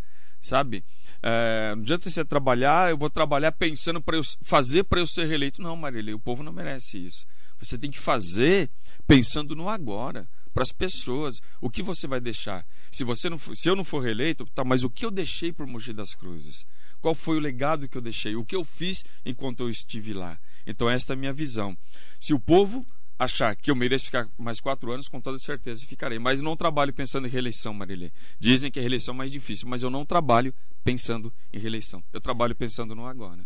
Sabe? 0.40 0.82
É, 1.22 1.74
não 1.74 1.82
adianta 1.82 2.08
você 2.08 2.24
trabalhar, 2.24 2.90
eu 2.90 2.96
vou 2.96 3.10
trabalhar 3.10 3.52
pensando 3.52 4.00
para 4.00 4.16
eu 4.16 4.22
fazer 4.40 4.84
para 4.84 5.00
eu 5.00 5.06
ser 5.06 5.26
reeleito. 5.26 5.60
Não, 5.60 5.76
Marília, 5.76 6.16
o 6.16 6.20
povo 6.20 6.42
não 6.42 6.52
merece 6.52 7.04
isso. 7.04 7.26
Você 7.58 7.76
tem 7.76 7.90
que 7.90 7.98
fazer 7.98 8.70
pensando 9.10 9.56
no 9.56 9.68
agora, 9.68 10.28
para 10.54 10.62
as 10.62 10.70
pessoas. 10.70 11.40
O 11.60 11.68
que 11.68 11.82
você 11.82 12.06
vai 12.06 12.20
deixar? 12.20 12.64
Se 12.92 13.02
você 13.02 13.28
não 13.28 13.38
for, 13.38 13.56
se 13.56 13.68
eu 13.68 13.74
não 13.74 13.82
for 13.82 13.98
reeleito, 13.98 14.46
tá, 14.54 14.62
mas 14.62 14.84
o 14.84 14.90
que 14.90 15.04
eu 15.04 15.10
deixei 15.10 15.52
por 15.52 15.66
Mogi 15.66 15.92
das 15.92 16.14
Cruzes? 16.14 16.64
Qual 17.00 17.12
foi 17.12 17.36
o 17.36 17.40
legado 17.40 17.88
que 17.88 17.98
eu 17.98 18.02
deixei? 18.02 18.36
O 18.36 18.44
que 18.44 18.54
eu 18.54 18.64
fiz 18.64 19.02
enquanto 19.26 19.60
eu 19.60 19.70
estive 19.70 20.12
lá? 20.12 20.38
Então 20.64 20.88
esta 20.88 21.12
é 21.12 21.14
a 21.14 21.16
minha 21.16 21.32
visão. 21.32 21.76
Se 22.20 22.32
o 22.32 22.38
povo 22.38 22.86
achar 23.18 23.56
que 23.56 23.70
eu 23.70 23.74
mereço 23.74 24.04
ficar 24.04 24.28
mais 24.38 24.60
quatro 24.60 24.92
anos, 24.92 25.08
com 25.08 25.20
toda 25.20 25.38
certeza 25.38 25.84
ficarei. 25.86 26.18
Mas 26.18 26.40
não 26.40 26.56
trabalho 26.56 26.92
pensando 26.92 27.26
em 27.26 27.30
reeleição, 27.30 27.74
Marilê. 27.74 28.12
Dizem 28.38 28.70
que 28.70 28.78
a 28.78 28.82
reeleição 28.82 29.12
é 29.12 29.18
mais 29.18 29.32
difícil, 29.32 29.68
mas 29.68 29.82
eu 29.82 29.90
não 29.90 30.06
trabalho 30.06 30.54
pensando 30.84 31.32
em 31.52 31.58
reeleição. 31.58 32.02
Eu 32.12 32.20
trabalho 32.20 32.54
pensando 32.54 32.94
no 32.94 33.06
agora. 33.06 33.44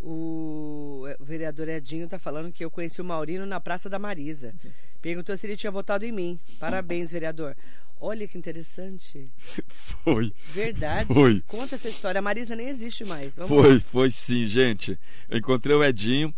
O 0.00 1.04
vereador 1.20 1.68
Edinho 1.68 2.04
está 2.04 2.18
falando 2.18 2.52
que 2.52 2.64
eu 2.64 2.70
conheci 2.70 3.00
o 3.00 3.04
Maurino 3.04 3.44
na 3.44 3.60
Praça 3.60 3.88
da 3.88 3.98
Marisa. 3.98 4.54
Perguntou 5.02 5.36
se 5.36 5.46
ele 5.46 5.56
tinha 5.56 5.70
votado 5.70 6.04
em 6.04 6.12
mim. 6.12 6.40
Parabéns, 6.58 7.12
vereador. 7.12 7.54
Olha 8.00 8.26
que 8.26 8.38
interessante. 8.38 9.30
Foi. 9.68 10.32
Verdade. 10.46 11.12
Foi. 11.12 11.42
Conta 11.46 11.74
essa 11.74 11.88
história. 11.88 12.18
A 12.18 12.22
Marisa 12.22 12.56
nem 12.56 12.68
existe 12.68 13.04
mais. 13.04 13.36
Vamos 13.36 13.50
foi, 13.50 13.74
lá. 13.74 13.80
foi 13.80 14.10
sim, 14.10 14.48
gente. 14.48 14.98
Eu 15.28 15.38
encontrei 15.38 15.76
o 15.76 15.84
Edinho 15.84 16.34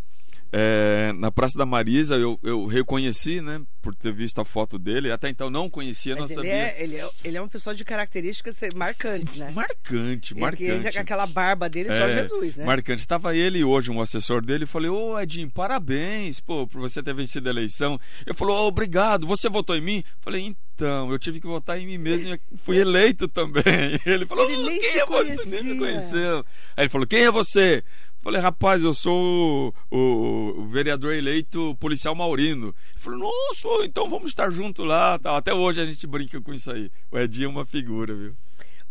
é, 0.54 1.14
na 1.14 1.30
Praça 1.30 1.56
da 1.56 1.64
Marisa, 1.64 2.16
eu, 2.16 2.38
eu 2.42 2.66
reconheci, 2.66 3.40
né? 3.40 3.62
Por 3.80 3.94
ter 3.94 4.12
visto 4.12 4.38
a 4.38 4.44
foto 4.44 4.78
dele. 4.78 5.10
Até 5.10 5.30
então 5.30 5.48
não 5.48 5.70
conhecia, 5.70 6.14
Mas 6.14 6.28
não 6.28 6.28
ele 6.28 6.34
sabia. 6.34 6.52
É, 6.52 6.82
ele, 6.82 6.96
é, 6.96 7.08
ele 7.24 7.36
é 7.38 7.40
uma 7.40 7.48
pessoa 7.48 7.74
de 7.74 7.82
características 7.84 8.58
marcantes, 8.76 9.40
né? 9.40 9.50
Marcante, 9.50 10.34
marcante. 10.34 10.64
Ele, 10.64 10.98
aquela 10.98 11.26
barba 11.26 11.70
dele, 11.70 11.88
é, 11.88 11.98
só 11.98 12.10
Jesus, 12.10 12.56
né? 12.56 12.66
Marcante. 12.66 13.00
Estava 13.00 13.34
ele 13.34 13.64
hoje, 13.64 13.90
um 13.90 14.02
assessor 14.02 14.44
dele, 14.44 14.66
falei, 14.66 14.90
ô 14.90 15.18
Edinho, 15.18 15.50
parabéns, 15.50 16.38
pô, 16.38 16.66
por 16.66 16.82
você 16.82 17.02
ter 17.02 17.14
vencido 17.14 17.48
a 17.48 17.52
eleição. 17.52 17.98
Ele 18.26 18.34
falou, 18.34 18.64
oh, 18.64 18.68
obrigado, 18.68 19.26
você 19.26 19.48
votou 19.48 19.74
em 19.74 19.80
mim? 19.80 20.04
Falei, 20.20 20.54
então, 20.74 21.10
eu 21.10 21.18
tive 21.18 21.40
que 21.40 21.46
votar 21.46 21.78
em 21.78 21.86
mim 21.86 21.96
mesmo 21.96 22.34
e 22.34 22.40
fui 22.58 22.76
eleito 22.76 23.26
também. 23.26 23.62
Ele 24.04 24.26
falou, 24.26 24.50
ele 24.50 24.76
oh, 24.76 24.80
quem 24.80 24.98
é 24.98 25.06
você? 25.06 25.44
Nem 25.46 25.64
me 25.64 25.78
conheceu. 25.78 26.44
Aí 26.76 26.84
ele 26.84 26.88
falou, 26.88 27.06
quem 27.06 27.20
é 27.20 27.30
você? 27.30 27.84
Falei, 28.22 28.40
rapaz, 28.40 28.84
eu 28.84 28.94
sou 28.94 29.74
o, 29.90 29.96
o, 29.96 30.60
o, 30.60 30.66
vereador 30.68 31.12
eleito 31.12 31.76
policial 31.80 32.14
Maurino. 32.14 32.68
Ele 32.92 33.00
falou, 33.00 33.18
não, 33.18 33.54
sou, 33.54 33.84
então 33.84 34.08
vamos 34.08 34.30
estar 34.30 34.48
junto 34.48 34.84
lá. 34.84 35.18
Até 35.24 35.52
hoje 35.52 35.80
a 35.80 35.84
gente 35.84 36.06
brinca 36.06 36.40
com 36.40 36.54
isso 36.54 36.70
aí. 36.70 36.88
O 37.10 37.18
Edinho 37.18 37.46
é 37.46 37.48
uma 37.48 37.66
figura, 37.66 38.14
viu? 38.14 38.36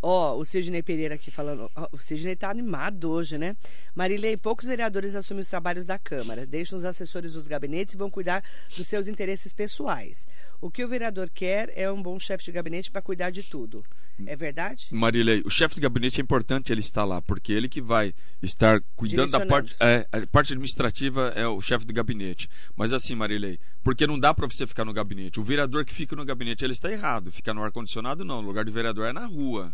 Ó, 0.02 0.36
o 0.36 0.44
Sidney 0.44 0.82
Pereira 0.84 1.16
aqui 1.16 1.30
falando. 1.30 1.72
ó, 1.76 1.88
o 1.94 1.98
Sidney 1.98 2.36
tá 2.36 2.50
animado 2.50 3.10
hoje, 3.10 3.38
né? 3.38 3.56
Marilei, 3.96 4.36
poucos 4.36 4.66
vereadores 4.66 5.16
assumem 5.16 5.42
os 5.42 5.50
trabalhos 5.50 5.88
da 5.88 5.98
Câmara, 5.98 6.46
deixam 6.46 6.76
os 6.76 6.84
assessores 6.84 7.34
dos 7.34 7.48
gabinetes 7.48 7.94
e 7.94 7.98
vão 7.98 8.10
cuidar 8.10 8.44
dos 8.76 8.88
seus 8.88 9.08
interesses 9.08 9.54
pessoais. 9.54 10.28
O 10.62 10.70
que 10.70 10.86
o 10.86 10.88
vereador 10.88 11.28
quer 11.34 11.74
é 11.76 11.92
um 11.92 12.02
bom 12.02 12.20
chefe 12.20 12.46
de 12.46 12.52
gabinete 12.52 12.92
para 12.92 13.02
cuidar 13.02 13.32
de 13.32 13.42
tudo. 13.42 13.84
É 14.28 14.36
verdade? 14.36 14.88
Marilei, 14.92 15.42
o 15.44 15.50
chefe 15.50 15.76
de 15.76 15.82
gabinete 15.82 16.22
é 16.22 16.24
importante 16.24 16.72
ele 16.72 16.82
estar 16.82 17.04
lá, 17.04 17.20
porque 17.20 17.52
ele 17.52 17.68
que 17.68 17.82
vai 17.82 18.14
estar 18.44 18.80
cuidando 18.96 19.32
da 19.32 19.44
parte. 19.44 19.76
É, 19.80 20.08
a 20.12 20.28
parte 20.28 20.54
administrativa 20.54 21.34
é 21.36 21.48
o 21.48 21.60
chefe 21.60 21.84
de 21.86 21.94
gabinete. 21.94 22.48
Mas 22.76 22.94
assim, 22.94 23.16
Marilei, 23.16 23.60
porque 23.84 24.06
não 24.06 24.20
dá 24.20 24.34
para 24.36 24.48
você 24.48 24.68
ficar 24.68 24.86
no 24.86 24.94
gabinete. 24.94 25.40
O 25.40 25.44
vereador 25.44 25.84
que 25.84 25.94
fica 25.94 26.16
no 26.16 26.24
gabinete, 26.24 26.64
ele 26.64 26.74
está 26.74 26.92
errado. 26.92 27.32
Ficar 27.32 27.56
no 27.56 27.64
ar-condicionado, 27.64 28.24
não. 28.24 28.38
O 28.38 28.42
lugar 28.42 28.64
de 28.64 28.72
vereador 28.72 29.08
é 29.08 29.14
na 29.14 29.26
rua. 29.26 29.74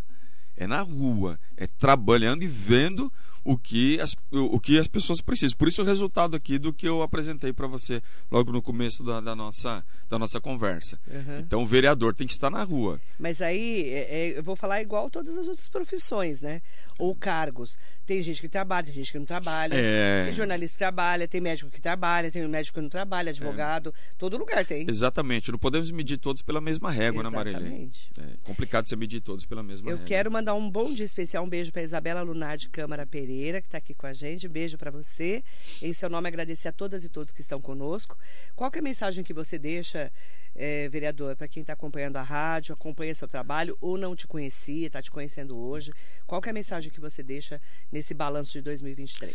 É 0.56 0.66
na 0.66 0.80
rua, 0.80 1.38
é 1.56 1.68
trabalhando 1.68 2.42
e 2.42 2.48
vendo 2.48 3.12
o 3.48 3.56
que 3.56 3.98
as, 3.98 4.14
o, 4.30 4.60
que 4.60 4.78
as 4.78 4.86
pessoas 4.86 5.22
precisam. 5.22 5.56
Por 5.56 5.68
isso 5.68 5.80
o 5.80 5.84
resultado 5.84 6.36
aqui 6.36 6.58
do 6.58 6.70
que 6.70 6.86
eu 6.86 7.00
apresentei 7.00 7.50
para 7.50 7.66
você 7.66 8.02
logo 8.30 8.52
no 8.52 8.60
começo 8.60 9.02
da, 9.02 9.22
da 9.22 9.34
nossa, 9.34 9.82
da 10.06 10.18
nossa 10.18 10.38
conversa. 10.38 11.00
Uhum. 11.08 11.38
Então 11.38 11.62
o 11.62 11.66
vereador 11.66 12.14
tem 12.14 12.26
que 12.26 12.34
estar 12.34 12.50
na 12.50 12.62
rua. 12.62 13.00
Mas 13.18 13.40
aí 13.40 13.88
é, 13.88 14.00
é, 14.10 14.38
eu 14.38 14.42
vou 14.42 14.54
falar 14.54 14.82
igual 14.82 15.08
todas 15.08 15.34
as 15.34 15.48
outras 15.48 15.66
profissões, 15.66 16.42
né? 16.42 16.60
Ou 16.98 17.14
cargos. 17.14 17.74
Tem 18.04 18.20
gente 18.20 18.40
que 18.40 18.48
trabalha, 18.48 18.86
tem 18.86 18.94
gente 18.94 19.12
que 19.12 19.18
não 19.18 19.26
trabalha. 19.26 19.74
É. 19.74 20.24
Tem 20.24 20.34
jornalista 20.34 20.76
que 20.76 20.78
trabalha, 20.78 21.28
tem 21.28 21.40
médico 21.40 21.70
que 21.70 21.80
trabalha, 21.80 22.30
tem 22.30 22.46
médico 22.48 22.74
que 22.74 22.80
não 22.82 22.88
trabalha, 22.88 23.30
advogado. 23.30 23.94
Todo 24.18 24.36
lugar 24.36 24.64
tem. 24.64 24.86
Exatamente. 24.88 25.50
Não 25.50 25.58
podemos 25.58 25.90
medir 25.90 26.18
todos 26.18 26.42
pela 26.42 26.60
mesma 26.60 26.90
régua, 26.90 27.22
né, 27.22 27.30
Marilene? 27.30 27.64
Exatamente. 27.66 28.10
É 28.18 28.36
complicado 28.42 28.88
você 28.88 28.96
medir 28.96 29.20
todos 29.20 29.46
pela 29.46 29.62
mesma 29.62 29.90
Eu 29.90 29.96
régua. 29.96 30.06
quero 30.06 30.30
mandar 30.30 30.54
um 30.54 30.70
bom 30.70 30.92
dia 30.92 31.04
especial, 31.04 31.44
um 31.44 31.48
beijo 31.48 31.72
para 31.72 31.82
Isabela 31.82 32.22
Lunar 32.22 32.56
de 32.56 32.68
Câmara 32.68 33.06
Pereira, 33.06 33.37
que 33.60 33.68
está 33.68 33.78
aqui 33.78 33.94
com 33.94 34.06
a 34.06 34.12
gente. 34.12 34.48
Beijo 34.48 34.76
para 34.76 34.90
você. 34.90 35.42
Em 35.80 35.92
seu 35.92 36.10
nome, 36.10 36.28
agradecer 36.28 36.68
a 36.68 36.72
todas 36.72 37.04
e 37.04 37.08
todos 37.08 37.32
que 37.32 37.40
estão 37.40 37.60
conosco. 37.60 38.16
Qual 38.54 38.70
é 38.74 38.78
a 38.78 38.82
mensagem 38.82 39.24
que 39.24 39.32
você 39.32 39.58
deixa, 39.58 40.12
eh, 40.54 40.88
vereador, 40.88 41.36
para 41.36 41.48
quem 41.48 41.60
está 41.60 41.72
acompanhando 41.72 42.16
a 42.16 42.22
rádio, 42.22 42.72
acompanha 42.72 43.14
seu 43.14 43.28
trabalho 43.28 43.76
ou 43.80 43.96
não 43.96 44.16
te 44.16 44.26
conhecia, 44.26 44.86
está 44.86 45.00
te 45.00 45.10
conhecendo 45.10 45.56
hoje? 45.56 45.92
Qual 46.26 46.40
é 46.44 46.50
a 46.50 46.52
mensagem 46.52 46.90
que 46.90 47.00
você 47.00 47.22
deixa 47.22 47.60
nesse 47.92 48.14
balanço 48.14 48.52
de 48.52 48.62
2023? 48.62 49.34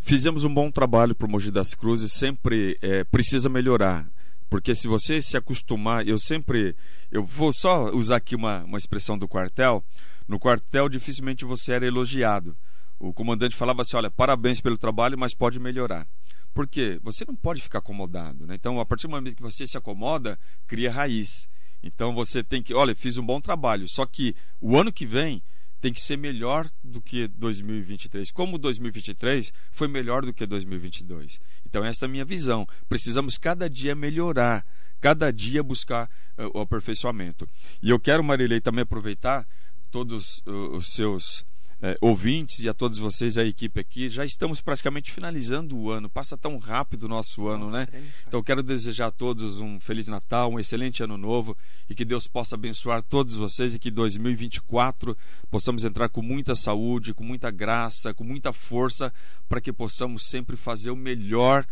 Fizemos 0.00 0.44
um 0.44 0.52
bom 0.52 0.70
trabalho 0.70 1.14
para 1.14 1.26
o 1.26 1.30
Mogi 1.30 1.50
das 1.50 1.74
Cruzes, 1.74 2.12
sempre 2.12 2.78
é, 2.80 3.04
precisa 3.04 3.48
melhorar. 3.48 4.08
Porque 4.48 4.74
se 4.74 4.88
você 4.88 5.20
se 5.20 5.36
acostumar, 5.36 6.06
eu 6.06 6.18
sempre. 6.18 6.74
Eu 7.10 7.22
vou 7.22 7.52
só 7.52 7.90
usar 7.94 8.16
aqui 8.16 8.34
uma, 8.34 8.64
uma 8.64 8.78
expressão 8.78 9.18
do 9.18 9.28
quartel. 9.28 9.84
No 10.26 10.38
quartel, 10.38 10.88
dificilmente 10.88 11.44
você 11.44 11.72
era 11.72 11.86
elogiado. 11.86 12.56
O 12.98 13.12
comandante 13.12 13.54
falava 13.54 13.82
assim: 13.82 13.96
olha, 13.96 14.10
parabéns 14.10 14.60
pelo 14.60 14.76
trabalho, 14.76 15.18
mas 15.18 15.34
pode 15.34 15.60
melhorar. 15.60 16.06
Por 16.52 16.66
quê? 16.66 16.98
Você 17.02 17.24
não 17.26 17.36
pode 17.36 17.62
ficar 17.62 17.78
acomodado. 17.78 18.46
Né? 18.46 18.54
Então, 18.54 18.80
a 18.80 18.86
partir 18.86 19.06
do 19.06 19.10
momento 19.10 19.36
que 19.36 19.42
você 19.42 19.66
se 19.66 19.76
acomoda, 19.76 20.38
cria 20.66 20.90
raiz. 20.90 21.48
Então, 21.82 22.12
você 22.14 22.42
tem 22.42 22.62
que. 22.62 22.74
Olha, 22.74 22.96
fiz 22.96 23.16
um 23.18 23.24
bom 23.24 23.40
trabalho. 23.40 23.86
Só 23.88 24.04
que 24.04 24.34
o 24.60 24.76
ano 24.76 24.92
que 24.92 25.06
vem 25.06 25.42
tem 25.80 25.92
que 25.92 26.00
ser 26.00 26.16
melhor 26.16 26.68
do 26.82 27.00
que 27.00 27.28
2023. 27.28 28.30
Como 28.32 28.58
2023 28.58 29.52
foi 29.70 29.88
melhor 29.88 30.24
do 30.24 30.32
que 30.32 30.44
2022. 30.46 31.40
Então 31.66 31.84
essa 31.84 32.04
é 32.04 32.06
a 32.06 32.10
minha 32.10 32.24
visão. 32.24 32.66
Precisamos 32.88 33.38
cada 33.38 33.70
dia 33.70 33.94
melhorar, 33.94 34.66
cada 35.00 35.32
dia 35.32 35.62
buscar 35.62 36.10
uh, 36.36 36.58
o 36.58 36.60
aperfeiçoamento. 36.60 37.48
E 37.82 37.90
eu 37.90 38.00
quero, 38.00 38.24
Marilei, 38.24 38.60
também 38.60 38.82
aproveitar 38.82 39.46
todos 39.90 40.38
uh, 40.46 40.74
os 40.74 40.92
seus 40.92 41.46
uh, 41.82 41.96
ouvintes 42.00 42.60
e 42.60 42.68
a 42.68 42.74
todos 42.74 42.98
vocês, 42.98 43.38
a 43.38 43.44
equipe 43.44 43.80
aqui. 43.80 44.08
Já 44.08 44.24
estamos 44.24 44.60
praticamente 44.60 45.12
finalizando 45.12 45.76
o 45.76 45.90
ano. 45.90 46.08
Passa 46.08 46.36
tão 46.36 46.58
rápido 46.58 47.04
o 47.04 47.08
nosso 47.08 47.48
ano, 47.48 47.64
Nossa, 47.64 47.78
né? 47.78 48.04
Então 48.26 48.42
quero 48.42 48.62
desejar 48.62 49.06
a 49.06 49.10
todos 49.10 49.60
um 49.60 49.80
feliz 49.80 50.08
Natal, 50.08 50.50
um 50.50 50.60
excelente 50.60 51.02
ano 51.02 51.16
novo 51.16 51.56
e 51.88 51.94
que 51.94 52.04
Deus 52.04 52.26
possa 52.26 52.54
abençoar 52.54 53.02
todos 53.02 53.34
vocês 53.34 53.74
e 53.74 53.78
que 53.78 53.90
2024 53.90 55.16
possamos 55.50 55.84
entrar 55.84 56.08
com 56.08 56.22
muita 56.22 56.54
saúde, 56.54 57.14
com 57.14 57.24
muita 57.24 57.50
graça, 57.50 58.12
com 58.14 58.24
muita 58.24 58.52
força 58.52 59.12
para 59.48 59.60
que 59.60 59.72
possamos 59.72 60.24
sempre 60.24 60.56
fazer 60.56 60.90
o 60.90 60.96
melhor 60.96 61.66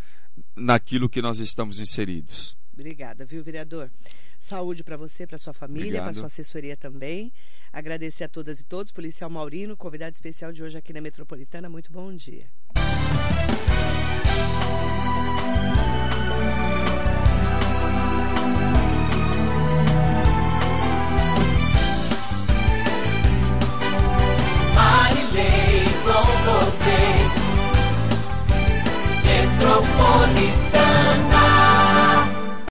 naquilo 0.54 1.09
que 1.09 1.22
nós 1.22 1.38
estamos 1.38 1.80
inseridos. 1.80 2.57
Obrigada, 2.72 3.24
viu, 3.24 3.42
vereador? 3.42 3.90
Saúde 4.38 4.84
para 4.84 4.96
você, 4.96 5.26
para 5.26 5.38
sua 5.38 5.54
família, 5.54 6.02
para 6.02 6.12
sua 6.12 6.26
assessoria 6.26 6.76
também. 6.76 7.32
Agradecer 7.77 8.24
a 8.24 8.29
todas 8.29 8.59
e 8.59 8.64
todos. 8.64 8.91
Policial 8.91 9.29
Maurino, 9.29 9.77
convidado 9.77 10.14
especial 10.14 10.51
de 10.51 10.62
hoje 10.62 10.79
aqui 10.79 10.95
na 10.95 11.01
Metropolitana. 11.03 11.68
Muito 11.68 11.93
bom 11.93 12.11
dia. 12.14 12.45
Com 26.07 26.24
você, 26.47 27.03
Metropolitana. 29.27 31.05